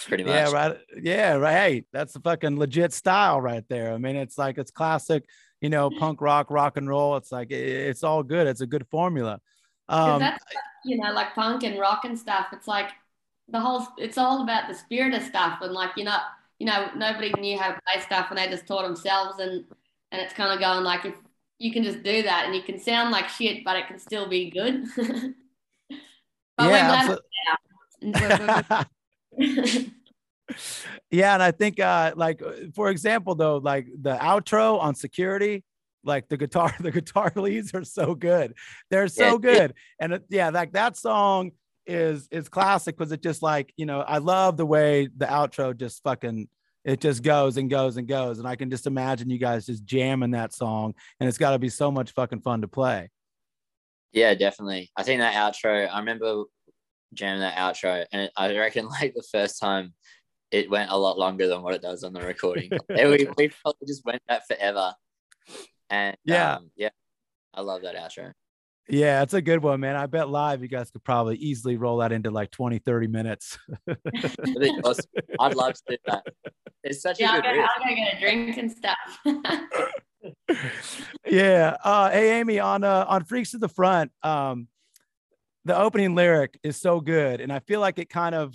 pretty 0.07 0.25
much. 0.25 0.33
Yeah, 0.33 0.51
right. 0.51 0.79
Yeah, 1.03 1.35
right. 1.35 1.53
Hey, 1.53 1.85
that's 1.93 2.13
the 2.13 2.21
fucking 2.21 2.59
legit 2.59 2.93
style 2.93 3.41
right 3.41 3.65
there. 3.69 3.93
I 3.93 3.99
mean, 3.99 4.17
it's 4.17 4.39
like 4.39 4.59
it's 4.59 4.71
classic, 4.71 5.25
you 5.61 5.69
know, 5.69 5.91
punk 5.91 6.21
rock, 6.21 6.51
rock 6.51 6.77
and 6.77 6.89
roll. 6.89 7.17
It's 7.17 7.33
like 7.33 7.51
it's 7.51 8.05
all 8.05 8.23
good. 8.23 8.47
It's 8.47 8.61
a 8.61 8.67
good 8.67 8.87
formula. 8.91 9.41
Um, 9.89 10.21
that's 10.21 10.45
you 10.85 10.97
know 10.97 11.13
like 11.13 11.35
punk 11.35 11.65
and 11.65 11.79
rock 11.79 12.05
and 12.05 12.19
stuff 12.19 12.47
it's 12.53 12.69
like 12.69 12.91
the 13.49 13.61
whole 13.61 13.87
it's 13.99 14.19
all 14.19 14.43
about 14.43 14.69
the 14.69 14.75
spirit 14.75 15.15
of 15.15 15.23
stuff 15.23 15.61
and 15.63 15.73
like 15.73 15.91
you 15.97 16.05
know 16.05 16.17
you 16.59 16.67
know 16.67 16.89
nobody 16.97 17.33
knew 17.41 17.59
how 17.59 17.73
to 17.73 17.81
play 17.87 18.01
stuff 18.01 18.29
and 18.31 18.39
they 18.39 18.49
just 18.49 18.67
taught 18.67 18.85
themselves 18.85 19.41
and 19.41 19.65
and 20.13 20.21
it's 20.21 20.35
kind 20.35 20.53
of 20.53 20.61
going 20.61 20.85
like 20.85 21.05
if 21.05 21.15
you 21.61 21.73
can 21.73 21.85
just 21.85 22.03
do 22.03 22.23
that 22.23 22.47
and 22.47 22.57
you 22.57 22.63
can 22.63 22.79
sound 22.81 23.13
like 23.13 23.29
shit 23.29 23.65
but 23.65 23.77
it 23.77 23.87
can 23.87 23.99
still 23.99 24.29
be 24.29 24.51
good 24.51 24.85
but 26.57 26.67
we're 26.67 26.71
yeah, 26.71 27.19
glad 28.03 28.87
yeah, 31.11 31.35
and 31.35 31.43
I 31.43 31.51
think 31.51 31.81
uh 31.81 32.13
like 32.17 32.43
for 32.75 32.91
example 32.91 33.35
though, 33.35 33.59
like 33.59 33.87
the 34.01 34.17
outro 34.17 34.81
on 34.81 34.95
security, 34.95 35.65
like 36.05 36.29
the 36.29 36.37
guitar, 36.37 36.75
the 36.81 36.91
guitar 36.91 37.33
leads 37.37 37.75
are 37.75 37.85
so 37.85 38.15
good. 38.15 38.55
They're 38.91 39.09
so 39.09 39.39
good. 39.39 39.75
And 39.99 40.15
it, 40.15 40.25
yeah, 40.29 40.51
like 40.51 40.73
that 40.73 40.97
song 40.97 41.53
is 41.87 42.29
is 42.31 42.49
classic 42.49 42.97
because 42.97 43.13
it 43.13 43.23
just 43.23 43.43
like, 43.43 43.73
you 43.77 43.87
know, 43.87 44.01
I 44.01 44.19
love 44.19 44.57
the 44.57 44.67
way 44.67 45.09
the 45.17 45.27
outro 45.27 45.77
just 45.77 46.03
fucking 46.03 46.49
it 46.85 47.01
just 47.01 47.23
goes 47.23 47.57
and 47.57 47.69
goes 47.69 47.97
and 47.97 48.09
goes. 48.09 48.39
And 48.39 48.49
I 48.49 48.57
can 48.57 48.71
just 48.71 48.87
imagine 48.87 49.31
you 49.31 49.39
guys 49.39 49.67
just 49.67 49.85
jamming 49.85 50.31
that 50.33 50.53
song. 50.55 50.95
And 51.19 51.29
it's 51.29 51.39
gotta 51.39 51.59
be 51.59 51.69
so 51.69 51.91
much 51.91 52.13
fucking 52.13 52.41
fun 52.41 52.63
to 52.63 52.69
play. 52.69 53.11
Yeah, 54.13 54.35
definitely. 54.35 54.91
I 54.97 55.03
think 55.03 55.21
that 55.21 55.35
outro, 55.35 55.89
I 55.91 55.99
remember 55.99 56.45
jamming 57.15 57.41
that 57.41 57.57
outro, 57.57 58.05
and 58.13 58.31
I 58.37 58.57
reckon 58.57 58.87
like 59.01 59.15
the 59.15 59.23
first 59.31 59.61
time 59.61 59.95
it 60.51 60.69
went 60.69 60.91
a 60.91 60.97
lot 60.97 61.17
longer 61.19 61.47
than 61.47 61.63
what 61.63 61.75
it 61.75 61.83
does 61.83 62.03
on 62.03 62.13
the 62.13 62.21
recording. 62.23 62.71
We, 62.89 63.29
we 63.37 63.49
probably 63.63 63.87
just 63.87 64.05
went 64.05 64.21
that 64.29 64.47
forever. 64.49 64.95
And 65.89 66.17
Yeah. 66.25 66.55
um, 66.57 66.71
yeah, 66.77 66.89
I 67.55 67.61
love 67.61 67.83
that 67.83 67.95
outro. 67.95 68.33
Yeah, 68.89 69.23
it's 69.23 69.35
a 69.35 69.43
good 69.43 69.63
one, 69.63 69.81
man. 69.81 69.95
I 69.95 70.07
bet 70.07 70.29
live 70.29 70.63
you 70.63 70.69
guys 70.69 70.91
could 70.91 71.05
probably 71.05 71.37
easily 71.37 71.77
roll 71.77 71.99
that 71.99 72.11
into 72.11 72.31
like 72.31 72.51
20, 72.51 72.81
30 72.81 73.07
minutes. 73.07 73.59
Awesome. 74.85 75.05
I'd 75.39 75.55
love 75.55 75.75
to 75.75 75.83
do 75.89 75.97
that. 76.07 76.27
It's 76.83 77.03
such 77.03 77.21
yeah 77.21 77.31
a 77.31 77.33
I'll 77.35 77.43
good 77.43 77.49
go, 77.49 77.61
riff. 77.61 77.71
I'll 77.77 77.89
go 77.89 77.95
get 77.95 78.17
a 78.17 78.21
drink 78.21 78.57
and 78.57 78.73
stuff 78.73 78.97
yeah. 81.31 81.77
Uh, 81.83 82.11
hey, 82.11 82.41
Amy, 82.41 82.59
on 82.59 82.85
uh, 82.85 83.05
on 83.09 83.25
Freaks 83.25 83.53
to 83.53 83.59
the 83.59 83.69
Front, 83.69 84.13
um, 84.23 84.69
the 85.65 85.79
opening 85.79 86.15
lyric 86.15 86.59
is 86.63 86.81
so 86.81 87.01
good, 87.01 87.41
and 87.41 87.53
I 87.53 87.61
feel 87.61 87.81
like 87.81 87.99
it 87.99 88.09
kind 88.09 88.35
of 88.35 88.55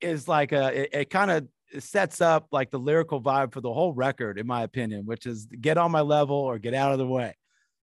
is 0.00 0.28
like 0.28 0.52
a 0.52 0.82
it, 0.82 0.90
it 0.92 1.10
kind 1.10 1.30
of 1.30 1.48
sets 1.82 2.20
up 2.20 2.48
like 2.52 2.70
the 2.70 2.78
lyrical 2.78 3.20
vibe 3.20 3.52
for 3.52 3.60
the 3.60 3.72
whole 3.72 3.92
record, 3.92 4.38
in 4.38 4.46
my 4.46 4.62
opinion, 4.62 5.06
which 5.06 5.26
is 5.26 5.46
get 5.46 5.78
on 5.78 5.90
my 5.90 6.02
level 6.02 6.36
or 6.36 6.58
get 6.58 6.74
out 6.74 6.92
of 6.92 6.98
the 6.98 7.06
way. 7.06 7.34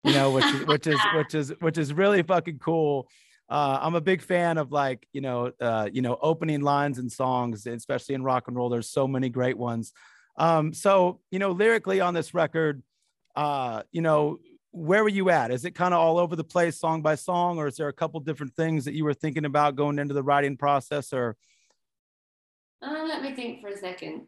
You 0.05 0.13
know, 0.13 0.31
which 0.31 0.45
is 0.45 0.67
which 0.67 0.87
is 0.87 1.01
which 1.15 1.35
is 1.35 1.53
which 1.61 1.79
is 1.79 1.93
really 1.93 2.23
fucking 2.23 2.59
cool. 2.59 3.09
Uh, 3.49 3.79
I'm 3.83 3.97
a 3.97 4.01
big 4.01 4.23
fan 4.23 4.59
of 4.59 4.71
like 4.71 5.07
you 5.13 5.21
know 5.21 5.53
uh, 5.61 5.89
you 5.93 6.03
know 6.03 6.19
opening 6.21 6.61
lines 6.61 6.99
and 6.99 7.11
songs, 7.11 7.67
especially 7.67 8.15
in 8.15 8.23
rock 8.23 8.49
and 8.49 8.57
roll. 8.57 8.69
There's 8.69 8.89
so 8.89 9.09
many 9.09 9.29
great 9.29 9.59
ones. 9.59 9.93
Um, 10.37 10.73
so 10.73 11.21
you 11.31 11.39
know 11.39 11.51
lyrically 11.53 12.01
on 12.01 12.15
this 12.15 12.33
record, 12.33 12.83
uh, 13.37 13.83
you 13.93 14.03
know 14.03 14.39
where 14.73 15.03
were 15.03 15.09
you 15.09 15.31
at? 15.31 15.51
Is 15.51 15.65
it 15.65 15.73
kind 15.73 15.93
of 15.93 16.01
all 16.01 16.19
over 16.19 16.37
the 16.37 16.45
place, 16.45 16.79
song 16.79 17.03
by 17.03 17.17
song, 17.17 17.59
or 17.59 17.67
is 17.67 17.77
there 17.77 17.89
a 17.89 17.93
couple 17.93 18.21
different 18.21 18.55
things 18.55 18.85
that 18.85 18.95
you 18.95 19.05
were 19.05 19.15
thinking 19.15 19.45
about 19.45 19.75
going 19.75 19.99
into 19.99 20.15
the 20.15 20.23
writing 20.23 20.57
process? 20.57 21.13
Or 21.13 21.37
Uh, 22.83 23.05
let 23.07 23.23
me 23.23 23.35
think 23.35 23.61
for 23.61 23.69
a 23.69 23.77
second. 23.77 24.27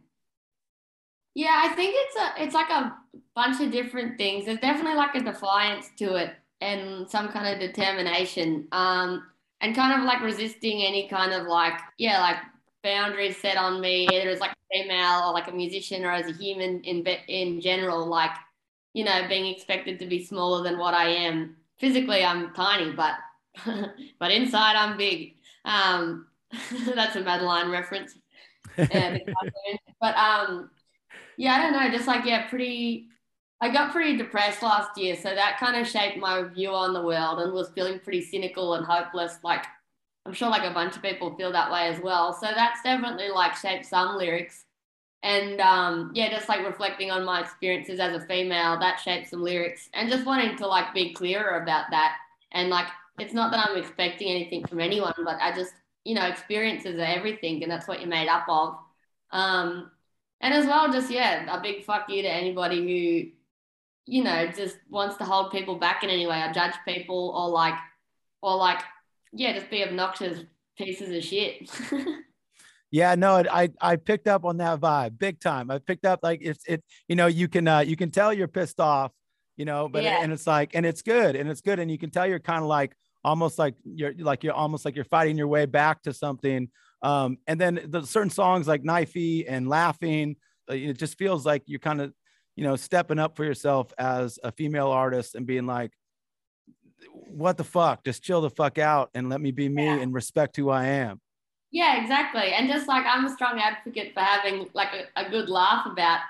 Yeah, 1.35 1.63
I 1.65 1.75
think 1.75 1.95
it's 1.97 2.17
a 2.17 2.45
it's 2.45 2.55
like 2.55 2.69
a 2.71 2.95
bunch 3.35 3.61
of 3.61 3.71
different 3.73 4.19
things. 4.19 4.45
There's 4.45 4.59
definitely 4.61 4.97
like 4.97 5.15
a 5.15 5.21
defiance 5.23 5.89
to 5.99 6.17
it 6.17 6.35
and 6.61 7.09
some 7.09 7.29
kind 7.29 7.49
of 7.49 7.61
determination. 7.61 8.69
Um, 8.73 9.25
and 9.61 9.75
kind 9.77 9.99
of 9.99 10.05
like 10.05 10.21
resisting 10.23 10.83
any 10.83 11.09
kind 11.09 11.33
of 11.33 11.47
like 11.47 11.79
yeah, 11.99 12.21
like 12.21 12.37
boundaries 12.83 13.39
set 13.41 13.57
on 13.57 13.81
me, 13.81 14.09
either 14.09 14.29
as 14.31 14.41
like 14.41 14.51
a 14.53 14.79
female 14.83 15.23
or 15.29 15.33
like 15.33 15.49
a 15.49 15.53
musician 15.53 16.05
or 16.05 16.11
as 16.11 16.29
a 16.29 16.33
human 16.33 16.81
in 16.83 17.07
in 17.29 17.61
general. 17.61 18.07
Like 18.07 18.33
you 18.95 19.05
know, 19.05 19.27
being 19.29 19.47
expected 19.47 19.99
to 20.01 20.07
be 20.07 20.25
smaller 20.25 20.63
than 20.63 20.79
what 20.79 20.95
I 20.95 21.09
am. 21.09 21.57
Physically, 21.79 22.25
I'm 22.25 22.53
tiny, 22.55 22.93
but 22.93 23.15
but 24.19 24.31
inside, 24.31 24.77
I'm 24.77 24.99
big. 24.99 25.37
Um, 25.65 26.27
that's 26.95 27.17
a 27.17 27.21
Madeline 27.23 27.71
reference 27.71 28.15
but 28.77 30.17
um, 30.17 30.71
yeah, 31.37 31.55
I 31.55 31.63
don't 31.63 31.73
know, 31.73 31.97
just 31.97 32.07
like 32.09 32.25
yeah, 32.25 32.49
pretty. 32.49 33.09
I 33.61 33.73
got 33.73 33.93
pretty 33.93 34.17
depressed 34.17 34.63
last 34.63 34.99
year, 34.99 35.15
so 35.15 35.35
that 35.35 35.59
kind 35.59 35.77
of 35.81 35.87
shaped 35.87 36.19
my 36.19 36.43
view 36.43 36.71
on 36.71 36.93
the 36.93 37.03
world, 37.03 37.39
and 37.41 37.53
was 37.53 37.71
feeling 37.71 38.01
pretty 38.01 38.23
cynical 38.23 38.75
and 38.75 38.85
hopeless. 38.85 39.39
Like 39.45 39.65
I'm 40.27 40.33
sure 40.33 40.49
like 40.51 40.69
a 40.69 40.75
bunch 40.75 40.97
of 40.97 41.03
people 41.03 41.35
feel 41.37 41.53
that 41.53 41.71
way 41.71 41.89
as 41.89 42.01
well. 42.01 42.33
So 42.33 42.49
that's 42.55 42.83
definitely 42.83 43.29
like 43.29 43.57
shaped 43.57 43.87
some 43.87 44.17
lyrics, 44.17 44.65
and 45.23 45.61
um, 45.61 46.11
yeah, 46.15 46.31
just 46.31 46.49
like 46.49 46.67
reflecting 46.67 47.11
on 47.11 47.25
my 47.25 47.41
experiences 47.41 48.01
as 48.01 48.21
a 48.21 48.27
female, 48.27 48.79
that 48.81 49.01
shaped 49.01 49.29
some 49.29 49.43
lyrics, 49.43 49.89
and 49.95 50.11
just 50.11 50.27
wanting 50.27 50.57
to 50.57 50.67
like 50.67 50.93
be 50.95 51.15
clearer 51.15 51.63
about 51.63 51.87
that, 51.91 52.17
and 52.53 52.69
like 52.69 52.89
it's 53.19 53.35
not 53.35 53.53
that 53.53 53.69
I'm 53.69 53.77
expecting 53.77 54.29
anything 54.29 54.67
from 54.67 54.81
anyone, 54.81 55.15
but 55.25 55.39
I 55.41 55.55
just 55.55 55.75
you 56.05 56.15
know, 56.15 56.27
experiences 56.27 56.99
are 56.99 57.05
everything, 57.05 57.63
and 57.63 57.71
that's 57.71 57.87
what 57.87 58.01
you're 58.01 58.09
made 58.09 58.29
up 58.29 58.45
of. 58.49 58.77
Um, 59.31 59.91
and 60.43 60.53
as 60.53 60.67
well, 60.67 60.93
just 60.93 61.11
yeah, 61.11 61.57
a 61.57 61.61
big 61.63 61.85
fuck 61.85 62.09
you 62.11 62.23
to 62.23 62.29
anybody 62.29 62.79
who, 62.79 63.31
you 64.13 64.25
know, 64.25 64.49
just 64.49 64.77
wants 64.91 65.17
to 65.17 65.25
hold 65.25 65.53
people 65.53 65.77
back 65.77 66.03
in 66.03 66.11
any 66.11 66.27
way, 66.27 66.43
or 66.43 66.53
judge 66.53 66.75
people, 66.87 67.31
or 67.37 67.49
like, 67.49 67.75
or 68.43 68.57
like, 68.57 68.81
yeah, 69.33 69.53
just 69.55 69.71
be 69.71 69.85
obnoxious 69.85 70.41
pieces 70.77 71.17
of 71.17 71.23
shit. 71.23 71.71
yeah, 72.91 73.15
no, 73.15 73.43
I 73.51 73.71
I 73.81 73.97
picked 73.97 74.27
up 74.27 74.45
on 74.45 74.57
that 74.59 74.81
vibe 74.81 75.19
big 75.19 75.41
time. 75.41 75.71
I 75.71 75.79
picked 75.79 76.05
up 76.05 76.21
like 76.23 76.41
it's 76.43 76.65
it 76.67 76.83
you 77.09 77.17
know 77.17 77.27
you 77.29 77.49
can 77.49 77.67
uh, 77.69 77.79
you 77.81 77.97
can 77.97 78.11
tell 78.11 78.33
you're 78.33 78.49
pissed 78.49 78.81
off, 78.81 79.13
you 79.57 79.65
know, 79.65 79.89
but 79.89 80.03
Yeah. 80.03 80.19
and 80.23 80.33
it's 80.33 80.47
like 80.47 80.75
and 80.75 80.85
it's 80.85 81.03
good 81.03 81.37
and 81.37 81.49
it's 81.49 81.61
good 81.61 81.79
and 81.79 81.91
you 81.91 81.99
can 81.99 82.11
tell 82.11 82.27
you're 82.27 82.41
kind 82.41 82.61
of 82.63 82.67
like 82.67 82.95
almost 83.25 83.59
like 83.59 83.75
you're 83.85 84.13
like 84.19 84.43
you're 84.43 84.53
almost 84.53 84.85
like 84.85 84.97
you're 84.97 85.05
fighting 85.05 85.39
your 85.39 85.49
way 85.49 85.67
back 85.67 86.03
to 86.03 86.13
something. 86.13 86.69
Um, 87.03 87.39
and 87.47 87.61
then 87.61 87.81
the 87.89 88.03
certain 88.07 88.31
songs 88.31 88.69
like 88.69 88.83
Knifey 88.83 89.45
and 89.49 89.69
Laughing, 89.69 90.37
uh, 90.71 90.75
it 90.75 90.99
just 90.99 91.19
feels 91.19 91.45
like 91.45 91.63
you're 91.67 91.81
kind 91.81 92.01
of 92.01 92.13
you 92.57 92.65
know 92.65 92.77
stepping 92.77 93.19
up 93.19 93.37
for 93.37 93.45
yourself 93.45 93.93
as 93.99 94.39
a 94.45 94.53
female 94.53 94.89
artist 94.89 95.35
and 95.35 95.47
being 95.47 95.67
like, 95.67 95.91
what 97.29 97.57
the 97.57 97.65
fuck, 97.65 98.05
just 98.05 98.23
chill 98.23 98.41
the 98.41 98.51
fuck 98.51 98.79
out 98.79 99.11
and 99.15 99.29
let 99.29 99.41
me 99.41 99.51
be 99.51 99.69
me 99.69 99.85
Yeah. 99.87 99.99
and 99.99 100.15
respect 100.15 100.57
who 100.57 100.71
I 100.71 100.85
am. 100.87 101.21
yeah, 101.73 102.01
exactly. 102.03 102.53
And 102.53 102.69
just 102.69 102.87
like 102.87 103.05
I'm 103.07 103.25
a 103.25 103.31
strong 103.35 103.59
advocate 103.59 104.13
for 104.15 104.21
having 104.21 104.69
like 104.75 104.91
a, 105.17 105.27
a 105.27 105.31
good 105.31 105.49
laugh 105.49 105.87
about 105.87 106.21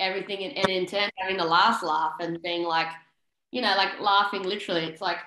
everything, 0.00 0.44
and, 0.44 0.58
and 0.58 0.68
in 0.68 0.86
turn 0.86 1.08
having 1.18 1.36
the 1.36 1.44
last 1.44 1.82
laugh 1.82 2.14
and 2.20 2.42
being 2.42 2.64
like, 2.64 2.88
you 3.52 3.62
know, 3.62 3.74
like 3.76 4.00
laughing 4.00 4.42
literally. 4.42 4.84
It's 4.84 5.00
like 5.00 5.18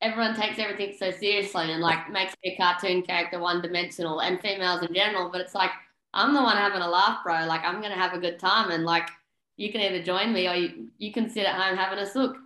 everyone 0.00 0.34
takes 0.34 0.58
everything 0.58 0.94
so 0.98 1.10
seriously 1.10 1.72
and 1.72 1.82
like 1.82 2.10
makes 2.10 2.34
a 2.44 2.56
cartoon 2.56 3.02
character 3.02 3.38
one 3.38 3.60
dimensional 3.62 4.20
and 4.20 4.40
females 4.40 4.82
in 4.82 4.94
general. 4.94 5.30
But 5.30 5.40
it's 5.40 5.54
like 5.54 5.70
I'm 6.14 6.34
the 6.34 6.42
one 6.42 6.56
having 6.56 6.82
a 6.82 6.88
laugh, 6.88 7.18
bro. 7.24 7.44
Like 7.46 7.62
I'm 7.64 7.80
gonna 7.82 7.94
have 7.94 8.14
a 8.14 8.18
good 8.18 8.38
time 8.38 8.70
and 8.70 8.84
like 8.84 9.08
you 9.56 9.72
can 9.72 9.80
either 9.80 10.02
join 10.02 10.32
me 10.32 10.48
or 10.48 10.54
you, 10.54 10.88
you 10.98 11.12
can 11.12 11.28
sit 11.28 11.44
at 11.46 11.54
home 11.54 11.76
having 11.76 11.98
a 11.98 12.06
sook. 12.06 12.36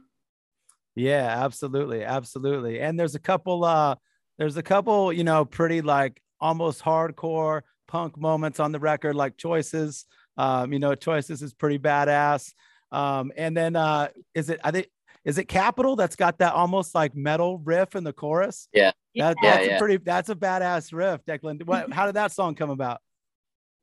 Yeah, 0.95 1.45
absolutely, 1.45 2.05
absolutely. 2.05 2.81
And 2.81 2.99
there's 2.99 3.15
a 3.15 3.21
couple 3.21 3.65
uh 3.65 3.97
there's 4.39 4.57
a 4.57 4.63
couple, 4.63 5.13
you 5.13 5.25
know, 5.25 5.45
pretty 5.45 5.83
like 5.83 6.21
almost 6.41 6.83
hardcore 6.83 7.63
punk 7.87 8.19
moments 8.19 8.61
on 8.61 8.73
the 8.73 8.81
record, 8.81 9.15
like 9.15 9.37
choices. 9.37 10.07
Um, 10.39 10.73
you 10.73 10.79
know, 10.79 10.95
choices 10.95 11.43
is 11.43 11.53
pretty 11.53 11.79
badass. 11.79 12.53
Um, 12.91 13.33
and 13.37 13.57
then 13.57 13.77
uh 13.77 14.09
is 14.35 14.51
it 14.51 14.61
I 14.65 14.71
think 14.71 14.89
is 15.25 15.39
it 15.39 15.45
Capital 15.45 15.97
that's 15.97 16.17
got 16.17 16.39
that 16.39 16.53
almost 16.55 16.95
like 16.95 17.15
metal 17.15 17.59
riff 17.59 17.95
in 17.95 18.05
the 18.05 18.13
chorus? 18.13 18.69
Yeah. 18.73 18.93
That, 19.15 19.37
Yeah, 19.43 19.51
that's 19.55 19.67
yeah. 19.67 19.77
a 19.77 19.79
pretty 19.79 19.97
that's 19.99 20.29
a 20.31 20.35
badass 20.35 20.93
riff, 20.93 21.25
Declan. 21.25 21.65
What 21.65 21.93
how 21.93 22.07
did 22.07 22.17
that 22.17 22.33
song 22.33 22.55
come 22.55 22.71
about? 22.71 23.01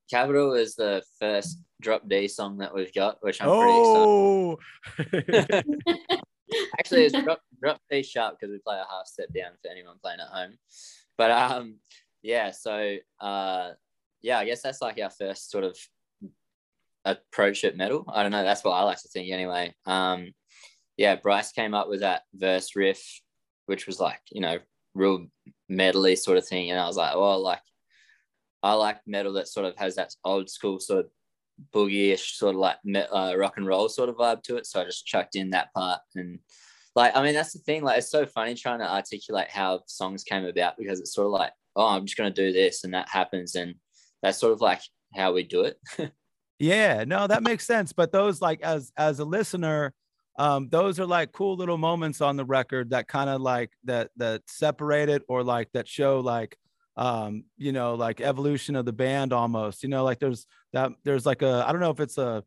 Capital 0.10 0.54
is 0.54 0.76
the 0.76 1.04
first 1.20 1.62
drop 1.82 2.08
D 2.10 2.28
song 2.28 2.58
that 2.58 2.74
we've 2.74 2.94
got, 2.94 3.18
which 3.22 3.42
I'm 3.42 3.48
pretty 3.48 4.58
excited. 4.98 5.64
Oh 5.72 6.18
Actually, 6.80 7.06
it's 7.06 7.22
drop, 7.22 7.42
drop 7.62 7.80
D 7.92 8.02
sharp 8.02 8.38
because 8.40 8.52
we 8.52 8.58
play 8.60 8.78
a 8.78 8.86
half 8.90 9.06
step 9.06 9.28
down 9.34 9.52
for 9.62 9.70
anyone 9.72 9.98
playing 10.02 10.20
at 10.20 10.28
home. 10.28 10.58
But 11.18 11.32
um, 11.32 11.76
yeah. 12.22 12.52
So 12.52 12.98
uh, 13.22 13.72
yeah, 14.22 14.40
I 14.40 14.46
guess 14.46 14.62
that's 14.62 14.82
like 14.82 15.00
our 15.00 15.12
first 15.12 15.52
sort 15.52 15.64
of 15.64 15.78
approach 17.06 17.64
at 17.64 17.78
metal. 17.78 18.04
I 18.12 18.24
don't 18.24 18.32
know. 18.32 18.44
That's 18.44 18.64
what 18.64 18.72
I 18.72 18.84
like 18.84 19.02
to 19.02 19.08
think 19.08 19.32
anyway. 19.32 19.74
Um, 19.86 20.32
yeah, 21.00 21.16
Bryce 21.16 21.54
came 21.54 21.74
up 21.74 21.88
with 21.88 22.02
that 22.02 22.24
verse 22.34 22.76
riff, 22.76 23.22
which 23.68 23.88
was 23.88 24.02
like 24.02 24.20
you 24.32 24.42
know 24.42 24.60
real 24.94 25.28
metally 25.72 26.18
sort 26.18 26.38
of 26.38 26.46
thing, 26.46 26.72
and 26.72 26.80
I 26.80 26.88
was 26.88 26.98
like, 26.98 27.16
well, 27.16 27.42
like 27.42 27.62
I 28.62 28.74
like 28.74 28.98
metal 29.08 29.32
that 29.34 29.48
sort 29.48 29.66
of 29.66 29.78
has 29.78 29.96
that 29.96 30.14
old 30.26 30.50
school 30.50 30.78
sort 30.82 31.06
of 31.06 31.12
boogie-ish 31.74 32.38
sort 32.38 32.56
of 32.56 32.60
like 32.60 32.78
uh, 33.14 33.34
rock 33.38 33.56
and 33.56 33.66
roll 33.66 33.88
sort 33.88 34.10
of 34.10 34.18
vibe 34.18 34.44
to 34.44 34.58
it. 34.58 34.66
So 34.66 34.82
I 34.82 34.84
just 34.84 35.06
chucked 35.06 35.38
in 35.38 35.52
that 35.52 35.74
part 35.74 36.02
and 36.16 36.40
like 36.96 37.16
I 37.16 37.24
mean 37.24 37.34
that's 37.34 37.54
the 37.54 37.60
thing. 37.60 37.82
Like 37.82 38.00
it's 38.00 38.12
so 38.12 38.26
funny 38.26 38.54
trying 38.56 38.80
to 38.80 38.92
articulate 38.92 39.50
how 39.50 39.84
songs 39.86 40.26
came 40.26 40.44
about 40.44 40.76
because 40.78 41.00
it's 41.00 41.14
sort 41.14 41.28
of 41.28 41.32
like 41.32 41.54
oh 41.78 41.88
I'm 41.88 42.06
just 42.06 42.18
gonna 42.18 42.30
do 42.30 42.52
this 42.52 42.84
and 42.84 42.94
that 42.94 43.08
happens 43.08 43.56
and 43.56 43.76
that's 44.22 44.38
sort 44.38 44.52
of 44.52 44.60
like 44.60 44.82
how 45.16 45.32
we 45.32 45.44
do 45.44 45.64
it. 45.64 45.80
Yeah, 46.62 47.06
no, 47.08 47.26
that 47.26 47.42
makes 47.42 47.66
sense. 47.66 47.94
But 47.94 48.12
those 48.12 48.42
like 48.42 48.62
as 48.62 48.92
as 48.98 49.20
a 49.20 49.26
listener, 49.26 49.94
um, 50.40 50.70
those 50.70 51.00
are 51.00 51.06
like 51.06 51.32
cool 51.32 51.56
little 51.56 51.78
moments 51.78 52.22
on 52.22 52.38
the 52.38 52.46
record 52.46 52.90
that 52.92 53.08
kind 53.08 53.30
of 53.30 53.42
like 53.42 53.72
that 53.84 54.10
that 54.18 54.42
separate 54.48 55.10
it 55.10 55.22
or 55.28 55.44
like 55.44 55.70
that 55.74 55.88
show 55.88 56.22
like 56.22 56.58
um, 57.00 57.46
you 57.58 57.72
know, 57.72 57.96
like 57.96 58.20
evolution 58.20 58.76
of 58.76 58.86
the 58.86 58.92
band 58.92 59.32
almost. 59.32 59.84
You 59.84 59.90
know, 59.90 60.04
like 60.04 60.20
there's 60.20 60.46
that 60.74 60.92
there's 61.06 61.26
like 61.26 61.42
a 61.42 61.64
I 61.66 61.72
don't 61.72 61.80
know 61.80 61.92
if 61.92 62.02
it's 62.02 62.18
a 62.18 62.44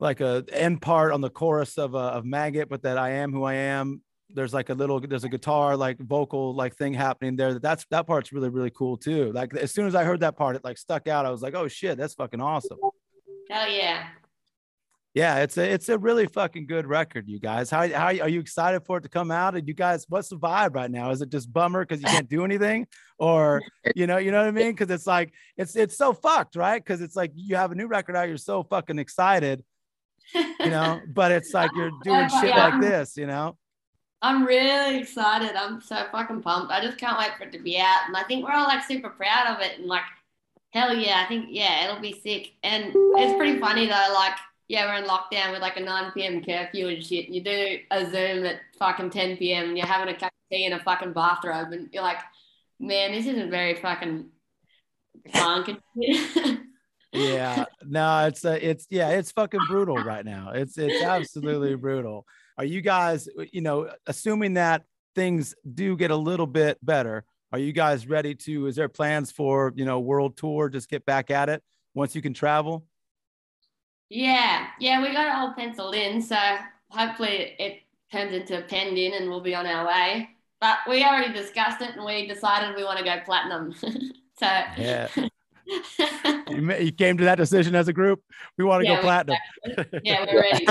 like 0.00 0.20
a 0.20 0.44
end 0.52 0.80
part 0.80 1.12
on 1.12 1.20
the 1.20 1.28
chorus 1.28 1.76
of 1.76 1.94
uh, 1.94 2.12
of 2.12 2.24
maggot, 2.24 2.70
but 2.70 2.82
that 2.82 2.96
I 2.96 3.10
am 3.10 3.32
who 3.32 3.44
I 3.44 3.54
am. 3.54 4.00
There's 4.30 4.54
like 4.54 4.70
a 4.70 4.74
little 4.74 5.00
there's 5.00 5.24
a 5.24 5.28
guitar 5.28 5.76
like 5.76 5.98
vocal 5.98 6.54
like 6.54 6.76
thing 6.76 6.94
happening 6.94 7.36
there. 7.36 7.58
That's 7.58 7.84
that 7.90 8.06
part's 8.06 8.32
really 8.32 8.48
really 8.48 8.70
cool 8.70 8.96
too. 8.96 9.32
Like 9.32 9.54
as 9.54 9.70
soon 9.70 9.86
as 9.86 9.94
I 9.94 10.04
heard 10.04 10.20
that 10.20 10.36
part, 10.36 10.56
it 10.56 10.64
like 10.64 10.78
stuck 10.78 11.06
out. 11.06 11.26
I 11.26 11.30
was 11.30 11.42
like, 11.42 11.54
oh 11.54 11.68
shit, 11.68 11.98
that's 11.98 12.14
fucking 12.14 12.40
awesome. 12.40 12.78
Hell 13.50 13.70
yeah. 13.70 14.06
Yeah, 15.16 15.38
it's 15.38 15.56
a 15.56 15.62
it's 15.72 15.88
a 15.88 15.96
really 15.96 16.26
fucking 16.26 16.66
good 16.66 16.86
record, 16.86 17.26
you 17.26 17.40
guys. 17.40 17.70
How 17.70 17.88
how 17.88 18.08
are 18.08 18.28
you 18.28 18.38
excited 18.38 18.80
for 18.84 18.98
it 18.98 19.00
to 19.04 19.08
come 19.08 19.30
out? 19.30 19.56
And 19.56 19.66
you 19.66 19.72
guys, 19.72 20.04
what's 20.10 20.28
the 20.28 20.36
vibe 20.36 20.74
right 20.74 20.90
now? 20.90 21.10
Is 21.10 21.22
it 21.22 21.30
just 21.30 21.50
bummer 21.50 21.86
because 21.86 22.02
you 22.02 22.06
can't 22.06 22.28
do 22.28 22.44
anything, 22.44 22.86
or 23.16 23.62
you 23.96 24.06
know, 24.06 24.18
you 24.18 24.30
know 24.30 24.40
what 24.40 24.48
I 24.48 24.50
mean? 24.50 24.72
Because 24.72 24.90
it's 24.90 25.06
like 25.06 25.32
it's 25.56 25.74
it's 25.74 25.96
so 25.96 26.12
fucked, 26.12 26.54
right? 26.54 26.84
Because 26.84 27.00
it's 27.00 27.16
like 27.16 27.32
you 27.34 27.56
have 27.56 27.72
a 27.72 27.74
new 27.74 27.86
record 27.86 28.14
out, 28.14 28.28
you're 28.28 28.36
so 28.36 28.62
fucking 28.64 28.98
excited, 28.98 29.64
you 30.34 30.68
know, 30.68 31.00
but 31.14 31.32
it's 31.32 31.54
like 31.54 31.70
you're 31.74 31.92
doing 32.04 32.28
shit 32.28 32.50
Yeah. 32.50 32.68
like 32.68 32.82
this, 32.82 33.16
you 33.16 33.26
know. 33.26 33.56
I'm 34.20 34.44
really 34.44 34.98
excited. 34.98 35.56
I'm 35.56 35.80
so 35.80 36.04
fucking 36.12 36.42
pumped. 36.42 36.70
I 36.70 36.82
just 36.82 36.98
can't 36.98 37.18
wait 37.18 37.30
for 37.38 37.44
it 37.44 37.52
to 37.52 37.58
be 37.58 37.78
out. 37.78 38.02
And 38.08 38.14
I 38.18 38.24
think 38.24 38.44
we're 38.44 38.52
all 38.52 38.66
like 38.66 38.84
super 38.84 39.08
proud 39.08 39.56
of 39.56 39.62
it. 39.62 39.78
And 39.78 39.86
like, 39.86 40.02
hell 40.74 40.94
yeah, 40.94 41.22
I 41.24 41.26
think, 41.26 41.46
yeah, 41.48 41.86
it'll 41.86 42.02
be 42.02 42.20
sick. 42.20 42.52
And 42.62 42.92
it's 42.94 43.34
pretty 43.38 43.58
funny 43.58 43.86
though. 43.86 44.12
Like, 44.12 44.36
yeah, 44.68 44.86
we're 44.86 45.02
in 45.02 45.08
lockdown 45.08 45.52
with 45.52 45.60
like 45.60 45.76
a 45.76 45.80
9 45.80 46.12
p.m. 46.12 46.42
curfew 46.42 46.88
and 46.88 47.04
shit. 47.04 47.28
You 47.28 47.42
do 47.42 47.78
a 47.90 48.04
Zoom 48.10 48.44
at 48.44 48.60
fucking 48.78 49.10
10 49.10 49.36
p.m. 49.36 49.68
and 49.68 49.78
you're 49.78 49.86
having 49.86 50.12
a 50.12 50.18
cup 50.18 50.32
of 50.32 50.56
tea 50.56 50.64
in 50.64 50.72
a 50.72 50.82
fucking 50.82 51.12
bathrobe. 51.12 51.72
And 51.72 51.88
you're 51.92 52.02
like, 52.02 52.18
man, 52.80 53.12
this 53.12 53.26
isn't 53.26 53.50
very 53.50 53.74
fucking 53.74 54.26
shit. 55.34 56.58
Yeah, 57.12 57.64
no, 57.82 58.26
it's 58.26 58.44
uh, 58.44 58.58
it's 58.60 58.86
yeah, 58.90 59.10
it's 59.10 59.32
fucking 59.32 59.60
brutal 59.68 59.96
right 59.96 60.24
now. 60.24 60.50
It's 60.50 60.76
it's 60.76 61.02
absolutely 61.02 61.74
brutal. 61.76 62.26
Are 62.58 62.64
you 62.64 62.82
guys, 62.82 63.28
you 63.52 63.62
know, 63.62 63.90
assuming 64.06 64.54
that 64.54 64.84
things 65.14 65.54
do 65.74 65.96
get 65.96 66.10
a 66.10 66.16
little 66.16 66.46
bit 66.46 66.78
better? 66.84 67.24
Are 67.52 67.58
you 67.58 67.72
guys 67.72 68.06
ready 68.06 68.34
to? 68.34 68.66
Is 68.66 68.76
there 68.76 68.88
plans 68.88 69.30
for 69.30 69.72
you 69.76 69.86
know 69.86 70.00
world 70.00 70.36
tour? 70.36 70.68
Just 70.68 70.90
get 70.90 71.06
back 71.06 71.30
at 71.30 71.48
it 71.48 71.62
once 71.94 72.14
you 72.14 72.20
can 72.20 72.34
travel. 72.34 72.84
Yeah, 74.08 74.68
yeah, 74.78 75.02
we 75.02 75.12
got 75.12 75.26
it 75.26 75.34
all 75.34 75.52
penciled 75.54 75.94
in, 75.94 76.22
so 76.22 76.36
hopefully 76.90 77.56
it 77.58 77.82
turns 78.12 78.32
into 78.32 78.58
a 78.58 78.62
pending 78.62 79.14
and 79.14 79.28
we'll 79.28 79.40
be 79.40 79.54
on 79.54 79.66
our 79.66 79.86
way. 79.86 80.30
But 80.60 80.78
we 80.88 81.04
already 81.04 81.32
discussed 81.32 81.82
it 81.82 81.96
and 81.96 82.04
we 82.04 82.26
decided 82.26 82.76
we 82.76 82.84
want 82.84 82.98
to 82.98 83.04
go 83.04 83.18
platinum. 83.24 83.74
so 84.38 84.46
Yeah, 84.78 85.08
you, 86.48 86.92
came 86.92 87.18
to 87.18 87.24
that 87.24 87.36
decision 87.36 87.74
as 87.74 87.88
a 87.88 87.92
group. 87.92 88.22
We 88.56 88.64
want 88.64 88.82
to 88.82 88.88
Yeah, 88.88 88.96
go 88.96 89.02
platinum. 89.02 89.38
yeah, 90.02 90.24
we're 90.24 90.40
ready. 90.40 90.66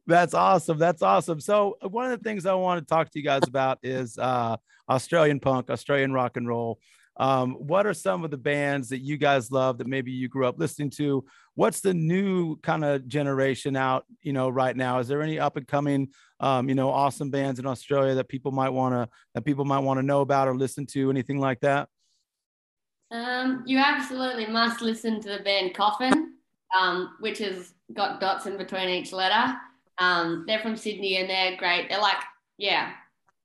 That's 0.07 0.34
awesome. 0.34 0.78
That's 0.78 1.03
awesome. 1.03 1.40
So 1.40 1.76
uh, 1.82 1.88
one 1.88 2.11
of 2.11 2.18
the 2.18 2.22
things 2.22 2.45
I 2.47 2.55
want 2.55 2.86
to 2.86 2.86
talk 2.86 3.11
to 3.11 3.18
you 3.18 3.24
guys 3.24 3.42
about 3.49 3.78
is 3.82 4.18
uh, 4.18 4.57
Australian 4.88 5.40
punk, 5.40 5.70
Australian 5.70 6.12
rock 6.12 6.36
and 6.36 6.47
roll. 6.47 6.78
Um, 7.16 7.54
what 7.54 7.86
are 7.86 7.94
some 7.94 8.24
of 8.24 8.30
the 8.30 8.36
bands 8.36 8.88
that 8.88 8.98
you 8.98 9.16
guys 9.16 9.50
love 9.50 9.78
that 9.78 9.86
maybe 9.86 10.10
you 10.10 10.28
grew 10.28 10.46
up 10.46 10.58
listening 10.58 10.90
to? 10.90 11.24
What's 11.54 11.80
the 11.80 11.94
new 11.94 12.56
kind 12.56 12.84
of 12.84 13.06
generation 13.06 13.76
out, 13.76 14.04
you 14.22 14.32
know, 14.32 14.48
right 14.48 14.76
now? 14.76 14.98
Is 14.98 15.08
there 15.08 15.22
any 15.22 15.38
up 15.38 15.56
and 15.56 15.66
coming, 15.66 16.08
um, 16.40 16.68
you 16.68 16.74
know, 16.74 16.90
awesome 16.90 17.30
bands 17.30 17.60
in 17.60 17.66
Australia 17.66 18.14
that 18.16 18.28
people 18.28 18.50
might 18.50 18.70
want 18.70 18.94
to 18.94 19.08
that 19.34 19.44
people 19.44 19.64
might 19.64 19.78
want 19.78 19.98
to 19.98 20.02
know 20.02 20.22
about 20.22 20.48
or 20.48 20.56
listen 20.56 20.86
to? 20.86 21.10
Anything 21.10 21.38
like 21.38 21.60
that? 21.60 21.88
um, 23.14 23.62
you 23.64 23.78
absolutely 23.78 24.46
must 24.46 24.80
listen 24.80 25.20
to 25.20 25.28
the 25.28 25.44
band 25.44 25.74
Coffin, 25.74 26.34
um, 26.76 27.16
which 27.20 27.38
has 27.38 27.74
got 27.92 28.20
dots 28.20 28.46
in 28.46 28.56
between 28.56 28.88
each 28.88 29.12
letter. 29.12 29.54
Um, 29.98 30.44
they're 30.46 30.58
from 30.58 30.76
Sydney 30.76 31.18
and 31.18 31.30
they're 31.30 31.56
great. 31.56 31.88
They're 31.88 32.00
like, 32.00 32.22
yeah, 32.58 32.92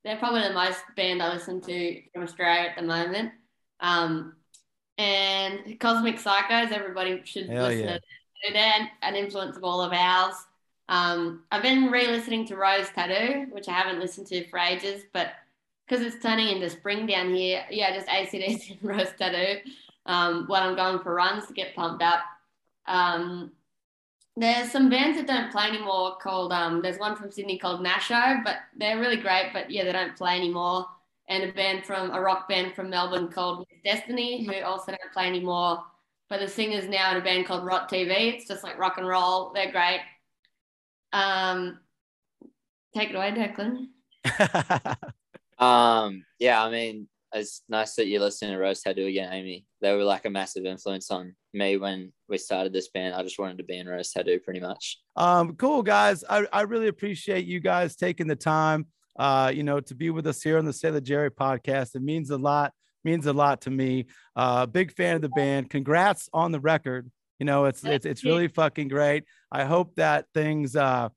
they're 0.04 0.18
probably 0.18 0.42
the 0.42 0.54
most 0.54 0.82
band 0.96 1.22
I 1.22 1.32
listen 1.32 1.62
to 1.62 2.02
from 2.12 2.24
Australia 2.24 2.70
at 2.70 2.76
the 2.78 2.82
moment. 2.82 3.32
Um, 3.80 4.36
and 4.98 5.80
Cosmic 5.80 6.18
Psychos, 6.18 6.72
everybody 6.72 7.22
should 7.24 7.50
Hell 7.50 7.68
listen 7.68 7.86
yeah. 7.86 7.98
to. 7.98 8.02
They're 8.54 8.64
an- 8.64 8.90
an 9.02 9.16
influence 9.16 9.58
of 9.58 9.64
all 9.64 9.82
of 9.82 9.94
ours. 9.94 10.36
Um, 10.90 11.44
I've 11.52 11.62
been 11.62 11.92
re-listening 11.92 12.46
to 12.48 12.56
Rose 12.56 12.90
Tattoo, 12.90 13.48
which 13.52 13.68
I 13.70 13.74
haven't 13.74 14.00
listened 14.00 14.28
to 14.28 14.48
for 14.48 14.58
ages, 14.60 15.04
but 15.14 15.34
because 15.88 16.06
it's 16.06 16.22
turning 16.22 16.50
into 16.50 16.70
spring 16.70 17.06
down 17.06 17.34
here, 17.34 17.64
yeah, 17.70 17.94
just 17.94 18.08
ACDC 18.08 18.72
and 18.72 18.80
Rose 18.84 19.12
Tattoo. 19.18 19.60
Um, 20.06 20.46
when 20.48 20.64
I'm 20.64 20.76
going 20.76 21.00
for 21.00 21.14
runs 21.14 21.46
to 21.48 21.54
get 21.54 21.76
pumped 21.76 22.02
up. 22.02 22.22
Um, 22.88 23.52
there's 24.36 24.72
some 24.72 24.90
bands 24.90 25.18
that 25.18 25.28
don't 25.28 25.52
play 25.52 25.68
anymore 25.68 26.18
called 26.22 26.54
um, 26.54 26.82
there's 26.82 26.98
one 26.98 27.16
from 27.16 27.30
Sydney 27.30 27.60
called 27.60 27.86
Nasho, 27.86 28.44
but 28.44 28.56
they're 28.76 29.00
really 29.00 29.18
great, 29.18 29.52
but 29.54 29.70
yeah, 29.70 29.84
they 29.84 29.92
don't 29.92 30.16
play 30.16 30.36
anymore. 30.36 30.88
And 31.30 31.44
a 31.44 31.54
band 31.54 31.86
from 31.86 32.12
a 32.12 32.20
rock 32.20 32.50
band 32.50 32.74
from 32.74 32.90
Melbourne 32.90 33.30
called 33.30 33.66
Destiny, 33.86 34.46
who 34.46 34.64
also 34.64 34.92
don't 34.92 35.14
play 35.14 35.28
anymore. 35.28 35.80
But 36.30 36.40
the 36.40 36.48
singer's 36.48 36.90
now 36.90 37.12
in 37.12 37.18
a 37.18 37.24
band 37.24 37.46
called 37.46 37.66
Rot 37.66 37.90
TV. 37.90 38.34
It's 38.34 38.48
just 38.48 38.64
like 38.64 38.80
rock 38.80 38.98
and 38.98 39.08
roll. 39.08 39.52
They're 39.54 39.72
great. 39.72 40.02
Um, 41.14 41.80
take 42.96 43.12
it 43.12 43.16
away, 43.16 43.32
Declan. 43.32 43.88
Um, 45.60 46.24
yeah, 46.40 46.64
I 46.64 46.72
mean, 46.72 47.08
it's 47.34 47.62
nice 47.70 47.96
that 47.96 48.08
you're 48.08 48.22
listening 48.22 48.52
to 48.52 48.58
Rose 48.58 48.82
Tattoo 48.82 49.06
again, 49.06 49.32
Amy. 49.32 49.66
They 49.82 49.94
were 49.94 50.04
like 50.04 50.26
a 50.26 50.30
massive 50.30 50.66
influence 50.66 51.12
on 51.12 51.36
me 51.54 51.78
when 51.78 52.12
we 52.28 52.38
started 52.38 52.74
this 52.74 52.90
band. 52.90 53.14
I 53.14 53.24
just 53.24 53.38
wanted 53.38 53.58
to 53.60 53.64
be 53.64 53.78
in 53.78 53.88
Rose 53.88 54.12
Tattoo 54.12 54.40
pretty 54.40 54.62
much. 54.62 55.00
Um, 55.16 55.56
cool 55.56 55.84
guys. 55.84 56.24
I, 56.28 56.48
I 56.52 56.62
really 56.62 56.88
appreciate 56.88 57.46
you 57.46 57.60
guys 57.60 57.96
taking 57.96 58.28
the 58.28 58.36
time, 58.36 58.88
uh, 59.20 59.52
you 59.54 59.62
know, 59.62 59.80
to 59.82 59.94
be 59.94 60.10
with 60.10 60.26
us 60.26 60.42
here 60.42 60.58
on 60.58 60.66
the 60.66 60.74
Sailor 60.74 61.02
Jerry 61.02 61.30
podcast. 61.30 61.94
It 61.96 62.02
means 62.02 62.32
a 62.32 62.38
lot, 62.38 62.74
means 63.04 63.28
a 63.28 63.34
lot 63.34 63.62
to 63.62 63.70
me. 63.70 64.08
Uh, 64.36 64.66
big 64.66 64.96
fan 64.96 65.18
of 65.18 65.22
the 65.22 65.30
band. 65.30 65.70
Congrats 65.70 66.30
on 66.34 66.52
the 66.52 66.60
record. 66.60 67.12
You 67.38 67.46
know, 67.46 67.66
it's 67.66 67.84
it's 67.84 68.06
it's 68.06 68.26
really 68.26 68.48
fucking 68.48 68.88
great. 68.88 69.26
I 69.52 69.66
hope 69.66 69.96
that 69.96 70.26
things 70.34 70.76
uh, 70.76 71.10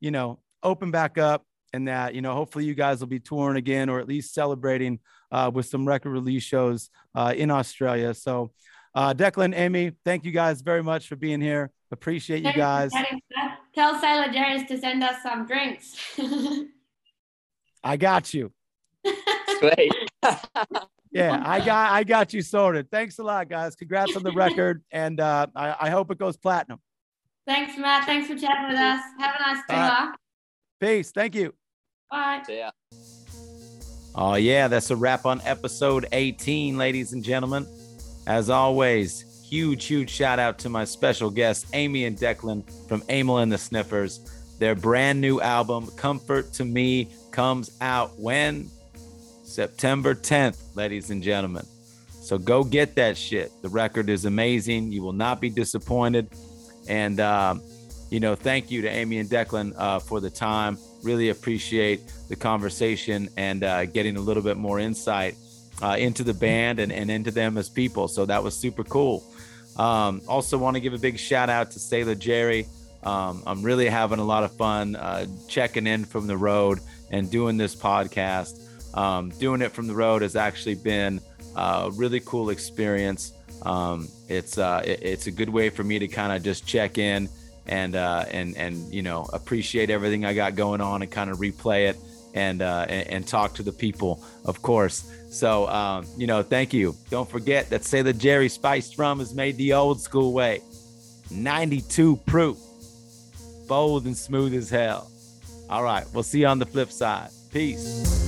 you 0.00 0.10
know, 0.10 0.40
open 0.62 0.90
back 0.90 1.18
up 1.18 1.44
and 1.72 1.88
that, 1.88 2.14
you 2.14 2.22
know, 2.22 2.34
hopefully 2.34 2.64
you 2.64 2.74
guys 2.74 3.00
will 3.00 3.08
be 3.08 3.20
touring 3.20 3.56
again 3.56 3.88
or 3.88 4.00
at 4.00 4.08
least 4.08 4.34
celebrating 4.34 5.00
uh 5.30 5.50
with 5.52 5.66
some 5.66 5.86
record 5.86 6.10
release 6.10 6.42
shows 6.42 6.90
uh 7.14 7.34
in 7.36 7.50
Australia. 7.50 8.14
So 8.14 8.52
uh 8.94 9.12
Declan, 9.14 9.54
Amy, 9.56 9.92
thank 10.04 10.24
you 10.24 10.32
guys 10.32 10.62
very 10.62 10.82
much 10.82 11.08
for 11.08 11.16
being 11.16 11.40
here. 11.40 11.70
Appreciate 11.90 12.44
you 12.44 12.52
guys. 12.52 12.90
Tell 13.74 14.00
Sailor 14.00 14.32
Jerry's 14.32 14.66
to 14.68 14.78
send 14.78 15.04
us 15.04 15.22
some 15.22 15.46
drinks. 15.46 15.94
I 17.82 17.96
got 17.96 18.32
you. 18.34 18.52
Sweet. 19.58 19.92
Yeah, 21.10 21.42
I 21.44 21.58
got 21.64 21.92
I 21.92 22.04
got 22.04 22.34
you 22.34 22.42
sorted. 22.42 22.90
Thanks 22.90 23.18
a 23.18 23.22
lot, 23.22 23.48
guys. 23.48 23.74
Congrats 23.74 24.14
on 24.14 24.22
the 24.22 24.32
record, 24.32 24.82
and 24.90 25.18
uh, 25.20 25.46
I, 25.56 25.74
I 25.80 25.90
hope 25.90 26.10
it 26.10 26.18
goes 26.18 26.36
platinum. 26.36 26.80
Thanks, 27.46 27.78
Matt. 27.78 28.04
Thanks 28.04 28.28
for 28.28 28.36
chatting 28.36 28.68
with 28.68 28.76
us. 28.76 29.02
Have 29.18 29.34
a 29.38 29.42
nice 29.42 29.62
day. 29.66 29.74
All 29.74 30.12
Peace. 30.80 31.10
Thank 31.10 31.34
you. 31.34 31.54
Bye. 32.10 32.42
See 32.46 32.58
ya. 32.58 32.70
Oh, 34.14 34.34
yeah, 34.34 34.68
that's 34.68 34.90
a 34.90 34.96
wrap 34.96 35.24
on 35.24 35.40
episode 35.44 36.06
18, 36.12 36.76
ladies 36.76 37.12
and 37.12 37.24
gentlemen. 37.24 37.66
As 38.26 38.50
always, 38.50 39.46
huge, 39.48 39.86
huge 39.86 40.10
shout 40.10 40.38
out 40.38 40.58
to 40.58 40.68
my 40.68 40.84
special 40.84 41.30
guests, 41.30 41.70
Amy 41.72 42.04
and 42.04 42.18
Declan 42.18 42.68
from 42.88 43.02
Amyl 43.08 43.38
and 43.38 43.50
the 43.50 43.58
Sniffers. 43.58 44.20
Their 44.58 44.74
brand 44.74 45.20
new 45.20 45.40
album, 45.40 45.86
Comfort 45.96 46.52
to 46.54 46.64
Me, 46.64 47.08
comes 47.30 47.70
out 47.80 48.18
when? 48.18 48.70
September 49.44 50.14
10th, 50.14 50.76
ladies 50.76 51.10
and 51.10 51.22
gentlemen. 51.22 51.66
So 52.28 52.36
go 52.36 52.62
get 52.62 52.94
that 52.96 53.16
shit. 53.16 53.50
The 53.62 53.70
record 53.70 54.10
is 54.10 54.26
amazing. 54.26 54.92
You 54.92 55.02
will 55.02 55.14
not 55.14 55.40
be 55.40 55.48
disappointed. 55.48 56.28
And, 56.86 57.18
um, 57.20 57.62
you 58.10 58.20
know, 58.20 58.34
thank 58.34 58.70
you 58.70 58.82
to 58.82 58.88
Amy 58.88 59.18
and 59.18 59.28
Declan 59.28 59.72
uh, 59.78 59.98
for 59.98 60.20
the 60.20 60.28
time. 60.28 60.76
Really 61.02 61.30
appreciate 61.30 62.02
the 62.28 62.36
conversation 62.36 63.30
and 63.38 63.64
uh, 63.64 63.86
getting 63.86 64.16
a 64.16 64.20
little 64.20 64.42
bit 64.42 64.58
more 64.58 64.78
insight 64.78 65.36
uh, 65.82 65.96
into 65.98 66.22
the 66.22 66.34
band 66.34 66.80
and, 66.80 66.92
and 66.92 67.10
into 67.10 67.30
them 67.30 67.56
as 67.56 67.70
people. 67.70 68.08
So 68.08 68.26
that 68.26 68.42
was 68.42 68.54
super 68.56 68.84
cool. 68.84 69.24
Um, 69.78 70.20
also, 70.28 70.58
want 70.58 70.74
to 70.74 70.80
give 70.80 70.92
a 70.92 70.98
big 70.98 71.18
shout 71.18 71.48
out 71.48 71.70
to 71.70 71.78
Sailor 71.78 72.16
Jerry. 72.16 72.66
Um, 73.04 73.42
I'm 73.46 73.62
really 73.62 73.88
having 73.88 74.18
a 74.18 74.24
lot 74.24 74.44
of 74.44 74.52
fun 74.52 74.96
uh, 74.96 75.26
checking 75.48 75.86
in 75.86 76.04
from 76.04 76.26
the 76.26 76.36
road 76.36 76.80
and 77.10 77.30
doing 77.30 77.56
this 77.56 77.74
podcast. 77.74 78.64
Um, 78.94 79.30
doing 79.30 79.60
it 79.62 79.72
from 79.72 79.86
the 79.86 79.94
road 79.94 80.22
has 80.22 80.34
actually 80.34 80.74
been 80.74 81.20
a 81.56 81.90
really 81.94 82.20
cool 82.20 82.50
experience. 82.50 83.32
Um, 83.62 84.08
it's 84.28 84.58
uh, 84.58 84.82
it, 84.84 85.02
it's 85.02 85.26
a 85.26 85.30
good 85.30 85.48
way 85.48 85.70
for 85.70 85.84
me 85.84 85.98
to 85.98 86.08
kind 86.08 86.32
of 86.32 86.42
just 86.42 86.66
check 86.66 86.98
in 86.98 87.28
and 87.66 87.94
uh, 87.94 88.24
and 88.30 88.56
and 88.56 88.92
you 88.92 89.02
know 89.02 89.28
appreciate 89.32 89.90
everything 89.90 90.24
I 90.24 90.34
got 90.34 90.54
going 90.54 90.80
on 90.80 91.02
and 91.02 91.10
kind 91.10 91.30
of 91.30 91.38
replay 91.38 91.88
it 91.90 91.96
and, 92.34 92.62
uh, 92.62 92.86
and 92.88 93.08
and 93.08 93.26
talk 93.26 93.54
to 93.54 93.62
the 93.62 93.72
people, 93.72 94.22
of 94.44 94.62
course. 94.62 95.10
So 95.30 95.68
um, 95.68 96.06
you 96.16 96.26
know, 96.26 96.42
thank 96.42 96.72
you. 96.72 96.96
Don't 97.10 97.28
forget 97.28 97.70
that 97.70 97.84
Sailor 97.84 98.12
Jerry 98.12 98.48
spiced 98.48 98.98
rum 98.98 99.20
is 99.20 99.34
made 99.34 99.56
the 99.56 99.74
old 99.74 100.00
school 100.00 100.32
way, 100.32 100.62
92 101.30 102.16
proof, 102.26 102.58
bold 103.66 104.06
and 104.06 104.16
smooth 104.16 104.54
as 104.54 104.70
hell. 104.70 105.10
All 105.70 105.82
right, 105.82 106.04
we'll 106.14 106.22
see 106.22 106.40
you 106.40 106.46
on 106.46 106.58
the 106.58 106.66
flip 106.66 106.90
side. 106.90 107.30
Peace. 107.50 108.27